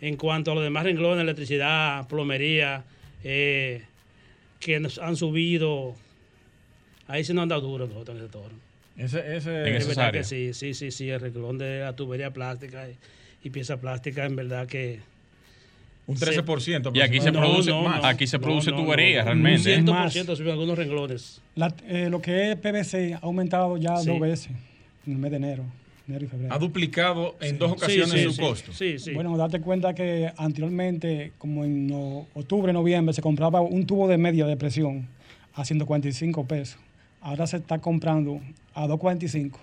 En 0.00 0.16
cuanto 0.16 0.52
a 0.52 0.54
los 0.54 0.62
demás 0.64 0.84
renglones, 0.84 1.22
electricidad, 1.22 2.06
plomería, 2.08 2.84
eh, 3.24 3.82
que 4.60 4.78
nos 4.80 4.98
han 4.98 5.16
subido, 5.16 5.94
ahí 7.08 7.24
sí 7.24 7.32
nos 7.32 7.42
han 7.44 7.48
dado 7.48 7.62
duro 7.62 7.86
nosotros 7.86 8.16
en 8.16 8.22
el 8.22 8.30
sector. 8.30 8.50
Ese, 8.96 9.36
ese, 9.36 9.68
En 9.68 9.74
Es 9.76 9.86
verdad 9.88 10.12
que 10.12 10.24
sí, 10.24 10.54
sí, 10.54 10.72
sí, 10.74 10.90
sí, 10.90 11.10
el 11.10 11.20
renglón 11.20 11.58
de 11.58 11.80
la 11.80 11.94
tubería 11.94 12.30
plástica 12.32 12.88
y, 12.88 12.96
y 13.46 13.50
pieza 13.50 13.76
plástica, 13.78 14.24
en 14.24 14.36
verdad 14.36 14.66
que... 14.66 15.00
un 16.06 16.16
13%. 16.16 16.92
Y 16.96 17.00
aquí 17.00 17.20
se 17.20 17.30
No, 17.32 17.40
produce, 17.40 17.70
no, 17.70 17.82
no. 17.82 18.06
aquí 18.06 18.26
se 18.26 18.38
No, 18.38 18.42
produce 18.44 18.70
no, 18.70 18.78
tubería 18.78 19.18
no, 19.18 19.34
no. 19.34 19.42
realmente. 19.42 19.76
Sí. 19.76 19.82
100% 19.82 20.36
subió 20.36 20.52
algunos 20.52 20.78
renglones. 20.78 21.42
La- 21.56 21.74
eh, 21.88 22.08
lo 22.10 22.22
que 22.22 22.52
es 22.52 22.56
PVC 22.56 23.14
ha 23.14 23.18
aumentado 23.18 23.76
ya 23.76 23.96
Sí. 23.98 24.08
dos 24.08 24.20
veces 24.20 24.48
en 25.06 25.12
el 25.12 25.18
mes 25.18 25.30
de 25.30 25.36
enero, 25.36 25.64
enero 26.08 26.24
y 26.24 26.28
febrero. 26.28 26.54
Ha 26.54 26.58
duplicado 26.58 27.36
en 27.42 27.58
dos 27.58 27.72
ocasiones 27.72 28.10
Sí, 28.12 28.18
sí, 28.18 28.24
su 28.24 28.32
sí. 28.32 28.40
costo. 28.40 28.72
Sí, 28.72 28.98
sí. 28.98 29.12
Bueno, 29.12 29.36
date 29.36 29.60
cuenta 29.60 29.94
que 29.94 30.32
anteriormente, 30.38 31.32
como 31.38 31.64
en 31.64 31.86
no- 31.88 32.26
octubre, 32.34 32.72
noviembre, 32.72 33.12
se 33.12 33.20
compraba 33.20 33.60
un 33.60 33.84
tubo 33.86 34.08
de 34.08 34.16
media 34.16 34.46
de 34.46 34.56
presión 34.56 35.06
a 35.54 35.64
145 35.66 36.46
pesos. 36.46 36.78
Ahora 37.26 37.48
se 37.48 37.56
está 37.56 37.80
comprando 37.80 38.40
a 38.72 38.86
245 38.86 39.58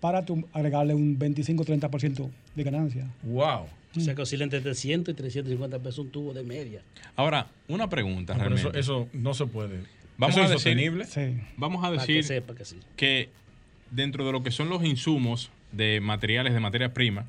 para 0.00 0.24
agregarle 0.54 0.94
un 0.94 1.18
25-30% 1.18 2.30
de 2.54 2.64
ganancia. 2.64 3.06
Wow. 3.24 3.66
o 3.94 4.00
sea 4.00 4.14
que 4.14 4.22
oscila 4.22 4.44
entre 4.44 4.62
300 4.62 5.12
y 5.12 5.16
350 5.16 5.80
pesos 5.80 5.98
un 5.98 6.10
tubo 6.10 6.32
de 6.32 6.44
media. 6.44 6.80
Ahora, 7.14 7.48
una 7.68 7.90
pregunta 7.90 8.32
No, 8.32 8.42
pero 8.42 8.54
eso, 8.54 8.70
realmente. 8.70 8.80
eso 8.80 9.08
no 9.12 9.34
se 9.34 9.44
puede. 9.44 9.80
Vamos 10.16 10.36
eso 10.36 10.44
a 10.46 10.54
es 10.54 10.64
decir-. 10.64 11.04
Sí. 11.04 11.38
Vamos 11.58 11.84
a 11.84 11.90
que 11.90 11.98
decir 11.98 12.24
sepa 12.24 12.54
que 12.54 12.64
sí. 12.64 12.76
que 12.96 13.28
dentro 13.90 14.24
de 14.24 14.32
lo 14.32 14.42
que 14.42 14.50
son 14.50 14.70
los 14.70 14.82
insumos 14.82 15.50
de 15.72 16.00
materiales 16.00 16.54
de 16.54 16.60
materia 16.60 16.94
prima, 16.94 17.26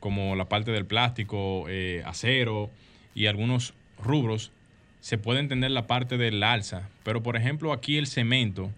como 0.00 0.36
la 0.36 0.50
parte 0.50 0.70
del 0.70 0.84
plástico, 0.84 1.64
eh, 1.70 2.02
acero 2.04 2.68
y 3.14 3.24
algunos 3.24 3.72
rubros, 4.04 4.52
se 5.00 5.16
puede 5.16 5.40
entender 5.40 5.70
la 5.70 5.86
parte 5.86 6.18
del 6.18 6.42
alza. 6.42 6.90
Pero, 7.04 7.22
por 7.22 7.36
ejemplo, 7.36 7.72
aquí 7.72 7.96
el 7.96 8.06
cemento 8.06 8.70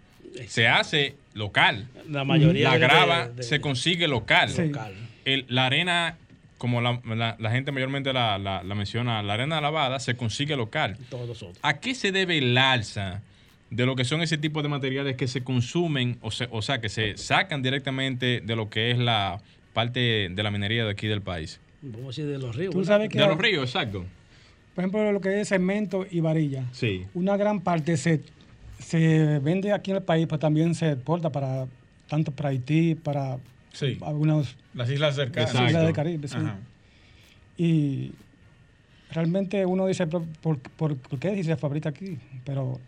se 0.47 0.69
hace 0.69 1.15
local. 1.35 1.87
La 2.09 2.25
mayoría 2.25 2.69
La 2.69 2.75
de- 2.75 2.81
grava 2.81 3.29
de- 3.29 3.35
de- 3.35 3.43
se 3.43 3.61
consigue 3.61 4.09
local. 4.09 4.51
Sí. 4.51 4.63
local. 4.69 4.95
El- 5.25 5.45
la 5.49 5.67
arena 5.67 6.17
como 6.59 6.81
la, 6.83 7.01
la- 7.07 7.37
la 7.39 7.51
gente 7.51 7.73
mayormente 7.73 8.13
la, 8.13 8.39
la- 8.39 8.63
la 8.63 8.75
menciona, 8.75 9.23
la 9.23 9.33
arena 9.35 9.61
lavada 9.61 9.99
se 10.01 10.15
consigue 10.17 10.57
local. 10.57 10.97
Todos 11.09 11.27
los 11.29 11.43
otros. 11.43 11.59
¿A 11.63 11.79
qué 11.81 11.95
se 11.95 12.13
debe 12.13 12.37
el 12.39 12.57
alza 12.59 13.23
de 13.71 13.87
lo 13.87 13.97
que 13.97 14.05
son 14.05 14.21
ese 14.21 14.37
tipo 14.37 14.63
de 14.63 14.69
materiales 14.69 15.17
que 15.17 15.27
se 15.29 15.43
consumen, 15.43 16.19
o, 16.21 16.31
se- 16.31 16.49
o 16.51 16.61
sea, 16.61 16.81
que 16.81 16.89
se 16.89 17.17
sacan 17.17 17.63
directamente 17.63 18.41
de 18.45 18.57
lo 18.57 18.69
que 18.69 18.91
es 18.91 18.99
la 18.99 19.41
parte 19.73 20.29
de 20.31 20.43
la 20.43 20.51
minería 20.51 20.85
de 20.85 20.91
aquí 20.91 21.07
del 21.07 21.23
país? 21.23 21.61
Vamos 21.81 22.05
a 22.05 22.09
decir 22.09 22.27
de 22.27 22.39
los 22.39 22.55
ríos. 22.57 22.75
Tú 22.75 22.85
sabes 22.85 23.09
que, 23.09 23.19
De 23.19 23.27
los 23.27 23.39
ríos, 23.39 23.65
exacto. 23.65 24.05
por 24.75 24.85
ejemplo, 24.85 25.13
lo 25.13 25.21
que 25.23 25.41
es 25.41 25.49
cemento 25.49 26.07
y 26.11 26.21
varilla, 26.21 26.65
Sí. 26.73 27.07
una 27.15 27.37
gran 27.39 27.61
parte 27.61 27.97
se, 27.97 28.21
se 28.81 29.39
vende 29.41 29.73
aquí 29.73 29.91
en 29.93 29.99
el 29.99 30.03
país, 30.03 30.27
pero 30.27 30.39
también 30.39 30.75
se 30.75 30.91
exporta 30.93 31.31
para 31.31 31.67
tanto 32.09 32.33
para 32.33 32.49
Haití, 32.49 32.97
para 32.97 33.39
Sí. 33.73 33.99
algunas 34.03 34.57
Las 34.75 34.91
islas 34.91 35.15
cercanas. 35.15 35.51
Exacto. 35.51 35.69
islas 35.69 35.85
del 35.85 35.93
Caribe. 35.95 36.27
sí. 36.29 36.37
Y 37.57 38.13
realmente 39.13 39.65
uno 39.67 39.87
dice, 39.87 40.07
¿por, 40.07 40.25
por, 40.41 40.59
por- 40.59 40.97
por 40.97 41.19
qué 41.19 41.35
si 41.35 41.45
se 41.45 41.57
fabrica 41.57 41.89
aquí? 41.91 42.19
Pero 42.45 42.81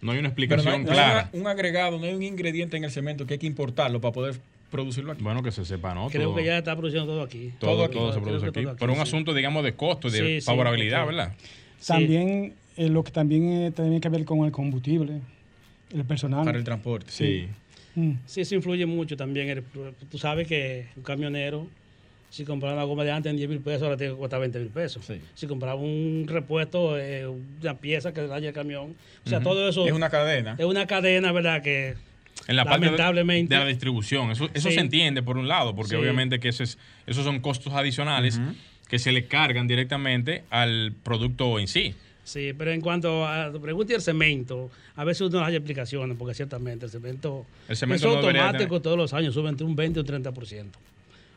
No 0.00 0.12
hay 0.12 0.18
una 0.18 0.28
no 0.28 0.28
explicación 0.28 0.74
hay, 0.74 0.80
no 0.84 0.90
hay 0.90 0.94
clara. 0.96 1.30
una- 1.32 1.42
un 1.42 1.46
agregado, 1.48 1.98
no 1.98 2.04
hay 2.04 2.14
un 2.14 2.22
ingrediente 2.22 2.76
en 2.76 2.84
el 2.84 2.90
cemento 2.90 3.26
que 3.26 3.34
hay 3.34 3.38
que 3.38 3.46
importarlo 3.46 4.00
para 4.00 4.12
poder 4.12 4.36
producirlo 4.70 5.12
aquí. 5.12 5.22
Bueno, 5.22 5.42
que 5.42 5.52
se 5.52 5.64
sepa, 5.64 5.94
¿no? 5.94 6.08
Creo 6.08 6.28
Todo- 6.28 6.36
que 6.36 6.44
ya 6.44 6.58
está 6.58 6.74
produciendo 6.76 7.06
todo 7.12 7.22
aquí. 7.22 7.52
todo, 7.58 7.72
todo 7.72 7.84
aquí. 7.84 7.94
todo 7.94 8.12
se 8.12 8.20
produce 8.20 8.46
aquí. 8.46 8.60
todo 8.62 8.70
aquí, 8.72 8.78
Por 8.80 8.90
un 8.90 8.96
sí. 8.96 9.02
asunto, 9.02 9.34
digamos, 9.34 9.62
de 9.64 9.74
costo, 9.74 10.10
de 10.10 10.18
Sí, 10.18 10.40
sí, 10.40 10.46
favorabilidad, 10.46 11.04
porque- 11.04 11.16
¿verdad? 11.16 11.34
También 11.86 12.54
eh, 12.76 12.88
lo 12.88 13.04
que 13.04 13.10
también 13.10 13.50
eh, 13.52 13.70
tiene 13.70 14.00
que 14.00 14.08
ver 14.08 14.24
con 14.24 14.44
el 14.44 14.52
combustible, 14.52 15.20
el 15.94 16.04
personal. 16.04 16.44
Para 16.44 16.58
el 16.58 16.64
transporte. 16.64 17.10
Sí. 17.10 17.46
Mm. 17.94 18.12
Sí, 18.24 18.40
eso 18.40 18.54
influye 18.54 18.86
mucho 18.86 19.16
también. 19.16 19.48
El- 19.50 19.62
tú 20.10 20.16
sabes 20.18 20.46
que 20.48 20.86
un 20.96 21.02
camionero, 21.02 21.66
si 22.30 22.44
compraba 22.44 22.74
una 22.74 22.84
goma 22.84 23.04
de 23.04 23.10
antes 23.12 23.28
en 23.30 23.36
10 23.36 23.48
mil 23.50 23.58
pesos, 23.60 23.82
ahora 23.82 23.96
tiene 23.98 24.14
que 24.14 24.18
costar 24.18 24.40
20 24.40 24.58
mil 24.58 24.68
pesos. 24.68 25.04
Sí. 25.04 25.20
Si 25.34 25.46
compraba 25.46 25.74
un 25.80 26.24
repuesto, 26.26 26.98
eh, 26.98 27.26
una 27.26 27.74
pieza 27.76 28.12
que 28.14 28.26
daña 28.26 28.48
el 28.48 28.54
camión. 28.54 28.94
O 29.26 29.28
sea, 29.28 29.40
todo 29.40 29.68
eso 29.68 29.86
Es 29.86 29.92
una 29.92 30.08
cadena. 30.08 30.54
es 30.58 30.64
una 30.64 30.86
cadena, 30.86 31.30
¿verdad? 31.32 31.62
Que 31.62 31.94
En 32.48 32.56
la 32.56 32.64
parte 32.64 32.80
de- 32.80 32.86
Lamentablemente. 32.86 33.54
de 33.54 33.60
la 33.60 33.66
distribución. 33.66 34.30
Eso, 34.30 34.48
eso 34.54 34.68
Sí. 34.70 34.74
se 34.74 34.80
entiende 34.80 35.22
por 35.22 35.36
un 35.36 35.46
lado, 35.46 35.76
porque 35.76 35.90
Sí. 35.90 35.96
obviamente 35.96 36.40
que 36.40 36.48
eso 36.48 36.64
es, 36.64 36.78
esos 37.06 37.22
son 37.24 37.38
costos 37.40 37.72
adicionales 37.74 38.40
que 38.92 38.98
se 38.98 39.10
le 39.10 39.24
cargan 39.24 39.66
directamente 39.66 40.44
al 40.50 40.92
producto 41.02 41.58
en 41.58 41.66
sí. 41.66 41.94
Sí, 42.24 42.52
pero 42.52 42.72
en 42.72 42.82
cuanto 42.82 43.26
a 43.26 43.50
tu 43.50 43.58
pregunta 43.58 43.94
y 43.94 43.96
el 43.96 44.02
cemento, 44.02 44.70
a 44.96 45.04
veces 45.04 45.22
uno 45.22 45.40
no 45.40 45.46
hay 45.46 45.56
explicaciones, 45.56 46.14
porque 46.18 46.34
ciertamente 46.34 46.84
el 46.84 46.90
cemento, 46.90 47.46
El 47.70 47.76
cemento 47.78 48.06
es 48.06 48.12
no 48.12 48.18
automático 48.18 48.82
todos 48.82 48.98
los 48.98 49.14
años, 49.14 49.32
sube 49.32 49.48
entre 49.48 49.64
un 49.64 49.74
20 49.74 50.00
o 50.00 50.02
un 50.02 50.08
30%. 50.08 50.64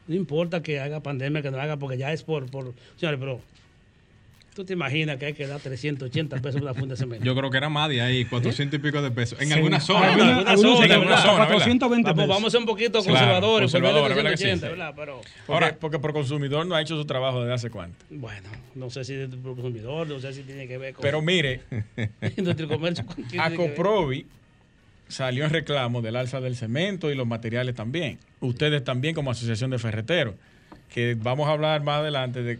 No 0.09 0.15
importa 0.15 0.61
que 0.61 0.81
haga 0.81 0.99
pandemia, 0.99 1.41
que 1.41 1.49
no 1.49 1.57
haga, 1.57 1.77
porque 1.77 1.97
ya 1.97 2.11
es 2.11 2.23
por... 2.23 2.51
por 2.51 2.73
señores, 2.97 3.21
pero 3.21 3.39
tú 4.55 4.63
te 4.65 4.73
imaginas 4.73 5.17
que 5.17 5.25
hay 5.27 5.33
que 5.33 5.45
dar 5.45 5.59
380 5.59 6.37
pesos 6.37 6.53
por 6.61 6.63
una 6.63 6.73
funda 6.73 6.93
de 6.95 6.97
cemento. 6.97 7.25
Yo 7.25 7.35
creo 7.35 7.51
que 7.51 7.57
era 7.57 7.67
más 7.69 7.89
de 7.89 8.01
ahí, 8.01 8.23
400 8.25 8.79
y 8.79 8.81
pico 8.81 9.01
de 9.01 9.11
pesos. 9.11 9.39
En 9.41 9.47
Sí. 9.49 9.53
algunas 9.53 9.83
zonas. 9.83 10.11
Alguna- 10.13 10.37
¿verdad? 10.37 10.47
algunas 10.47 10.61
zonas, 10.61 10.85
en 10.85 10.91
algunas 10.93 11.21
zonas, 11.21 11.37
¿verdad? 11.39 11.53
420 11.53 12.03
vamos, 12.09 12.15
pesos. 12.23 12.29
vamos 12.29 12.47
a 12.47 12.51
ser 12.51 12.59
un 12.61 12.65
poquito 12.65 12.91
Claro, 13.03 13.05
conservadores, 13.09 13.71
conservadores, 13.71 14.15
¿verdad 14.15 14.31
que 14.31 14.37
sí? 14.37 14.43
380, 14.43 14.67
Sí. 14.67 14.71
¿verdad? 14.71 14.93
Pero, 14.95 15.21
Porque, 15.45 15.51
Ahora- 15.65 15.77
porque 15.79 15.99
por 15.99 16.13
consumidor 16.13 16.65
no 16.65 16.73
ha 16.75 16.81
hecho 16.81 16.95
su 16.95 17.05
trabajo 17.05 17.41
desde 17.41 17.53
hace 17.53 17.69
cuánto. 17.69 17.97
bueno, 18.09 18.49
no 18.75 18.89
sé 18.89 19.03
si 19.03 19.13
es 19.13 19.29
del 19.29 19.41
consumidor, 19.41 20.07
no 20.07 20.19
sé 20.19 20.33
si 20.33 20.41
tiene 20.43 20.67
que 20.67 20.77
ver 20.77 20.93
con 20.93 21.01
Pero 21.03 21.21
mire, 21.21 21.61
y 22.61 22.65
comercio. 22.67 23.05
salió 25.07 25.45
en 25.45 25.49
reclamo 25.51 26.01
del 26.01 26.15
alza 26.15 26.41
del 26.41 26.55
cemento 26.55 27.11
y 27.11 27.15
los 27.15 27.27
materiales 27.27 27.75
también. 27.75 28.17
Ustedes 28.39 28.83
también 28.83 29.13
como 29.15 29.31
asociación 29.31 29.69
de 29.71 29.79
ferreteros, 29.79 30.35
que 30.93 31.15
vamos 31.19 31.47
a 31.47 31.51
hablar 31.51 31.83
más 31.83 31.99
adelante 31.99 32.41
de 32.41 32.59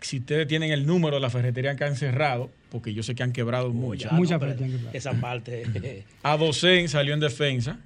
si 0.00 0.18
ustedes 0.18 0.46
tienen 0.46 0.70
el 0.72 0.86
número 0.86 1.16
de 1.16 1.20
las 1.20 1.32
ferreterías 1.32 1.76
que 1.76 1.84
han 1.84 1.96
cerrado, 1.96 2.50
porque 2.70 2.92
yo 2.94 3.02
sé 3.02 3.14
que 3.14 3.22
han 3.22 3.32
quebrado 3.32 3.72
muchas. 3.72 4.12
Muchas 4.12 4.38
pero 4.38 4.52
veces 4.52 4.58
tienen 4.58 4.72
que 4.76 4.78
hablar. 4.80 4.96
Esa 4.96 5.12
parte. 5.20 6.04
Adocen 6.22 6.88
salió 6.88 7.14
en 7.14 7.20
defensa, 7.20 7.78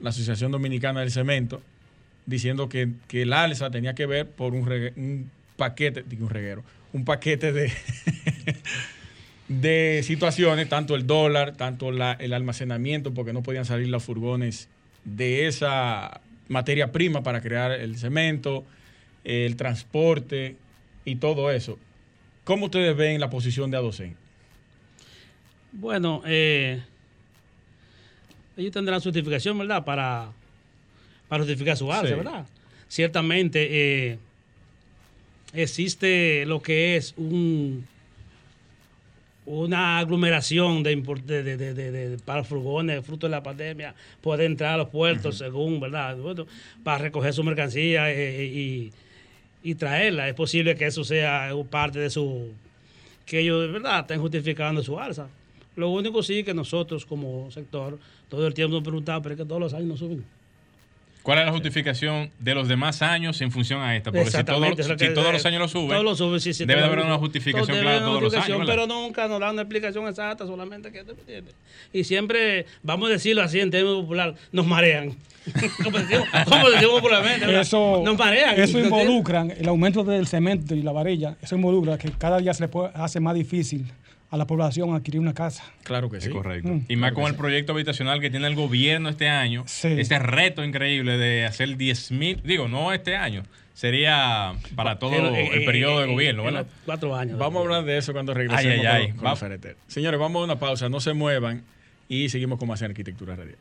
la 0.00 0.10
Asociación 0.10 0.52
Dominicana 0.52 1.00
del 1.00 1.10
Cemento, 1.10 1.60
diciendo 2.26 2.68
que, 2.68 2.90
que 3.08 3.22
el 3.22 3.32
alza 3.32 3.70
tenía 3.70 3.94
que 3.94 4.06
ver 4.06 4.26
por 4.28 4.54
un, 4.54 4.66
regue- 4.66 4.92
un 4.96 5.30
paquete, 5.56 6.04
digo 6.08 6.24
un 6.26 6.30
reguero, 6.30 6.62
un 6.92 7.04
paquete 7.04 7.52
de, 7.52 7.72
de 9.48 10.02
situaciones, 10.04 10.68
tanto 10.68 10.94
el 10.94 11.06
dólar, 11.06 11.56
tanto 11.56 11.90
la- 11.90 12.12
el 12.12 12.32
almacenamiento, 12.34 13.14
porque 13.14 13.32
no 13.32 13.42
podían 13.42 13.64
salir 13.64 13.88
los 13.88 14.04
furgones 14.04 14.68
de 15.04 15.46
esa 15.46 16.20
materia 16.48 16.92
prima 16.92 17.22
para 17.22 17.40
crear 17.40 17.72
el 17.72 17.96
cemento, 17.96 18.64
el 19.24 19.56
transporte 19.56 20.56
y 21.08 21.16
todo 21.16 21.50
eso. 21.50 21.78
¿Cómo 22.44 22.66
ustedes 22.66 22.96
ven 22.96 23.20
la 23.20 23.28
posición 23.30 23.70
de 23.70 23.76
Adocen? 23.76 24.16
Bueno, 25.72 26.22
eh, 26.26 26.80
ellos 28.56 28.72
tendrán 28.72 29.00
justificación, 29.00 29.58
¿verdad? 29.58 29.84
Para, 29.84 30.30
para 31.28 31.42
justificar 31.42 31.76
su 31.76 31.92
alza, 31.92 32.08
Sí. 32.08 32.14
¿verdad? 32.14 32.46
Ciertamente 32.88 33.68
eh, 34.10 34.18
existe 35.52 36.44
lo 36.46 36.60
que 36.62 36.96
es 36.96 37.14
un 37.16 37.86
una 39.50 39.98
aglomeración 39.98 40.82
de, 40.82 40.94
de, 40.94 41.56
de- 41.56 41.72
de- 41.72 42.18
para 42.18 42.44
furgones, 42.44 43.02
fruto 43.02 43.26
de 43.26 43.30
la 43.30 43.42
pandemia, 43.42 43.94
poder 44.20 44.42
entrar 44.44 44.74
a 44.74 44.76
los 44.76 44.90
puertos 44.90 45.38
según, 45.38 45.80
¿verdad? 45.80 46.18
Bueno, 46.18 46.46
para 46.84 46.98
recoger 46.98 47.32
su 47.32 47.42
mercancía 47.42 48.12
eh, 48.12 48.44
y, 48.44 48.92
y 49.62 49.74
traerla. 49.74 50.28
Es 50.28 50.34
posible 50.34 50.74
que 50.76 50.86
eso 50.86 51.04
sea 51.04 51.50
parte 51.70 51.98
de 51.98 52.10
su 52.10 52.52
que 53.26 53.40
ellos 53.40 53.60
de 53.60 53.66
verdad 53.68 54.00
estén 54.00 54.20
justificando 54.20 54.82
su 54.82 54.98
alza. 54.98 55.28
Lo 55.76 55.90
único 55.90 56.22
sí 56.22 56.42
que 56.42 56.54
nosotros 56.54 57.04
como 57.04 57.50
sector 57.50 57.98
todo 58.28 58.46
el 58.46 58.54
tiempo 58.54 58.74
nos 58.74 58.82
preguntamos, 58.82 59.22
pero 59.22 59.34
es 59.34 59.40
que 59.40 59.46
todos 59.46 59.60
los 59.60 59.74
años 59.74 59.88
no 59.88 59.96
suben. 59.96 60.24
¿Cuál 61.22 61.40
es 61.40 61.46
la 61.46 61.52
justificación 61.52 62.30
de 62.38 62.54
los 62.54 62.68
demás 62.68 63.02
años 63.02 63.40
en 63.42 63.50
función 63.50 63.82
a 63.82 63.94
esta? 63.96 64.10
Porque 64.10 64.26
si, 64.26 64.30
todo- 64.32 64.40
Exactamente, 64.40 64.82
es 64.82 64.88
lo 64.88 64.98
si 64.98 65.06
que- 65.06 65.10
todos 65.12 65.32
los 65.32 65.44
años 65.44 65.60
lo 65.60 65.68
suben, 65.68 65.88
todos 65.90 66.04
lo 66.04 66.16
suben, 66.16 66.40
sí, 66.40 66.54
sí, 66.54 66.64
debe 66.64 66.82
haber 66.82 67.00
una 67.00 67.18
justificación 67.18 67.66
debe 67.76 67.82
clara 67.82 67.98
todos 68.04 68.22
los 68.22 68.34
años. 68.34 68.62
Pero 68.66 68.86
nunca 68.86 69.28
nos 69.28 69.38
dan 69.40 69.52
una 69.52 69.62
explicación 69.62 70.08
exacta, 70.08 70.46
solamente 70.46 70.90
que. 70.90 71.04
Y 71.92 72.04
siempre, 72.04 72.64
vamos 72.82 73.08
a 73.10 73.12
decirlo 73.12 73.42
así 73.42 73.60
en 73.60 73.70
términos 73.70 74.00
popular, 74.02 74.34
nos 74.52 74.66
marean. 74.66 75.16
como, 75.84 75.98
decimos, 75.98 76.28
como 76.46 76.70
decimos 76.70 76.94
popularmente. 77.00 77.60
Eso, 77.60 78.02
nos 78.04 78.18
marean. 78.18 78.50
eso 78.54 78.78
¿entiendes? 78.78 78.90
involucra, 78.92 79.42
el 79.42 79.68
aumento 79.68 80.04
del 80.04 80.26
cemento 80.26 80.74
y 80.74 80.82
la 80.82 80.92
varilla, 80.92 81.36
eso 81.42 81.56
involucra 81.56 81.96
que 81.98 82.10
cada 82.12 82.38
día 82.38 82.52
se 82.54 82.62
le 82.64 82.68
puede- 82.68 82.90
hace 82.94 83.18
más 83.20 83.34
difícil 83.34 83.86
a 84.30 84.36
la 84.36 84.46
población 84.46 84.94
adquirir 84.94 85.20
una 85.20 85.32
casa. 85.34 85.64
Claro 85.84 86.10
que 86.10 86.18
Es 86.18 86.24
sí. 86.24 86.30
correcto. 86.30 86.68
Mm. 86.68 86.84
y 86.88 86.96
más 86.96 87.12
con 87.12 87.24
el 87.24 87.34
proyecto 87.34 87.72
habitacional 87.72 88.20
que 88.20 88.30
tiene 88.30 88.46
el 88.46 88.54
gobierno 88.54 89.08
este 89.08 89.28
año, 89.28 89.64
Sí. 89.66 89.88
este 89.98 90.18
reto 90.18 90.64
increíble 90.64 91.16
de 91.16 91.46
hacer 91.46 91.76
10 91.76 92.10
mil, 92.12 92.40
digo, 92.44 92.68
no 92.68 92.92
este 92.92 93.16
año, 93.16 93.42
sería 93.74 94.52
para 94.74 94.98
todo 94.98 95.14
en- 95.14 95.34
el 95.34 95.54
en- 95.60 95.64
periodo 95.64 95.98
de 96.00 96.04
en- 96.06 96.12
gobierno, 96.12 96.42
¿verdad? 96.44 96.66
Cuatro 96.84 97.14
años. 97.16 97.38
Vamos 97.38 97.60
a 97.60 97.62
hablar 97.64 97.84
de 97.84 97.96
eso 97.96 98.12
cuando 98.12 98.34
regresemos 98.34 98.64
Ay, 98.74 98.80
ay, 98.86 99.02
ay. 99.06 99.12
con, 99.12 99.24
Va-. 99.26 99.36
Señores, 99.86 100.18
vamos 100.20 100.40
a 100.42 100.44
una 100.44 100.58
pausa, 100.58 100.88
no 100.88 101.00
se 101.00 101.12
muevan 101.14 101.62
y 102.08 102.28
seguimos 102.28 102.58
con 102.58 102.68
más 102.68 102.82
en 102.82 102.90
Arquitectura 102.90 103.36
Radial. 103.36 103.56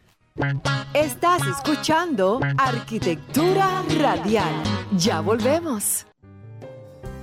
Estás 0.93 1.41
escuchando 1.47 2.39
Arquitectura 2.57 3.83
Radial. 3.99 4.53
Ya 4.97 5.19
volvemos. 5.21 6.05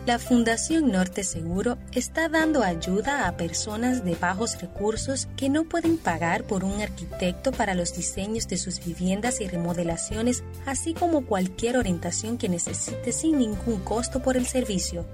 La 0.07 0.19
Fundación 0.19 0.93
Norte 0.93 1.25
Seguro 1.25 1.79
está 1.93 2.29
dando 2.29 2.63
ayuda 2.63 3.27
a 3.27 3.39
personas 3.39 4.05
de 4.05 4.15
bajos 4.15 4.61
recursos 4.61 5.29
que 5.35 5.49
no 5.49 5.65
pueden 5.65 5.97
pagar 5.97 6.45
por 6.45 6.63
un 6.63 6.83
arquitecto 6.83 7.53
para 7.53 7.75
los 7.75 7.97
diseños 7.97 8.47
de 8.47 8.59
sus 8.59 8.85
viviendas 8.85 9.41
y 9.41 9.49
remodelaciones, 9.49 10.45
así 10.67 10.93
como 10.93 11.25
cualquier 11.25 11.79
orientación 11.79 12.37
que 12.37 12.51
necesite 12.51 13.13
sin 13.13 13.39
ningún 13.39 13.81
costo 13.81 14.21
por 14.21 14.37
el 14.37 14.47
servicio. 14.47 15.07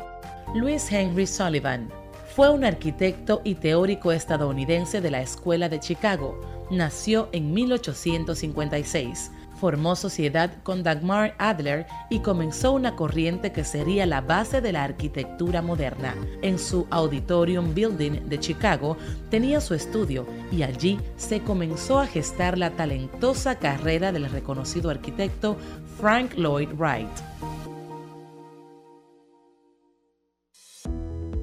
Luis 0.53 0.91
Henry 0.91 1.27
Sullivan, 1.27 1.89
Fue 2.35 2.49
un 2.49 2.63
arquitecto 2.63 3.41
y 3.43 3.55
teórico 3.55 4.11
estadounidense 4.11 5.01
de 5.01 5.11
la 5.11 5.21
Escuela 5.21 5.69
de 5.69 5.79
Chicago. 5.79 6.39
Nació 6.69 7.29
en 7.33 7.53
1856 7.53 9.31
formó 9.61 9.95
sociedad 9.95 10.51
con 10.63 10.81
Dagmar 10.81 11.35
Adler 11.37 11.85
y 12.09 12.21
comenzó 12.21 12.71
una 12.71 12.95
corriente 12.95 13.51
que 13.51 13.63
sería 13.63 14.07
la 14.07 14.19
base 14.19 14.59
de 14.59 14.71
la 14.71 14.83
arquitectura 14.83 15.61
moderna. 15.61 16.15
En 16.41 16.57
su 16.57 16.87
Auditorium 16.89 17.75
Building 17.75 18.27
de 18.27 18.39
Chicago 18.39 18.97
tenía 19.29 19.61
su 19.61 19.75
estudio 19.75 20.25
y 20.51 20.63
allí 20.63 20.99
se 21.15 21.41
comenzó 21.41 21.99
a 21.99 22.07
gestar 22.07 22.57
la 22.57 22.71
talentosa 22.71 23.59
carrera 23.59 24.11
del 24.11 24.31
reconocido 24.31 24.89
arquitecto 24.89 25.57
Frank 25.99 26.33
Lloyd 26.33 26.69
Wright. 26.75 27.50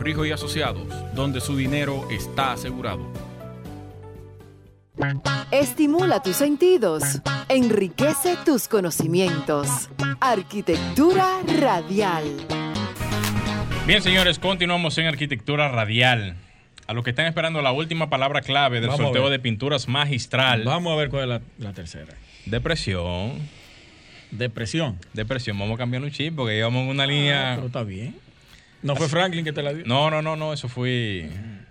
Rijo 0.00 0.24
y 0.26 0.32
Asociados, 0.32 0.86
donde 1.14 1.40
su 1.40 1.56
dinero 1.56 2.06
está 2.10 2.52
asegurado. 2.52 3.06
Estimula 5.50 6.22
tus 6.22 6.36
sentidos, 6.36 7.20
enriquece 7.48 8.36
tus 8.44 8.66
conocimientos. 8.66 9.90
Arquitectura 10.20 11.40
radial. 11.60 12.24
Bien, 13.86 14.02
señores, 14.02 14.38
continuamos 14.38 14.96
en 14.98 15.06
arquitectura 15.06 15.68
radial. 15.68 16.36
A 16.86 16.92
los 16.92 17.04
que 17.04 17.10
están 17.10 17.26
esperando 17.26 17.60
la 17.62 17.72
última 17.72 18.08
palabra 18.08 18.40
clave 18.40 18.80
del 18.80 18.88
Vamos 18.90 19.06
sorteo 19.06 19.28
de 19.28 19.38
pinturas 19.38 19.86
magistral. 19.88 20.64
Vamos 20.64 20.92
a 20.92 20.96
ver 20.96 21.10
cuál 21.10 21.22
es 21.24 21.28
la, 21.28 21.40
la 21.58 21.72
tercera. 21.72 22.14
Depresión. 22.46 23.32
Depresión. 24.30 24.96
Depresión. 25.12 25.58
Vamos 25.58 25.74
a 25.74 25.78
cambiar 25.78 26.02
un 26.02 26.10
chip 26.10 26.34
porque 26.36 26.60
en 26.60 26.74
una 26.74 27.02
Ah, 27.02 27.06
línea. 27.06 27.52
pero 27.56 27.66
está 27.66 27.82
bien. 27.82 28.16
¿No 28.86 28.96
fue 28.96 29.08
Franklin 29.08 29.44
que 29.44 29.52
te 29.52 29.62
la 29.62 29.72
dio? 29.74 29.84
No, 29.86 30.10
no, 30.10 30.22
no, 30.22 30.36
no. 30.36 30.52
Eso 30.52 30.68
fue. 30.68 31.28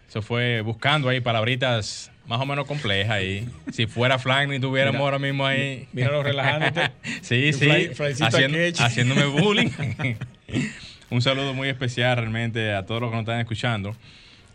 Eso 0.08 0.22
fue 0.22 0.62
buscando 0.62 1.10
ahí 1.10 1.20
palabritas 1.22 2.12
más 2.28 2.40
o 2.40 2.46
menos 2.46 2.66
complejas 2.66 3.12
ahí. 3.12 3.48
Si 3.72 3.86
fuera 3.88 4.18
Franklin, 4.20 4.62
tuviéramos 4.62 4.94
Mira, 5.00 5.06
ahora 5.06 5.20
mismo 5.20 5.46
ahí. 5.46 5.88
míralo 5.94 6.24
relajándote. 6.24 6.92
sí, 7.22 7.54
sí. 7.54 7.66
fly- 7.66 7.92
haciendo- 8.22 8.58
haciéndome 8.84 9.26
bullying. 9.42 9.70
Un 11.10 11.22
saludo 11.22 11.54
muy 11.54 11.70
especial 11.70 12.18
realmente 12.18 12.74
a 12.74 12.86
todos 12.86 13.02
los 13.02 13.10
que 13.12 13.16
nos 13.18 13.24
están 13.24 13.40
escuchando. 13.40 13.96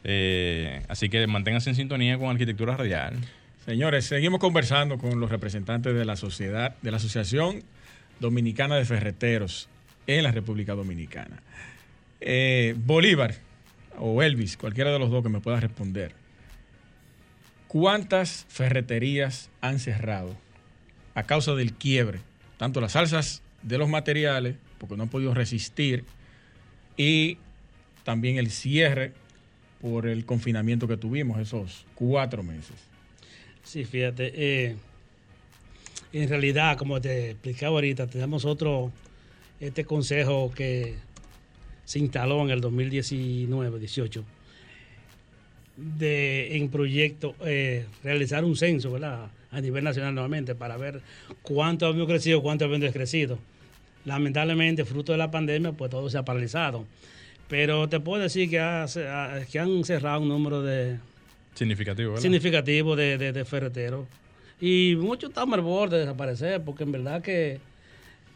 Eh, 0.05 0.83
así 0.89 1.09
que 1.09 1.27
manténganse 1.27 1.71
en 1.71 1.77
sintonía 1.77 2.19
con 2.19 2.29
Arquitectura 2.31 2.77
Radial. 2.77 3.15
Señores, 3.67 4.07
seguimos 4.07 4.41
conversando 4.41 4.99
con 4.99 5.21
los 5.21 5.31
representantes 5.31 5.95
de 5.95 6.05
la 6.05 6.17
sociedad, 6.17 6.75
de 6.83 6.91
la 6.91 6.97
Asociación 6.97 7.63
Dominicana 8.19 8.77
de 8.77 8.85
Ferreteros 8.85 9.69
en 10.07 10.23
la 10.25 10.33
República 10.33 10.75
Dominicana. 10.75 11.43
Eh, 12.21 12.75
Bolívar 12.77 13.35
o 13.99 14.23
Elvis, 14.23 14.57
cualquiera 14.57 14.93
de 14.93 14.99
los 14.99 15.11
dos 15.11 15.23
que 15.23 15.29
me 15.29 15.41
pueda 15.41 15.61
responder. 15.61 16.13
¿Cuántas 17.69 18.47
ferreterías 18.49 19.51
han 19.61 19.79
cerrado 19.79 20.37
a 21.15 21.23
causa 21.23 21.55
del 21.55 21.73
quiebre? 21.73 22.21
Tanto 22.59 22.81
las 22.81 22.97
alzas 22.97 23.43
de 23.63 23.79
los 23.79 23.89
materiales, 23.89 24.57
porque 24.79 24.97
no 24.97 25.05
han 25.05 25.09
podido 25.09 25.35
resistir, 25.35 26.05
y 26.97 27.39
también 28.05 28.39
el 28.39 28.51
cierre 28.51 29.13
por 29.81 30.07
el 30.07 30.27
confinamiento 30.27 30.89
que 30.89 30.97
tuvimos 30.97 31.39
esos 31.39 31.87
cuatro 31.95 32.43
meses. 32.43 32.77
Sí, 33.63 33.85
fíjate. 33.85 34.33
eh, 34.35 34.77
en 36.13 36.29
realidad, 36.29 36.77
como 36.77 37.01
te 37.01 37.31
explicaba 37.31 37.77
ahorita, 37.77 38.09
tenemos 38.09 38.45
otro, 38.45 38.91
este 39.61 39.85
consejo 39.85 40.51
que 40.51 40.97
se 41.91 41.99
instaló 41.99 42.41
en 42.43 42.51
el 42.51 42.61
2019-18 42.63 44.23
de 45.77 46.57
en 46.57 46.69
proyecto 46.69 47.35
eh, 47.45 47.85
realizar 48.05 48.45
un 48.45 48.55
censo, 48.57 48.93
¿verdad? 48.93 49.29
A 49.51 49.61
nivel 49.61 49.83
nacional 49.83 50.15
nuevamente 50.15 50.55
para 50.55 50.77
ver 50.77 51.01
cuánto 51.43 51.87
habíamos 51.87 52.07
crecido, 52.09 52.43
cuánto 52.43 52.65
habíamos 52.65 52.85
descrecido. 52.85 53.39
Lamentablemente, 54.05 54.85
fruto 54.85 55.11
de 55.13 55.19
la 55.19 55.31
pandemia, 55.33 55.73
pues 55.73 55.91
todo 55.91 56.09
se 56.11 56.19
ha 56.19 56.25
paralizado. 56.25 56.85
Pero 57.49 57.89
te 57.89 57.99
puedo 57.99 58.23
decir 58.23 58.49
que, 58.49 58.61
ha- 58.61 58.87
que 59.51 59.59
han 59.59 59.83
cerrado 59.85 60.21
un 60.21 60.29
número 60.29 60.63
de, 60.63 60.99
Significativo, 61.55 62.11
¿verdad? 62.11 62.23
significativo 62.23 62.95
de, 62.95 63.19
de, 63.19 63.33
de 63.33 63.45
ferreteros. 63.45 64.07
Y 64.61 64.95
muchos 64.97 65.31
están 65.31 65.53
al 65.53 65.61
borde 65.63 65.97
de 65.97 66.03
desaparecer, 66.03 66.63
porque 66.63 66.85
en 66.85 66.93
verdad 66.93 67.21
que. 67.21 67.59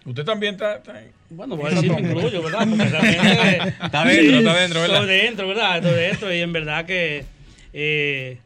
Usted 0.06 0.24
también 0.24 0.54
está. 0.54 0.76
está 0.76 1.00
en- 1.02 1.12
Bueno, 1.30 1.56
voy 1.56 1.66
a 1.72 1.74
decir, 1.74 1.90
me 1.92 2.00
incluyo, 2.00 2.42
¿verdad? 2.42 2.66
Porque 2.68 2.84
realmente. 2.90 3.68
Está 3.84 4.04
dentro, 4.04 4.38
está 4.38 4.54
dentro, 4.60 4.80
¿verdad? 4.82 5.00
Estoy 5.00 5.16
dentro, 5.16 5.48
¿verdad? 5.48 5.76
Estoy 5.78 5.94
dentro, 5.94 6.34
y 6.34 6.40
en 6.40 6.52
verdad 6.52 6.84
que. 6.86 7.24
Eh, 7.72 8.38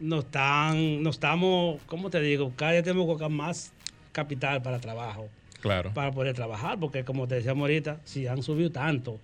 no 0.00 0.18
están, 0.18 1.02
no 1.02 1.10
estamos, 1.10 1.80
¿cómo 1.86 2.10
te 2.10 2.20
digo? 2.20 2.52
Cada 2.56 2.72
día 2.72 2.82
tenemos 2.82 3.04
que 3.04 3.12
buscar 3.12 3.30
más 3.30 3.72
capital 4.10 4.60
para 4.60 4.80
trabajo 4.80 5.28
Claro. 5.60 5.92
para 5.94 6.10
poder 6.10 6.34
trabajar, 6.34 6.78
porque 6.80 7.04
como 7.04 7.28
te 7.28 7.36
decíamos 7.36 7.62
ahorita, 7.62 8.00
si 8.04 8.26
han 8.26 8.42
subido 8.42 8.70
tanto, 8.72 9.20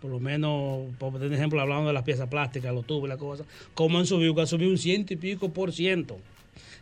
por 0.00 0.08
lo 0.10 0.20
menos, 0.20 0.82
por 1.00 1.20
ejemplo, 1.22 1.60
hablando 1.60 1.88
de 1.88 1.92
las 1.94 2.04
piezas 2.04 2.28
plásticas, 2.28 2.72
los 2.72 2.86
tubos 2.86 3.06
y 3.06 3.08
las 3.08 3.18
cosas, 3.18 3.44
¿cómo 3.74 3.98
han 3.98 4.06
subido? 4.06 4.32
Que 4.36 4.42
han 4.42 4.46
subido 4.46 4.70
un 4.70 4.78
ciento 4.78 5.12
y 5.12 5.16
pico 5.16 5.48
por 5.52 5.72
ciento. 5.72 6.18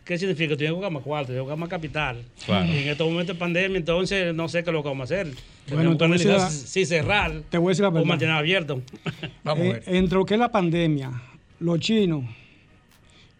¿Qué 0.05 0.17
significa? 0.17 0.55
Tienes 0.57 0.71
que 0.71 0.75
buscar 0.75 0.91
más 0.91 1.03
cuarto, 1.03 1.27
tienes 1.27 1.39
que 1.39 1.41
buscar 1.43 1.57
más 1.59 1.69
capital. 1.69 2.23
Claro. 2.45 2.65
Y 2.65 2.77
en 2.79 2.87
estos 2.89 3.07
momentos 3.07 3.35
de 3.35 3.39
pandemia, 3.39 3.77
entonces 3.77 4.33
no 4.33 4.47
sé 4.49 4.63
qué 4.63 4.71
es 4.71 4.73
lo 4.73 4.81
que 4.81 4.89
vamos 4.89 5.11
a 5.11 5.13
hacer. 5.13 5.27
Bueno, 5.71 5.95
te 5.97 6.05
voy 6.05 6.13
a 6.13 6.17
decir 6.17 6.31
analizar 6.31 6.51
la- 6.51 6.67
si 6.67 6.85
cerrar 6.85 7.41
Te 7.49 7.57
voy 7.59 7.67
a 7.67 7.69
decir 7.69 7.83
la 7.83 7.89
o 7.89 8.05
mantener 8.05 8.35
abierto. 8.35 8.81
Vamos 9.43 9.63
a 9.63 9.67
Eh, 9.67 9.73
ver. 9.73 9.83
entre 9.85 10.17
lo 10.17 10.25
que 10.25 10.33
es 10.33 10.39
la 10.39 10.51
pandemia, 10.51 11.11
los 11.59 11.79
chinos 11.79 12.23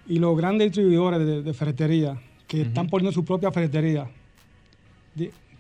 y 0.08 0.20
los 0.20 0.38
grandes 0.38 0.68
distribuidores 0.68 1.20
de, 1.26 1.42
de 1.42 1.54
ferretería 1.54 2.20
que 2.48 2.62
están 2.62 2.88
poniendo 2.88 3.12
su 3.12 3.26
propia 3.26 3.52
ferretería, 3.52 4.08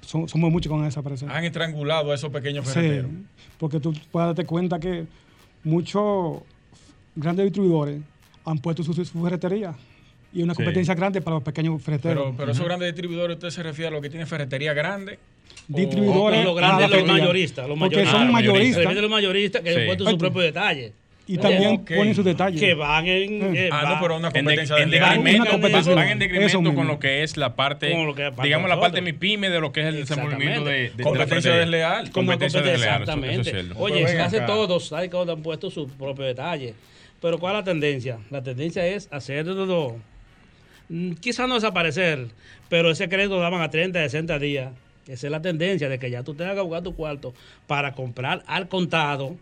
son- 0.02 0.28
somos 0.30 0.52
muchos 0.52 0.70
con 0.70 0.80
esa 0.82 0.88
desaparecer. 0.88 1.30
Han 1.32 1.43
estrangulado 1.43 2.12
a 2.12 2.16
esos 2.16 2.32
pequeños 2.32 2.68
Sí, 2.68 2.74
ferreteros. 2.74 3.12
porque 3.58 3.80
tú 3.80 3.93
puedes 4.12 4.28
darte 4.28 4.45
cuenta 4.45 4.80
que 4.80 5.06
muchos 5.64 6.39
grandes 7.16 7.45
distribuidores 7.45 8.02
han 8.45 8.58
puesto 8.60 8.84
su, 8.84 8.93
su 8.93 9.24
ferretería 9.24 9.76
y 10.34 10.41
una 10.43 10.53
Sí. 10.53 10.57
competencia 10.57 10.93
grande 10.95 11.21
para 11.21 11.36
los 11.36 11.43
pequeños 11.43 11.82
ferreteros. 11.82 12.23
Pero, 12.25 12.36
pero 12.38 12.51
esos 12.51 12.65
grandes 12.65 12.88
distribuidores, 12.93 13.36
¿usted 13.38 13.49
se 13.49 13.63
refiere 13.63 13.88
a 13.88 13.91
los 13.91 14.01
que 14.01 14.09
tienen 14.09 14.27
ferretería 14.27 14.73
grande? 14.73 15.17
Distribuidores 15.67 16.43
los 16.43 16.55
grandes, 16.55 16.89
los 16.89 17.05
mayoristas, 17.05 17.67
los 17.67 17.77
Porque 17.77 17.95
mayoristas. 17.97 18.19
son 18.19 18.27
Ah, 18.30 18.32
mayoristas. 18.32 18.95
los 18.95 19.09
mayoristas 19.11 19.61
que 19.61 19.73
Sí. 19.73 19.80
han 19.80 19.86
puesto 19.86 20.09
su 20.09 20.17
propio 20.17 20.41
detalle. 20.41 20.93
Y 21.27 21.38
también 21.38 21.86
ponen 21.86 22.15
sus 22.15 22.25
detalles. 22.25 22.59
Que 22.59 22.73
van 22.73 23.05
en. 23.05 23.55
eh, 23.55 23.69
Ah, 23.71 23.82
no, 23.84 23.89
van- 23.91 24.01
pero 24.01 24.17
una 24.17 24.27
En, 24.30 24.34
de- 24.34 24.39
competencia 24.39 24.77
en 24.77 24.89
de 24.89 24.99
decremento, 24.99 25.41
Una 25.43 25.51
competencia. 25.51 25.93
van 25.93 26.07
en 26.07 26.17
decremento 26.19 26.73
con 26.73 26.88
lo 26.88 26.97
que 26.99 27.21
es 27.21 27.38
la 27.38 27.55
parte, 27.55 27.91
Con 27.91 28.07
lo 28.07 28.15
que 28.15 28.23
es 28.25 28.30
parte 28.34 28.47
digamos, 28.47 28.67
de 28.67 28.75
la 28.75 28.82
parte 28.82 28.99
nosotros. 29.01 29.13
MIPYME 29.21 29.49
de 29.51 29.59
lo 29.59 29.71
que 29.71 29.82
es 29.82 29.86
el 29.88 29.95
desenvolvimiento 29.97 30.65
de, 30.65 30.89
de- 30.89 31.03
Competencia 31.03 31.53
desleal. 31.53 32.09
Competencia 32.11 32.61
desleal, 32.61 33.03
eso- 33.03 33.11
eso 33.11 33.25
es 33.25 33.30
Exactamente. 33.38 33.80
Oye, 33.80 33.99
Pues 33.99 34.09
se 34.11 34.17
ven 34.17 34.25
hace 34.25 34.38
acá. 34.38 34.45
todos, 34.47 34.88
¿sabes? 34.88 35.11
Han 35.13 35.43
puesto 35.43 35.69
su 35.69 35.88
propio 35.88 36.25
detalle. 36.25 36.73
Pero 37.21 37.38
¿cuál 37.38 37.53
es 37.53 37.59
la 37.59 37.63
tendencia? 37.65 38.17
La 38.32 38.41
tendencia 38.41 38.88
es 38.88 39.07
hacerlo, 39.11 39.97
quizás 41.19 41.47
no 41.47 41.55
desaparecer, 41.55 42.27
pero 42.69 42.91
ese 42.91 43.07
crédito 43.09 43.35
lo 43.35 43.41
daban 43.41 43.61
a 43.61 43.69
30, 43.69 43.99
60 43.99 44.39
días. 44.39 44.71
Esa 45.07 45.27
es 45.27 45.31
la 45.31 45.41
tendencia 45.41 45.89
de 45.89 45.97
que 45.97 46.09
ya 46.11 46.23
tú 46.23 46.33
tengas 46.35 46.55
que 46.55 46.61
buscar 46.61 46.83
tu 46.83 46.95
cuarto 46.95 47.33
para 47.67 47.93
comprar 47.93 48.43
al 48.47 48.67
contado, 48.67 49.35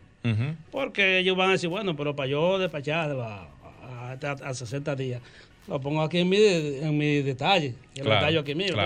porque 0.71 1.19
ellos 1.19 1.37
van 1.37 1.49
a 1.49 1.51
decir, 1.53 1.69
bueno, 1.69 1.95
pero 1.95 2.15
para 2.15 2.29
yo 2.29 2.57
despachar 2.59 3.11
a, 3.11 3.47
a, 3.83 4.17
a- 4.21 4.49
a 4.49 4.53
60 4.53 4.95
días, 4.95 5.21
lo 5.67 5.79
pongo 5.81 6.01
aquí 6.01 6.19
en 6.19 6.29
mi, 6.29 6.37
en 6.37 6.97
mi 6.97 7.21
detalle, 7.21 7.73
lo 7.97 8.03
Claro, 8.05 8.19
detallo 8.19 8.39
aquí 8.41 8.55
mismo. 8.55 8.77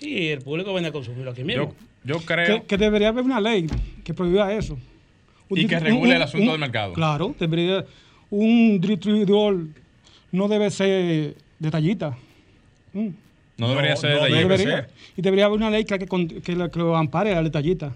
Y 0.00 0.28
el 0.28 0.40
público 0.40 0.72
viene 0.72 0.88
a 0.88 0.92
consumirlo 0.92 1.30
aquí 1.30 1.44
mismo. 1.44 1.74
Yo, 2.04 2.18
yo 2.18 2.24
creo... 2.24 2.60
Que, 2.62 2.66
que 2.66 2.76
debería 2.78 3.08
haber 3.08 3.24
una 3.24 3.40
ley 3.40 3.66
que 4.04 4.14
prohíba 4.14 4.52
eso. 4.54 4.78
Un 5.48 5.58
Y 5.58 5.66
que 5.66 5.78
regule 5.78 6.16
el 6.16 6.22
asunto 6.22 6.50
del 6.52 6.60
mercado. 6.60 6.92
Claro, 6.94 7.34
debería. 7.38 7.84
Un 8.30 8.80
distribuidor 8.80 9.58
no 10.32 10.48
debe 10.48 10.70
ser 10.70 11.36
detallista. 11.58 12.16
Mm, 12.92 13.08
no 13.58 13.68
debería 13.70 13.92
No, 13.92 13.96
ser 13.96 14.10
no 14.10 14.16
de 14.18 14.22
allí. 14.26 14.34
debe 14.38 14.56
debería. 14.58 14.76
ser. 14.82 14.90
Y 15.16 15.22
debería 15.22 15.44
haber 15.46 15.56
una 15.56 15.70
ley 15.70 15.84
que, 15.84 15.98
que, 15.98 16.06
con- 16.06 16.28
que 16.28 16.54
la- 16.56 16.70
que 16.70 16.78
lo 16.78 16.96
ampare 16.96 17.34
al 17.34 17.44
detallista. 17.44 17.92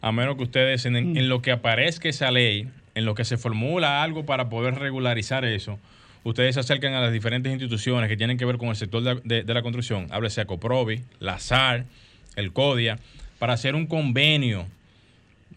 A 0.00 0.12
menos 0.12 0.36
que 0.36 0.42
ustedes, 0.44 0.84
en, 0.86 0.96
en 0.96 1.28
lo 1.28 1.42
que 1.42 1.50
aparezca 1.52 2.08
esa 2.08 2.30
ley, 2.30 2.68
en 2.94 3.04
lo 3.04 3.14
que 3.14 3.24
se 3.24 3.36
formula 3.36 4.02
algo 4.02 4.24
para 4.26 4.48
poder 4.48 4.74
regularizar 4.74 5.44
eso, 5.44 5.78
ustedes 6.24 6.54
se 6.54 6.60
acercan 6.60 6.92
a 6.94 7.00
las 7.00 7.12
diferentes 7.12 7.50
instituciones 7.52 8.08
que 8.08 8.16
tienen 8.16 8.36
que 8.36 8.44
ver 8.44 8.58
con 8.58 8.68
el 8.68 8.76
sector 8.76 9.02
de, 9.02 9.20
de- 9.24 9.42
de 9.44 9.54
la 9.54 9.62
construcción, 9.62 10.06
háblese 10.10 10.40
a 10.40 10.44
Coprovi, 10.46 11.02
la 11.20 11.38
SAR, 11.38 11.84
el 12.36 12.52
CODIA, 12.52 12.98
para 13.38 13.52
hacer 13.54 13.74
un 13.74 13.86
convenio 13.86 14.66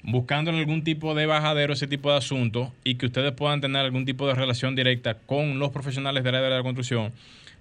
buscando 0.04 0.52
algún 0.52 0.84
tipo 0.84 1.14
de 1.14 1.26
bajadero, 1.26 1.74
ese 1.74 1.88
tipo 1.88 2.10
de 2.12 2.18
asuntos, 2.18 2.70
y 2.84 2.96
que 2.96 3.06
ustedes 3.08 3.32
puedan 3.34 3.62
tener 3.62 3.82
algún 3.82 4.06
tipo 4.06 4.28
de 4.28 4.34
relación 4.34 4.76
directa 4.76 5.16
con 5.16 5.60
los 5.60 5.72
profesionales 5.72 6.24
del 6.24 6.36
área 6.36 6.50
de 6.50 6.56
la 6.58 6.64
construcción 6.64 7.12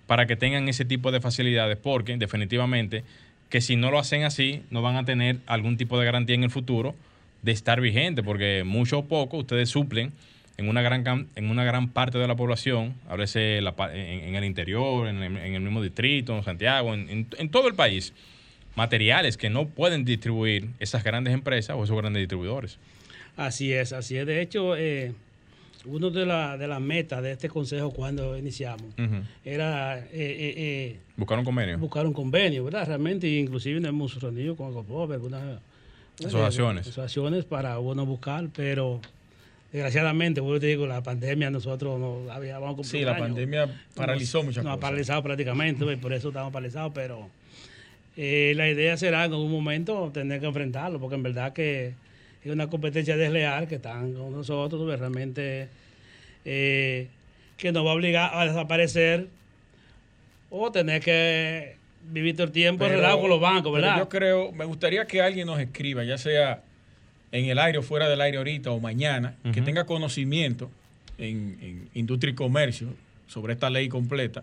para 0.06 0.26
que 0.26 0.36
tengan 0.36 0.68
ese 0.68 0.84
tipo 0.84 1.10
de 1.12 1.20
facilidades, 1.20 1.76
porque 1.76 2.16
definitivamente 2.16 3.04
que 3.50 3.60
si 3.60 3.76
no 3.76 3.90
lo 3.90 3.98
hacen 3.98 4.24
así, 4.24 4.62
no 4.70 4.82
van 4.82 4.96
a 4.96 5.04
tener 5.04 5.38
algún 5.46 5.76
tipo 5.76 5.98
de 5.98 6.04
garantía 6.04 6.34
en 6.36 6.44
el 6.44 6.50
futuro 6.50 6.94
de 7.42 7.52
estar 7.52 7.80
vigente, 7.80 8.22
porque 8.22 8.62
mucho 8.64 8.98
o 9.00 9.04
poco 9.06 9.38
ustedes 9.38 9.68
suplen 9.70 10.12
en 10.58 10.68
una 10.68 10.82
gran 10.82 11.28
en 11.36 11.50
una 11.50 11.64
gran 11.64 11.88
parte 11.88 12.18
de 12.18 12.26
la 12.26 12.34
población, 12.34 12.94
la 13.08 13.72
pa- 13.76 13.94
en, 13.94 14.34
el 14.34 14.44
interior, 14.44 15.06
en 15.08 15.22
el, 15.22 15.60
mismo 15.60 15.80
distrito, 15.82 16.36
en 16.36 16.42
Santiago, 16.44 16.94
en- 16.94 17.26
en 17.38 17.48
todo 17.50 17.68
el 17.68 17.74
país, 17.74 18.12
materiales 18.78 19.36
que 19.36 19.50
no 19.50 19.66
pueden 19.68 20.04
distribuir 20.04 20.68
esas 20.78 21.02
grandes 21.04 21.34
empresas 21.34 21.76
o 21.76 21.82
esos 21.84 21.96
grandes 21.96 22.20
distribuidores. 22.20 22.78
Así 23.36 23.72
es, 23.72 23.92
así 23.92 24.16
es. 24.16 24.24
De 24.26 24.40
hecho, 24.40 24.76
eh, 24.76 25.12
una 25.84 26.10
de, 26.10 26.24
la- 26.26 26.56
de 26.56 26.66
las 26.68 26.80
metas 26.80 27.22
de 27.22 27.32
este 27.32 27.48
consejo 27.48 27.90
cuando 27.90 28.36
iniciamos 28.38 28.86
era 29.44 29.98
eh, 29.98 30.04
eh, 30.12 30.54
eh, 30.56 30.96
Buscar 31.16 31.38
un 31.38 31.44
convenio. 31.44 31.78
buscar 31.78 32.06
un 32.06 32.12
convenio, 32.12 32.64
¿verdad? 32.64 32.86
Realmente, 32.86 33.26
inclusive 33.28 33.80
nos 33.80 33.88
hemos 33.90 34.20
reunido 34.20 34.54
con 34.56 34.66
algunas 35.12 35.42
eh, 35.42 36.26
Asociaciones. 36.26 36.86
asociaciones 36.86 37.44
para 37.44 37.78
uno 37.78 38.04
buscar, 38.06 38.48
pero 38.54 39.00
desgraciadamente, 39.72 40.40
vuelvo 40.40 40.60
te 40.60 40.66
digo, 40.66 40.86
la 40.86 41.02
pandemia 41.02 41.50
nosotros 41.50 41.98
no 42.00 42.30
habíamos 42.32 42.74
cumplido 42.74 42.84
Sí, 42.98 43.04
la 43.04 43.12
año. 43.12 43.24
pandemia 43.26 43.82
paralizó 43.94 44.42
muchas 44.42 44.64
Nos 44.64 44.72
ha 44.72 44.76
cosas. 44.76 44.80
paralizado 44.90 45.22
prácticamente, 45.22 45.84
y 45.92 45.96
por 45.96 46.12
eso 46.12 46.28
estamos 46.28 46.52
paralizados, 46.52 46.92
pero 46.94 47.28
eh, 48.20 48.52
la 48.56 48.68
idea 48.68 48.96
será 48.96 49.26
en 49.26 49.32
algún 49.32 49.52
momento 49.52 50.10
tener 50.12 50.40
que 50.40 50.46
enfrentarlo, 50.46 50.98
porque 50.98 51.14
en 51.14 51.22
verdad 51.22 51.52
que 51.52 51.94
es 52.42 52.50
una 52.50 52.68
competencia 52.68 53.16
desleal 53.16 53.68
que 53.68 53.76
están 53.76 54.12
con 54.12 54.32
nosotros, 54.32 54.82
pues, 54.84 54.98
realmente 54.98 55.68
eh, 56.44 57.06
que 57.56 57.70
nos 57.70 57.86
va 57.86 57.92
a 57.92 57.94
obligar 57.94 58.30
a 58.34 58.44
desaparecer 58.44 59.28
o 60.50 60.72
tener 60.72 61.00
que 61.00 61.76
vivir 62.10 62.34
todo 62.34 62.48
el 62.48 62.52
tiempo 62.52 62.86
enredado 62.86 63.20
con 63.20 63.30
los 63.30 63.40
bancos, 63.40 63.72
¿verdad? 63.72 63.98
yo 63.98 64.08
creo, 64.08 64.50
me 64.50 64.64
gustaría 64.64 65.06
que 65.06 65.22
alguien 65.22 65.46
nos 65.46 65.60
escriba, 65.60 66.02
ya 66.02 66.18
sea 66.18 66.64
en 67.30 67.44
el 67.44 67.56
aire 67.60 67.78
o 67.78 67.82
fuera 67.82 68.08
del 68.08 68.20
aire 68.20 68.38
ahorita 68.38 68.72
o 68.72 68.80
mañana, 68.80 69.36
que 69.52 69.62
tenga 69.62 69.86
conocimiento 69.86 70.72
en, 71.18 71.56
en 71.62 71.88
industria 71.94 72.32
y 72.32 72.34
comercio 72.34 72.88
sobre 73.28 73.52
esta 73.52 73.70
ley 73.70 73.88
completa, 73.88 74.42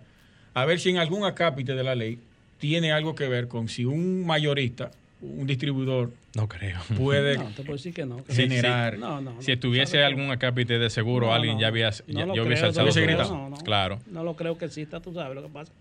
a 0.54 0.64
ver 0.64 0.80
si 0.80 0.92
en 0.92 0.98
algún 0.98 1.26
acápite 1.26 1.76
de 1.76 1.84
la 1.84 1.94
ley 1.96 2.20
tiene 2.60 2.92
algo 2.92 3.16
que 3.16 3.28
ver 3.28 3.48
con 3.48 3.68
si 3.70 3.86
un 3.86 4.26
mayorista, 4.26 4.92
un 5.22 5.48
distribuidor, 5.48 6.12
No 6.36 6.48
creo. 6.48 6.80
puede 6.98 7.38
No, 7.38 7.46
te 7.46 7.64
puedo 7.64 7.78
decir 7.78 7.94
que 7.94 8.06
no. 8.06 8.24
que 8.24 8.34
Sí, 8.34 8.44
generar. 8.44 8.94
sí. 8.96 9.00
No, 9.00 9.22
no, 9.22 9.42
Si 9.42 9.56
¿Sabes? 9.56 9.96
algún 9.96 10.32
acápite 10.32 10.78
de 10.80 10.90
seguro, 10.90 11.28
No, 11.28 11.34
alguien 11.34 11.56
no, 11.56 11.62
ya 11.62 11.68
había, 11.68 11.90
ya, 11.90 12.04
ya 12.08 12.26
hubiese 12.26 12.42
creo, 12.44 12.66
alzado 12.66 12.86
no 12.88 12.92
su 12.92 13.00
lo 13.00 13.06
grito. 13.06 13.20
creo, 13.24 13.34
no, 13.38 13.50
no. 13.50 13.58
Claro. 13.58 14.00
No 14.12 14.24
lo 14.24 14.36
creo 14.36 14.58
que 14.58 14.66
exista, 14.66 15.00
tú 15.00 15.14
sabes 15.14 15.36
lo 15.36 15.44
que 15.44 15.50
pasa. 15.50 15.72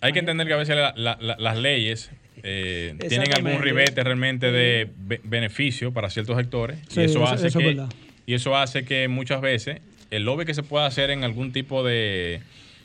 Hay 0.00 0.12
que 0.12 0.18
entender 0.18 0.46
que 0.46 0.52
a 0.52 0.56
veces 0.56 0.76
la- 0.76 0.94
la- 0.96 1.18
la- 1.20 1.36
las 1.38 1.56
leyes 1.58 2.10
eh, 2.42 2.96
tienen 3.08 3.32
algún 3.34 3.60
ribete 3.62 4.02
realmente 4.02 4.50
de 4.50 4.88
be- 4.96 5.20
beneficio 5.22 5.92
para 5.92 6.10
ciertos 6.10 6.36
sectores 6.36 6.78
Sí, 6.88 7.00
y 7.02 7.04
eso 7.04 7.22
eso- 7.22 7.24
hace 7.32 7.46
eso 7.48 7.58
es 7.60 7.64
que 7.64 7.74
verdad. 7.74 7.92
y 8.26 8.34
eso 8.34 8.56
hace 8.56 8.84
que 8.84 9.06
muchas 9.06 9.40
veces 9.40 9.80
el 10.10 10.24
lobby 10.24 10.44
que 10.44 10.54
se 10.54 10.62
pueda 10.62 10.86
hacer 10.86 11.10
en 11.10 11.22
algún 11.24 11.52
tipo 11.52 11.84
de, 11.84 12.40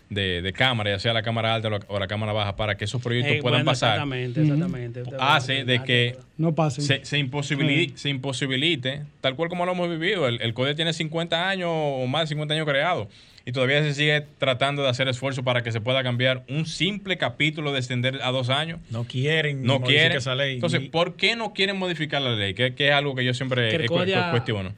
de, 0.10 0.42
de 0.42 0.54
cámara, 0.54 0.92
ya 0.92 1.00
sea 1.00 1.14
la 1.14 1.22
cámara 1.22 1.54
alta 1.56 1.68
o 1.68 1.72
la, 1.72 1.80
o 1.88 2.00
la 2.00 2.08
cámara 2.08 2.32
baja, 2.34 2.56
para 2.56 2.78
que 2.78 2.86
esos 2.86 3.02
proyectos 3.02 3.34
Eh, 3.36 3.40
puedan 3.42 3.60
bueno, 3.60 3.72
pasar, 3.72 3.94
Exactamente, 3.96 4.42
exactamente. 4.42 5.04
Hace 5.20 5.54
de 5.54 5.58
terminar, 5.66 5.86
que 5.86 6.16
No 6.38 6.56
pase. 6.56 6.82
se, 6.82 7.04
se, 7.06 7.20
imposibili- 7.20 7.94
se 7.96 8.10
imposibilite, 8.10 9.02
tal 9.22 9.36
cual 9.36 9.50
como 9.50 9.66
lo 9.66 9.74
hemos 9.74 9.90
vivido. 9.90 10.28
El, 10.28 10.42
el 10.42 10.54
CODE 10.54 10.76
tiene 10.76 10.94
50 10.94 11.50
años 11.50 11.70
o 11.72 12.08
más 12.08 12.22
de 12.24 12.28
50 12.28 12.54
años 12.54 12.66
creado 12.66 13.10
y 13.46 13.52
todavía 13.54 13.82
se 13.82 13.94
sigue 13.94 14.26
tratando 14.38 14.84
de 14.84 14.90
hacer 14.90 15.08
esfuerzo 15.08 15.44
para 15.44 15.64
que 15.64 15.72
se 15.72 15.80
pueda 15.82 16.04
cambiar 16.04 16.44
un 16.50 16.66
simple 16.66 17.18
capítulo 17.18 17.72
de 17.72 17.80
extender 17.80 18.20
a 18.22 18.32
dos 18.32 18.50
años. 18.50 18.80
No 18.92 19.06
quieren 19.06 19.64
No 19.64 19.80
modificar 19.80 19.88
quieren. 20.02 20.18
esa 20.18 20.36
ley. 20.36 20.56
Entonces, 20.56 20.82
¿por 20.90 21.16
qué 21.16 21.36
no 21.36 21.54
quieren 21.54 21.78
modificar 21.78 22.22
la 22.22 22.32
ley? 22.36 22.54
Que, 22.54 22.74
que 22.76 22.88
es 22.90 22.94
algo 22.94 23.16
que 23.16 23.24
yo 23.24 23.34
siempre 23.34 23.70
Que 23.70 23.86
he 23.86 23.88
cuestiono. 23.88 24.74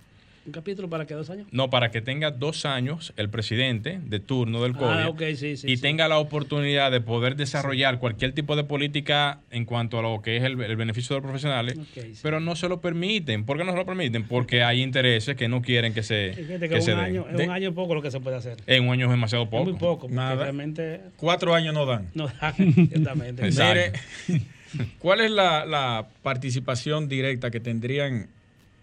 ¿Un 0.50 0.54
capítulo 0.54 0.90
para 0.90 1.06
qué 1.06 1.14
dos 1.14 1.30
años? 1.30 1.48
No, 1.52 1.70
para 1.70 1.92
que 1.92 2.02
tenga 2.02 2.32
dos 2.32 2.66
años 2.66 3.14
el 3.18 3.30
presidente 3.30 4.00
de 4.04 4.20
turno 4.20 4.64
del 4.64 4.74
Ah, 4.80 5.12
sí, 5.36 5.36
sí. 5.58 5.68
y 5.72 5.76
sí. 5.76 5.78
tenga 5.78 6.08
la 6.08 6.18
oportunidad 6.18 6.92
de 6.92 7.02
poder 7.02 7.36
desarrollar 7.36 8.00
cualquier 8.00 8.32
tipo 8.32 8.56
de 8.56 8.64
política 8.64 9.42
en 9.52 9.66
cuanto 9.66 10.00
a 10.00 10.02
lo 10.02 10.24
que 10.24 10.38
es 10.38 10.44
el, 10.44 10.60
el 10.60 10.76
beneficio 10.76 11.14
de 11.16 11.20
los 11.22 11.24
profesionales, 11.30 11.78
pero 12.24 12.40
no 12.40 12.56
se 12.56 12.68
lo 12.68 12.82
permiten. 12.82 13.46
¿Por 13.46 13.60
qué 13.60 13.64
no 13.64 13.74
se 13.74 13.78
lo 13.78 13.86
permiten? 13.86 14.24
Porque 14.28 14.64
hay 14.64 14.82
intereses 14.82 15.36
que 15.36 15.48
no 15.48 15.62
quieren 15.62 15.94
que 15.94 16.02
se, 16.02 16.32
que 16.36 16.68
que 16.68 16.82
se 16.82 16.94
un 16.94 16.98
den. 16.98 17.06
año, 17.06 17.26
en 17.30 17.38
De- 17.38 17.44
un 17.44 17.52
año 17.52 17.70
es 17.70 17.76
poco 17.76 17.94
lo 17.94 18.02
que 18.02 18.10
se 18.10 18.20
puede 18.20 18.38
hacer. 18.38 18.58
En 18.66 18.88
un 18.88 18.94
año 18.94 19.06
es 19.06 19.12
demasiado 19.12 19.44
Es 19.44 19.50
poco. 19.52 19.64
muy 19.66 19.74
poco, 19.74 20.00
porque 20.02 20.16
Nada. 20.16 20.36
realmente 20.46 21.02
Cuatro 21.18 21.54
años 21.54 21.76
no 21.76 21.86
dan. 21.86 22.08
no 22.16 22.26
da, 22.26 22.56
exactamente. 22.58 23.44
Mire, 23.52 23.92
¿cuál 24.98 25.22
es 25.22 25.30
la, 25.30 25.64
la 25.68 26.08
participación 26.24 27.08
directa 27.08 27.52
que 27.52 27.60
tendrían 27.60 28.30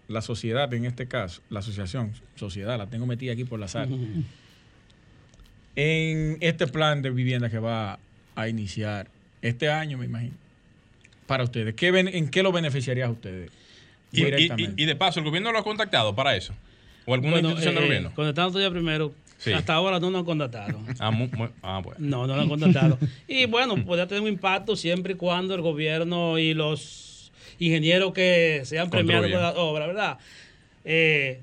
la 0.07 0.21
sociedad 0.21 0.73
en 0.73 0.85
este 0.85 1.07
caso? 1.07 1.41
La 1.49 1.59
asociación, 1.59 2.13
sociedad, 2.35 2.77
la 2.77 2.87
tengo 2.87 3.05
metida 3.05 3.33
aquí 3.33 3.43
por 3.43 3.59
la 3.59 3.67
sala. 3.67 3.87
En 5.75 6.37
este 6.41 6.65
plan 6.67 7.01
de 7.03 7.11
vivienda 7.11 7.49
que 7.51 7.59
va 7.59 7.99
a 8.35 8.47
iniciar 8.47 9.07
este 9.43 9.69
año, 9.69 9.97
me 9.99 10.05
imagino, 10.05 10.33
para 11.27 11.43
ustedes. 11.43 11.75
¿Qué 11.75 11.87
¿En 11.89 12.29
qué 12.29 12.41
lo 12.41 12.51
beneficiaría 12.51 13.05
a 13.05 13.11
ustedes? 13.11 13.51
Y, 14.11 14.21
y- 14.21 14.25
directamente? 14.25 14.81
y- 14.81 14.83
y 14.83 14.87
de 14.87 14.95
paso, 14.95 15.19
¿el 15.19 15.25
gobierno 15.25 15.51
lo 15.51 15.59
ha 15.59 15.63
contactado 15.63 16.15
para 16.15 16.35
eso? 16.35 16.53
¿O 17.05 17.13
alguna 17.13 17.33
Bueno, 17.33 17.49
institución 17.49 17.75
del 17.75 17.83
eh, 17.83 17.87
gobierno? 17.87 18.11
Contestando 18.15 18.51
todavía 18.53 18.71
primero, 18.71 19.13
Sí. 19.37 19.53
hasta 19.53 19.75
ahora 19.75 19.99
no 19.99 20.09
nos 20.09 20.19
han 20.21 20.25
contactado. 20.25 20.79
Ah, 20.99 21.11
mu- 21.11 21.29
mu- 21.31 21.49
ah, 21.61 21.79
bueno. 21.83 21.99
No, 21.99 22.25
no 22.25 22.35
lo 22.35 22.41
han 22.41 22.49
contactado. 22.49 22.97
Y 23.27 23.45
bueno, 23.45 23.75
podría 23.85 24.07
tener 24.07 24.23
un 24.23 24.29
impacto 24.29 24.75
siempre 24.75 25.13
y 25.13 25.15
cuando 25.15 25.53
el 25.53 25.61
gobierno 25.61 26.39
y 26.39 26.55
los 26.55 27.06
ingenieros 27.59 28.13
que 28.13 28.61
sean 28.65 28.89
premiados 28.89 29.29
por 29.31 29.39
la 29.41 29.51
obra, 29.53 29.87
¿verdad? 29.87 30.17
Eh, 30.85 31.39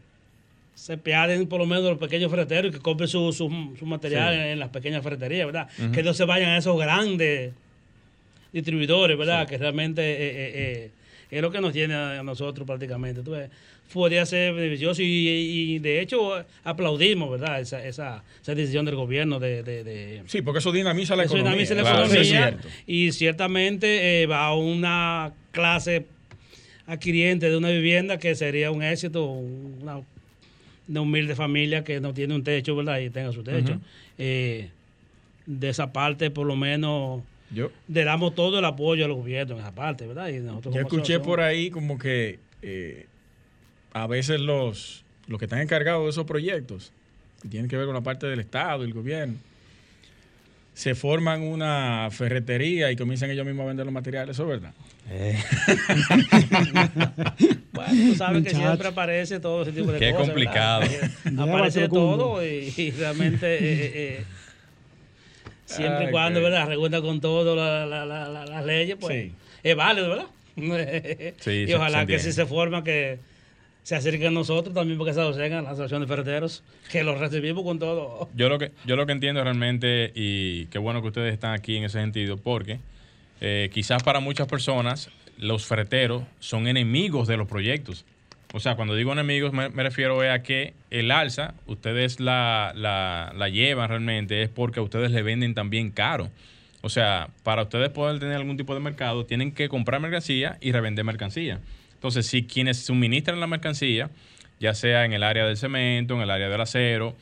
se 0.75 0.99
piaden 0.99 1.47
por 1.47 1.61
lo 1.61 1.67
menos 1.67 1.85
los 1.85 1.99
pequeños 1.99 2.31
ferreteros 2.31 2.71
y 2.71 2.75
que 2.77 2.81
compren 2.83 3.09
su, 3.09 3.33
su, 3.33 3.75
su 3.79 3.87
material 3.87 4.35
Sí. 4.35 4.41
en 4.41 4.59
las 4.59 4.69
pequeñas 4.71 5.03
ferreterías, 5.03 5.47
¿verdad? 5.47 5.69
Que 5.93 6.03
no 6.03 6.13
se 6.15 6.25
vayan 6.25 6.51
a 6.51 6.59
esos 6.59 6.79
grandes 6.79 7.53
distribuidores, 8.53 9.17
¿verdad? 9.17 9.47
Que 9.49 9.59
realmente 9.59 10.03
eh, 10.03 10.17
eh, 10.17 10.53
eh, 10.55 10.91
es 11.31 11.43
lo 11.43 11.51
que 11.51 11.61
nos 11.61 11.73
tiene 11.73 11.95
a 11.95 12.23
nosotros 12.23 12.67
prácticamente. 12.67 13.21
Ves, 13.29 13.51
podría 13.93 14.25
ser 14.27 14.55
beneficioso 14.55 15.03
y, 15.03 15.07
y, 15.07 15.79
de 15.79 16.01
hecho 16.01 16.45
aplaudimos, 16.65 17.31
¿verdad? 17.31 17.61
Esa, 17.61 17.85
esa, 17.87 18.25
esa 18.43 18.55
decisión 18.55 18.85
del 18.85 18.97
gobierno 18.97 19.39
de- 19.39 19.63
de- 19.63 19.85
de 19.85 20.23
Sí, 20.27 20.43
porque 20.43 20.59
eso 20.59 20.73
dinamiza 20.73 21.15
la 21.17 21.25
eso 21.25 21.37
economía. 21.37 21.53
dinamiza 21.65 21.75
la 21.75 21.83
Claro, 21.83 22.59
es 22.59 22.67
y 22.87 23.13
ciertamente 23.13 24.23
eh, 24.23 24.27
va 24.27 24.47
a 24.47 24.55
una 24.55 25.33
clase 25.53 26.07
adquiriente 26.87 27.49
de 27.51 27.57
una 27.57 27.71
vivienda 27.71 28.19
que 28.19 28.35
sería 28.35 28.71
un 28.71 28.83
éxito, 28.83 29.25
una 29.25 30.01
de 30.87 31.01
humilde 31.01 31.35
familia 31.35 31.83
que 31.85 32.01
no 32.01 32.13
tiene 32.13 32.35
un 32.35 32.45
techo, 32.45 32.77
¿verdad? 32.77 32.99
Y 33.01 33.11
tenga 33.11 33.33
su 33.33 33.43
techo. 33.43 33.81
Eh, 34.19 34.69
de 35.47 35.69
esa 35.69 35.93
parte, 35.93 36.31
por 36.31 36.47
lo 36.47 36.57
menos, 36.57 37.23
Yo, 37.55 37.71
le 37.89 38.05
damos 38.05 38.35
todo 38.35 38.59
el 38.59 38.65
apoyo 38.65 39.05
al 39.05 39.13
gobierno 39.13 39.55
en 39.55 39.61
esa 39.61 39.73
parte, 39.73 40.07
¿verdad? 40.07 40.29
Y 40.29 40.41
nosotros 40.41 40.75
yo 40.75 40.81
escuché 40.81 41.21
por 41.21 41.41
ahí 41.41 41.71
como 41.71 41.99
que 41.99 42.39
eh, 42.63 43.07
a 43.93 44.07
veces 44.07 44.41
los, 44.41 45.05
los 45.27 45.39
que 45.39 45.45
están 45.47 45.61
encargados 45.61 46.05
de 46.05 46.11
esos 46.11 46.27
proyectos, 46.27 46.93
que 47.43 47.49
tienen 47.49 47.69
que 47.69 47.77
ver 47.77 47.87
con 47.87 47.95
la 47.95 48.01
parte 48.01 48.27
del 48.27 48.41
Estado 48.41 48.85
y 48.85 48.89
el 48.89 48.95
gobierno, 48.95 49.35
se 50.75 50.97
forman 50.97 51.43
una 51.43 52.09
ferretería 52.11 52.91
y 52.91 52.97
comienzan 52.97 53.31
ellos 53.31 53.47
mismos 53.47 53.65
a 53.65 53.69
vender 53.69 53.87
los 53.87 53.93
materiales, 53.93 54.37
¿eso 54.37 54.53
es 54.53 54.61
verdad? 54.61 54.75
Bueno, 57.73 58.11
tú 58.11 58.15
sabes 58.15 58.45
que 58.45 58.51
siempre 58.51 58.89
aparece 58.89 59.41
todo 59.41 59.63
ese 59.63 59.73
tipo 59.73 59.91
de 59.91 59.99
Qué 59.99 60.13
cosas. 60.13 60.27
complicado. 60.29 60.83
¿verdad? 61.25 61.49
aparece 61.49 61.89
todo 61.89 62.45
y, 62.45 62.73
y 62.77 62.91
realmente 62.93 63.55
eh, 63.55 63.93
eh, 63.95 64.25
siempre 65.65 66.07
y 66.09 66.11
cuando, 66.11 66.41
qué- 66.41 66.45
¿verdad? 66.45 66.67
Recuerda 66.69 67.01
con 67.03 67.21
todo 67.21 67.55
la- 67.57 67.87
la- 67.87 68.05
la- 68.07 68.29
la- 68.29 68.45
las 68.47 68.65
leyes, 68.65 68.97
pues 69.01 69.25
Sí. 69.25 69.33
es 69.63 69.77
válido, 69.77 70.09
¿verdad? 70.11 70.27
Sí, 71.41 71.65
y 71.69 71.73
ojalá 71.75 72.01
se 72.03 72.07
que 72.07 72.19
si 72.19 72.33
se 72.33 72.47
forma 72.47 72.85
que 72.85 73.19
se 73.83 73.97
acerquen 73.97 74.29
a 74.29 74.31
nosotros 74.31 74.75
también 74.75 74.97
porque 74.99 75.13
se 75.13 75.21
asocian 75.21 75.53
a 75.53 75.63
la 75.63 75.71
Asociación 75.71 76.01
de 76.01 76.07
Ferreteros, 76.07 76.63
que 76.91 77.03
los 77.05 77.19
recibimos 77.19 77.65
con 77.65 77.79
todo. 77.79 78.29
Yo 78.35 78.49
lo 78.49 78.59
que 78.59 78.71
yo 78.87 78.97
lo 78.97 79.05
que 79.05 79.13
entiendo 79.13 79.43
realmente 79.45 80.11
y 80.15 80.67
qué 80.67 80.79
bueno 80.79 81.03
que 81.03 81.09
ustedes 81.09 81.35
están 81.35 81.53
aquí 81.53 81.77
en 81.77 81.85
ese 81.85 81.99
sentido 82.01 82.37
porque 82.39 82.79
eh, 83.41 83.69
quizás 83.75 84.03
para 84.03 84.21
muchas 84.21 84.47
personas 84.49 85.11
los 85.37 85.67
ferreteros 85.67 86.23
son 86.39 86.67
enemigos 86.69 87.27
de 87.29 87.37
los 87.37 87.47
proyectos. 87.49 88.07
O 88.57 88.61
sea, 88.61 88.77
cuando 88.77 88.95
digo 88.95 89.13
enemigos 89.13 89.53
me, 89.53 89.69
refiero 89.69 90.21
a 90.21 90.39
que 90.45 90.75
el 90.91 91.11
alza 91.11 91.55
ustedes 91.67 92.21
la, 92.21 92.73
la, 92.77 93.33
la 93.37 93.49
llevan 93.49 93.89
realmente 93.89 94.43
es 94.43 94.49
porque 94.49 94.79
ustedes 94.79 95.11
le 95.11 95.23
venden 95.23 95.55
también 95.55 95.91
caro. 95.91 96.31
O 96.81 96.89
sea, 96.89 97.31
para 97.43 97.63
ustedes 97.63 97.89
poder 97.91 98.21
tener 98.21 98.37
algún 98.37 98.57
tipo 98.57 98.73
de 98.73 98.79
mercado 98.79 99.27
tienen 99.27 99.51
que 99.51 99.69
comprar 99.69 100.01
mercancía 100.01 100.57
y 100.61 100.71
revender 100.71 101.05
mercancía. 101.05 101.59
Entonces, 101.95 102.29
si 102.29 102.45
quienes 102.45 102.79
suministran 102.79 103.41
la 103.41 103.49
mercancía, 103.49 104.09
ya 104.61 104.73
sea 104.75 105.05
en 105.05 105.15
el 105.15 105.25
área 105.25 105.45
del 105.47 105.57
cemento, 105.57 106.15
en 106.15 106.21
el 106.21 106.31
área 106.31 106.49
del 106.49 106.61
acero, 106.61 107.17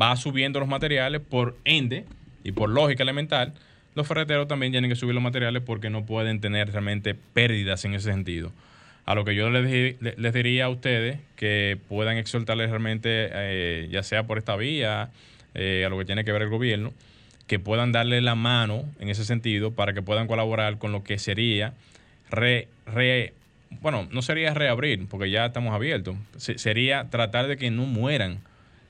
va 0.00 0.14
subiendo 0.14 0.60
los 0.60 0.68
materiales, 0.68 1.22
por 1.28 1.56
ende 1.64 2.04
y 2.44 2.52
por 2.52 2.70
lógica 2.70 3.02
elemental, 3.02 3.52
los 3.96 4.06
ferreteros 4.06 4.46
también 4.46 4.70
tienen 4.70 4.88
que 4.90 4.96
subir 4.96 5.12
los 5.12 5.24
materiales 5.24 5.64
porque 5.66 5.90
no 5.90 6.06
pueden 6.06 6.40
tener 6.40 6.70
realmente 6.70 7.16
pérdidas 7.16 7.84
en 7.84 7.94
ese 7.94 8.12
sentido. 8.12 8.52
A 9.04 9.14
lo 9.14 9.24
que 9.24 9.34
yo 9.34 9.50
les, 9.50 9.96
les 10.00 10.32
diría 10.34 10.66
a 10.66 10.68
ustedes 10.68 11.18
que 11.36 11.76
puedan 11.88 12.18
exhortarles 12.18 12.70
realmente, 12.70 13.28
eh, 13.32 13.88
ya 13.90 14.02
sea 14.02 14.24
por 14.26 14.38
esta 14.38 14.54
vía, 14.56 15.10
eh, 15.54 15.84
a 15.84 15.88
lo 15.88 15.98
que 15.98 16.04
tiene 16.04 16.24
que 16.24 16.30
ver 16.32 16.42
el 16.42 16.48
gobierno, 16.48 16.92
que 17.48 17.58
puedan 17.58 17.90
darle 17.92 18.20
la 18.20 18.34
mano 18.36 18.84
en 19.00 19.08
ese 19.08 19.24
sentido 19.24 19.72
para 19.72 19.92
que 19.92 20.02
puedan 20.02 20.26
colaborar 20.28 20.78
con 20.78 20.92
lo 20.92 21.02
que 21.02 21.18
sería 21.18 21.74
re, 22.30 22.68
re- 22.86 23.32
bueno, 23.80 24.08
no 24.12 24.22
sería 24.22 24.54
reabrir, 24.54 25.06
porque 25.08 25.30
ya 25.30 25.46
estamos 25.46 25.74
abiertos, 25.74 26.16
Se- 26.36 26.58
sería 26.58 27.10
tratar 27.10 27.48
de 27.48 27.56
que 27.56 27.70
no 27.70 27.84
mueran 27.86 28.38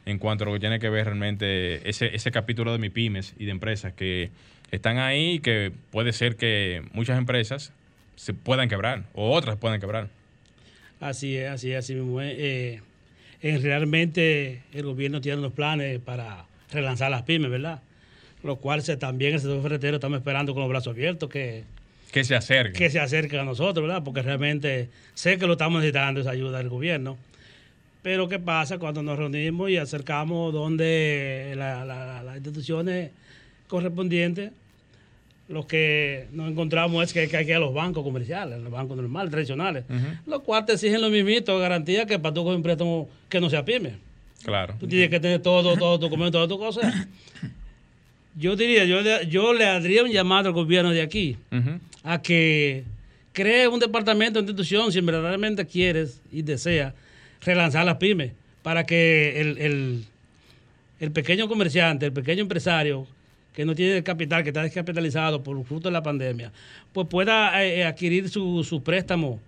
en 0.05 0.19
cuanto 0.19 0.45
a 0.45 0.49
lo 0.49 0.53
que 0.53 0.61
tiene 0.61 0.79
que 0.79 0.91
ver 0.91 1.07
realmente 1.07 1.89
ese, 1.89 2.15
ese 2.15 2.31
capítulo 2.31 2.73
de 2.73 2.79
MIPIMES 2.79 3.35
y 3.39 3.47
de 3.47 3.51
empresas 3.53 3.93
que 3.95 4.31
están 4.71 4.99
ahí 4.99 5.35
y 5.35 5.39
que 5.39 5.73
puede 5.91 6.13
ser 6.13 6.37
que 6.37 6.83
muchas 6.93 7.17
empresas 7.19 7.73
se 8.17 8.35
puedan 8.35 8.69
quebrar 8.69 9.05
o 9.15 9.31
otras 9.33 9.57
puedan 9.57 9.81
quebrar. 9.81 10.09
Así 11.01 11.37
es, 11.37 11.51
así 11.51 11.73
es, 11.73 11.79
así 11.79 11.95
mismo 11.95 12.21
es. 12.21 12.35
Eh, 12.39 12.81
eh, 13.43 13.59
realmente 13.61 14.63
el 14.73 14.85
gobierno 14.85 15.21
tiene 15.21 15.39
unos 15.39 15.53
planes 15.53 15.99
para 16.01 16.45
relanzar 16.71 17.11
las 17.11 17.23
pymes, 17.23 17.51
¿verdad? 17.51 17.81
Lo 18.45 18.57
cual 18.57 18.83
se, 18.83 18.97
también 18.97 19.35
el 19.35 19.41
sector 19.41 19.63
ferretero 19.63 19.97
estamos 19.97 20.19
esperando 20.19 20.53
con 20.55 20.61
los 20.63 20.69
brazos 20.71 20.93
abiertos 20.93 21.29
que, 21.29 21.65
Que 22.13 22.23
se 22.25 22.35
acerquen. 22.37 22.75
que 22.75 22.91
se 22.91 23.01
acerquen 23.01 23.41
a 23.41 23.45
nosotros, 23.45 23.87
¿verdad? 23.87 24.03
Porque 24.05 24.23
realmente 24.23 24.89
sé 25.15 25.39
que 25.39 25.47
lo 25.47 25.53
estamos 25.55 25.81
necesitando 25.81 26.21
esa 26.21 26.31
ayuda 26.31 26.59
del 26.59 26.69
gobierno. 26.69 27.17
Pero 28.03 28.29
¿qué 28.29 28.39
pasa 28.41 28.79
cuando 28.79 29.03
nos 29.03 29.17
reunimos 29.19 29.71
y 29.71 29.77
acercamos 29.77 30.53
donde 30.53 31.55
la- 31.57 31.85
la- 31.85 32.05
la- 32.07 32.23
las 32.25 32.37
instituciones 32.37 33.11
correspondientes? 33.69 34.51
Lo 35.49 35.67
que 35.67 36.29
nos 36.33 36.51
encontramos 36.51 37.05
es 37.05 37.13
que, 37.13 37.21
hay 37.37 37.45
que 37.45 37.51
ir 37.51 37.57
a 37.57 37.59
los 37.59 37.75
bancos 37.75 38.03
comerciales, 38.05 38.61
los 38.61 38.71
bancos 38.73 38.97
normales, 38.97 39.31
tradicionales, 39.31 39.85
los 40.27 40.41
cuales 40.43 40.67
te 40.67 40.73
exigen 40.75 41.01
lo 41.01 41.11
mismito, 41.11 41.59
garantía 41.59 42.07
que 42.07 42.19
para 42.19 42.33
tú 42.33 42.43
coger 42.45 42.57
un 42.57 42.63
préstamo 42.63 43.09
que 43.29 43.41
no 43.41 43.51
sea 43.51 43.65
pyme. 43.65 43.95
Claro. 44.45 44.75
Tú 44.81 44.87
tienes 44.89 45.11
que 45.11 45.21
tener 45.21 45.41
todo, 45.43 45.77
todo 45.77 45.99
tu 45.99 46.07
documento, 46.07 46.33
todas 46.33 46.49
tus 46.49 46.59
cosas. 46.59 47.07
Yo 48.37 48.57
diría, 48.57 48.85
yo, 48.87 49.03
le- 49.03 49.27
yo 49.29 49.53
le 49.53 49.67
haría 49.67 50.03
un 50.03 50.11
llamado 50.11 50.49
al 50.49 50.55
gobierno 50.55 50.91
de 50.91 51.03
aquí 51.03 51.37
a 52.03 52.23
que 52.23 52.85
cree 53.33 53.69
un 53.69 53.79
departamento 53.79 54.39
de 54.39 54.45
institución 54.45 54.91
si 54.91 55.01
verdaderamente 55.01 55.67
quieres 55.67 56.21
y 56.33 56.43
deseas 56.43 56.95
relanzar 57.43 57.85
las 57.85 57.97
pymes 57.97 58.33
para 58.63 58.85
que 58.85 59.41
el, 59.41 59.59
el- 59.59 60.05
el 61.01 61.11
pequeño 61.11 61.47
comerciante, 61.49 62.07
el 62.07 62.13
pequeño 62.13 62.43
empresario 62.43 63.07
que 63.53 63.65
no 63.65 63.75
tiene 63.75 64.03
capital, 64.03 64.43
que 64.43 64.51
está 64.51 64.63
descapitalizado 64.63 65.43
por 65.43 65.63
fruto 65.65 65.89
de 65.89 65.93
la 65.93 66.03
pandemia, 66.03 66.53
pues 66.93 67.07
pueda 67.09 67.63
eh, 67.65 67.81
eh, 67.81 67.85
adquirir 67.85 68.29
su, 68.29 68.65
su 68.65 68.83
préstamo 68.83 69.41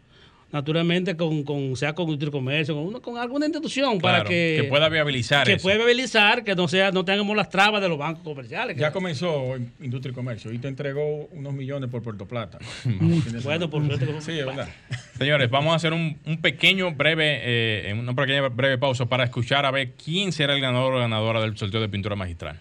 naturalmente 0.53 1.17
con, 1.17 1.43
con 1.43 1.75
sea 1.77 1.95
con 1.95 2.17
Comercio, 2.31 2.77
con, 2.77 2.87
una- 2.87 3.01
con 3.01 3.19
alguna 3.19 3.47
institución 3.47 3.99
para 3.99 4.23
que, 4.23 4.61
que 4.63 4.69
pueda 4.69 4.89
viabilizar 4.89 5.45
que 5.45 5.55
eso. 5.55 5.63
pueda 5.65 5.79
viabilizar 5.79 6.45
que 6.45 6.55
no 6.55 6.69
sea 6.69 6.93
no 6.93 7.05
tengamos 7.05 7.37
las 7.37 7.49
trabas 7.51 7.83
de 7.83 7.89
los 7.89 7.99
bancos 7.99 8.23
comerciales. 8.23 8.77
Ya 8.77 8.93
comenzó 8.93 9.57
en 9.57 9.73
Industria 9.81 10.13
y 10.13 10.15
Comercio 10.15 10.53
y 10.53 10.59
te 10.59 10.69
entregó 10.69 11.27
unos 11.33 11.53
millones 11.55 11.91
por 11.91 12.03
Puerto 12.03 12.27
Plata. 12.29 12.59
bueno, 13.43 13.69
por 13.69 13.85
suerte 13.85 14.07
que- 14.07 14.21
Sí, 14.21 14.39
es 14.39 14.47
verdad. 14.47 14.69
Señores, 15.19 15.51
vamos 15.51 15.73
a 15.73 15.77
hacer 15.77 15.93
un, 15.93 16.19
un 16.25 16.41
pequeño 16.41 16.93
breve, 16.93 17.41
eh, 17.43 17.93
una 17.99 18.15
pequeña 18.15 18.47
breve 18.49 18.79
pausa 18.79 19.07
para 19.07 19.25
escuchar 19.25 19.67
a 19.67 19.73
ver 19.73 19.95
quién 19.95 20.31
será 20.31 20.55
el 20.55 20.61
ganador 20.61 20.95
o 20.95 20.99
ganadora 21.01 21.41
del 21.41 21.57
sorteo 21.57 21.81
de 21.81 21.89
pintura 21.89 22.15
magistral. 22.15 22.61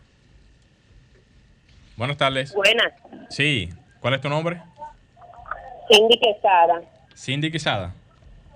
Buenas 2.01 2.17
tardes. 2.17 2.51
Buenas, 2.55 2.93
Sí. 3.29 3.69
¿Cuál 3.99 4.15
es 4.15 4.21
tu 4.21 4.27
nombre? 4.27 4.59
Cindy 5.87 6.17
Quesada. 6.17 6.81
Cindy 7.15 7.51
Quesada. 7.51 7.93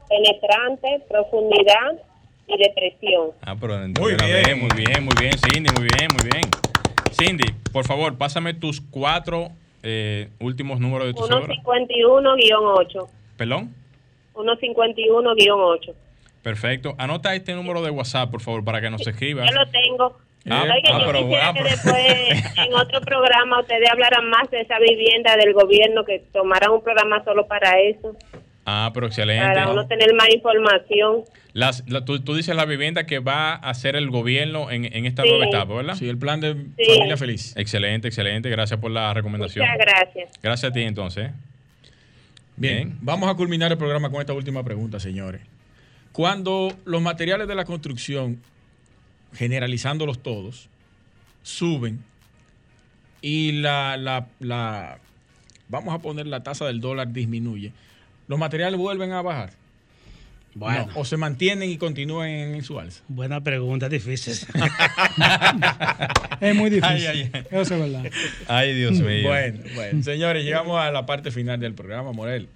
Penetrante, 0.10 1.06
profundidad 1.08 1.92
y 2.48 2.58
depresión. 2.58 3.34
Ah, 3.42 3.56
pero 3.62 3.78
Muy 4.00 4.18
la 4.18 4.26
bien. 4.26 4.44
ve, 4.44 4.56
muy 4.56 4.70
bien, 4.76 5.06
muy 5.06 5.14
bien, 5.20 5.34
Cindy, 5.38 5.70
muy 5.78 5.84
bien, 5.84 6.08
muy 6.12 6.28
bien. 6.28 6.42
Cindy, 7.12 7.54
por 7.72 7.86
favor, 7.86 8.18
pásame 8.18 8.56
tus 8.56 8.82
cuatro 8.82 9.50
eh, 9.84 10.32
últimos 10.40 10.80
números 10.80 11.06
de 11.06 11.14
tu 11.14 11.28
cédula. 11.28 11.54
151-8. 11.64 13.08
Perdón. 13.38 13.76
151-8. 14.34 15.94
Perfecto. 16.42 16.96
Anota 16.98 17.36
este 17.36 17.54
número 17.54 17.84
de 17.84 17.92
WhatsApp, 17.92 18.32
por 18.32 18.42
favor, 18.42 18.64
para 18.64 18.82
que 18.82 18.90
nos 18.90 19.06
escribas. 19.06 19.48
Yo 19.48 19.56
lo 19.56 19.70
tengo. 19.70 20.18
Ah, 20.48 20.64
ah, 20.64 20.76
yo 21.00 21.06
pero- 21.08 21.20
quisiera 21.24 21.50
ah, 21.50 21.54
que 21.54 21.64
después 21.64 22.56
en 22.58 22.74
otro 22.76 23.02
programa 23.02 23.62
ustedes 23.62 23.90
hablaran 23.90 24.30
más 24.30 24.50
de 24.52 24.62
esa 24.62 24.78
vivienda 24.80 25.36
del 25.38 25.54
gobierno, 25.54 26.06
que 26.06 26.20
tomaran 26.32 26.72
un 26.72 26.84
programa 26.84 27.24
solo 27.24 27.48
para 27.48 27.80
eso, 27.80 28.16
Ah, 28.66 28.92
pero 28.94 29.08
excelente. 29.08 29.46
para 29.46 29.70
uno 29.72 29.88
tener 29.88 30.14
más 30.14 30.30
información. 30.34 31.24
Las, 31.54 31.84
la- 31.90 32.04
tú, 32.06 32.20
tú 32.22 32.36
dices 32.36 32.56
la 32.56 32.66
vivienda 32.66 33.06
que 33.06 33.20
va 33.20 33.54
a 33.54 33.70
hacer 33.70 33.96
el 33.96 34.10
gobierno 34.10 34.70
en, 34.72 34.86
en 34.86 35.06
esta 35.06 35.24
Sí. 35.24 35.30
nueva 35.30 35.46
etapa, 35.46 35.74
¿verdad? 35.74 35.96
Sí, 35.96 36.08
el 36.10 36.18
plan 36.18 36.42
de 36.42 36.54
Sí. 36.78 36.86
familia 36.94 37.18
feliz. 37.18 37.56
Excelente, 37.58 38.08
excelente. 38.08 38.50
Gracias 38.50 38.80
por 38.80 38.92
la 38.92 39.14
recomendación. 39.14 39.66
Muchas 39.68 39.80
gracias. 39.88 40.30
Gracias 40.44 40.70
a 40.70 40.74
ti, 40.74 40.82
entonces. 40.82 41.32
Bien, 42.58 42.76
Bien. 42.90 42.98
vamos 43.02 43.30
a 43.30 43.36
culminar 43.36 43.72
el 43.72 43.78
programa 43.78 44.10
con 44.10 44.20
esta 44.22 44.34
última 44.34 44.64
pregunta, 44.64 45.00
señores. 45.00 45.42
Cuando 46.12 46.72
los 46.86 47.02
materiales 47.02 47.48
de 47.48 47.56
la 47.56 47.66
construcción, 47.66 48.42
generalizándolos 49.36 50.22
todos, 50.24 50.68
suben 51.44 52.00
y 53.22 53.52
la, 53.54 53.96
la, 53.98 54.28
la- 54.40 54.98
vamos 55.70 55.94
a 55.94 56.00
poner 56.00 56.26
la 56.28 56.42
tasa 56.44 56.66
del 56.66 56.80
dólar 56.82 57.12
disminuye, 57.14 57.72
los 58.28 58.40
materiales 58.40 58.80
vuelven 58.80 59.12
a 59.12 59.22
bajar. 59.22 59.52
Bueno. 60.58 60.88
o 60.96 61.04
se 61.04 61.18
mantienen 61.18 61.70
y 61.70 61.78
continúan 61.78 62.30
en 62.30 62.64
su 62.64 62.80
alza. 62.80 63.04
Buena 63.10 63.42
pregunta, 63.42 63.90
difícil. 63.90 64.34
es 66.40 66.56
muy 66.56 66.70
difícil. 66.70 67.30
Eso 67.52 67.76
es 67.76 67.82
verdad. 67.82 68.10
Ay, 68.48 68.74
Dios 68.74 68.94
mío. 69.02 69.28
Bueno, 69.28 69.60
bueno. 69.76 70.02
Señores, 70.02 70.46
llegamos 70.46 70.80
a 70.80 70.92
la 70.92 71.06
parte 71.06 71.32
final 71.32 71.60
del 71.60 71.74
programa, 71.74 72.14
Morel. 72.14 72.48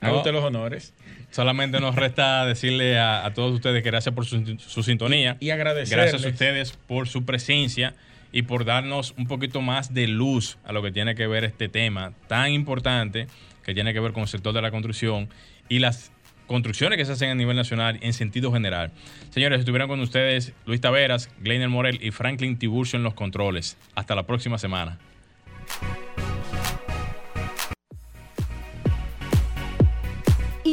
Haga 0.00 0.16
usted 0.16 0.32
los 0.32 0.44
honores. 0.44 0.94
Solamente 1.30 1.80
nos 1.80 1.94
resta 1.94 2.46
decirle 2.46 2.98
a, 2.98 3.30
todos 3.34 3.52
ustedes 3.52 3.82
que 3.82 3.90
gracias 3.90 4.14
por 4.14 4.24
su, 4.24 4.82
sintonía. 4.82 5.36
Y, 5.40 5.50
agradecer. 5.50 5.98
Gracias 5.98 6.24
a 6.24 6.28
ustedes 6.28 6.72
por 6.72 7.08
su 7.08 7.24
presencia 7.24 7.94
y 8.32 8.42
por 8.42 8.64
darnos 8.64 9.14
un 9.16 9.26
poquito 9.26 9.60
más 9.60 9.92
de 9.94 10.08
luz 10.08 10.58
a 10.64 10.72
lo 10.72 10.82
que 10.82 10.92
tiene 10.92 11.14
que 11.14 11.26
ver 11.26 11.44
este 11.44 11.68
tema 11.68 12.12
tan 12.28 12.52
importante 12.52 13.26
que 13.64 13.74
tiene 13.74 13.92
que 13.92 14.00
ver 14.00 14.12
con 14.12 14.22
el 14.22 14.28
sector 14.28 14.54
de 14.54 14.62
la 14.62 14.70
construcción 14.70 15.28
y 15.68 15.80
las 15.80 16.12
construcciones 16.46 16.96
que 16.96 17.04
se 17.04 17.12
hacen 17.12 17.30
a 17.30 17.34
nivel 17.34 17.56
nacional 17.56 17.98
en 18.00 18.12
sentido 18.12 18.52
general. 18.52 18.92
Señores, 19.30 19.58
estuvieron 19.58 19.88
con 19.88 20.00
ustedes 20.00 20.52
Luis 20.64 20.80
Taveras, 20.80 21.30
Gleiner 21.40 21.68
Morel 21.68 21.98
y 22.02 22.12
Franklin 22.12 22.58
Tiburcio 22.58 22.96
en 22.96 23.02
los 23.02 23.14
controles. 23.14 23.76
Hasta 23.94 24.14
la 24.14 24.24
próxima 24.24 24.58
semana. 24.58 24.98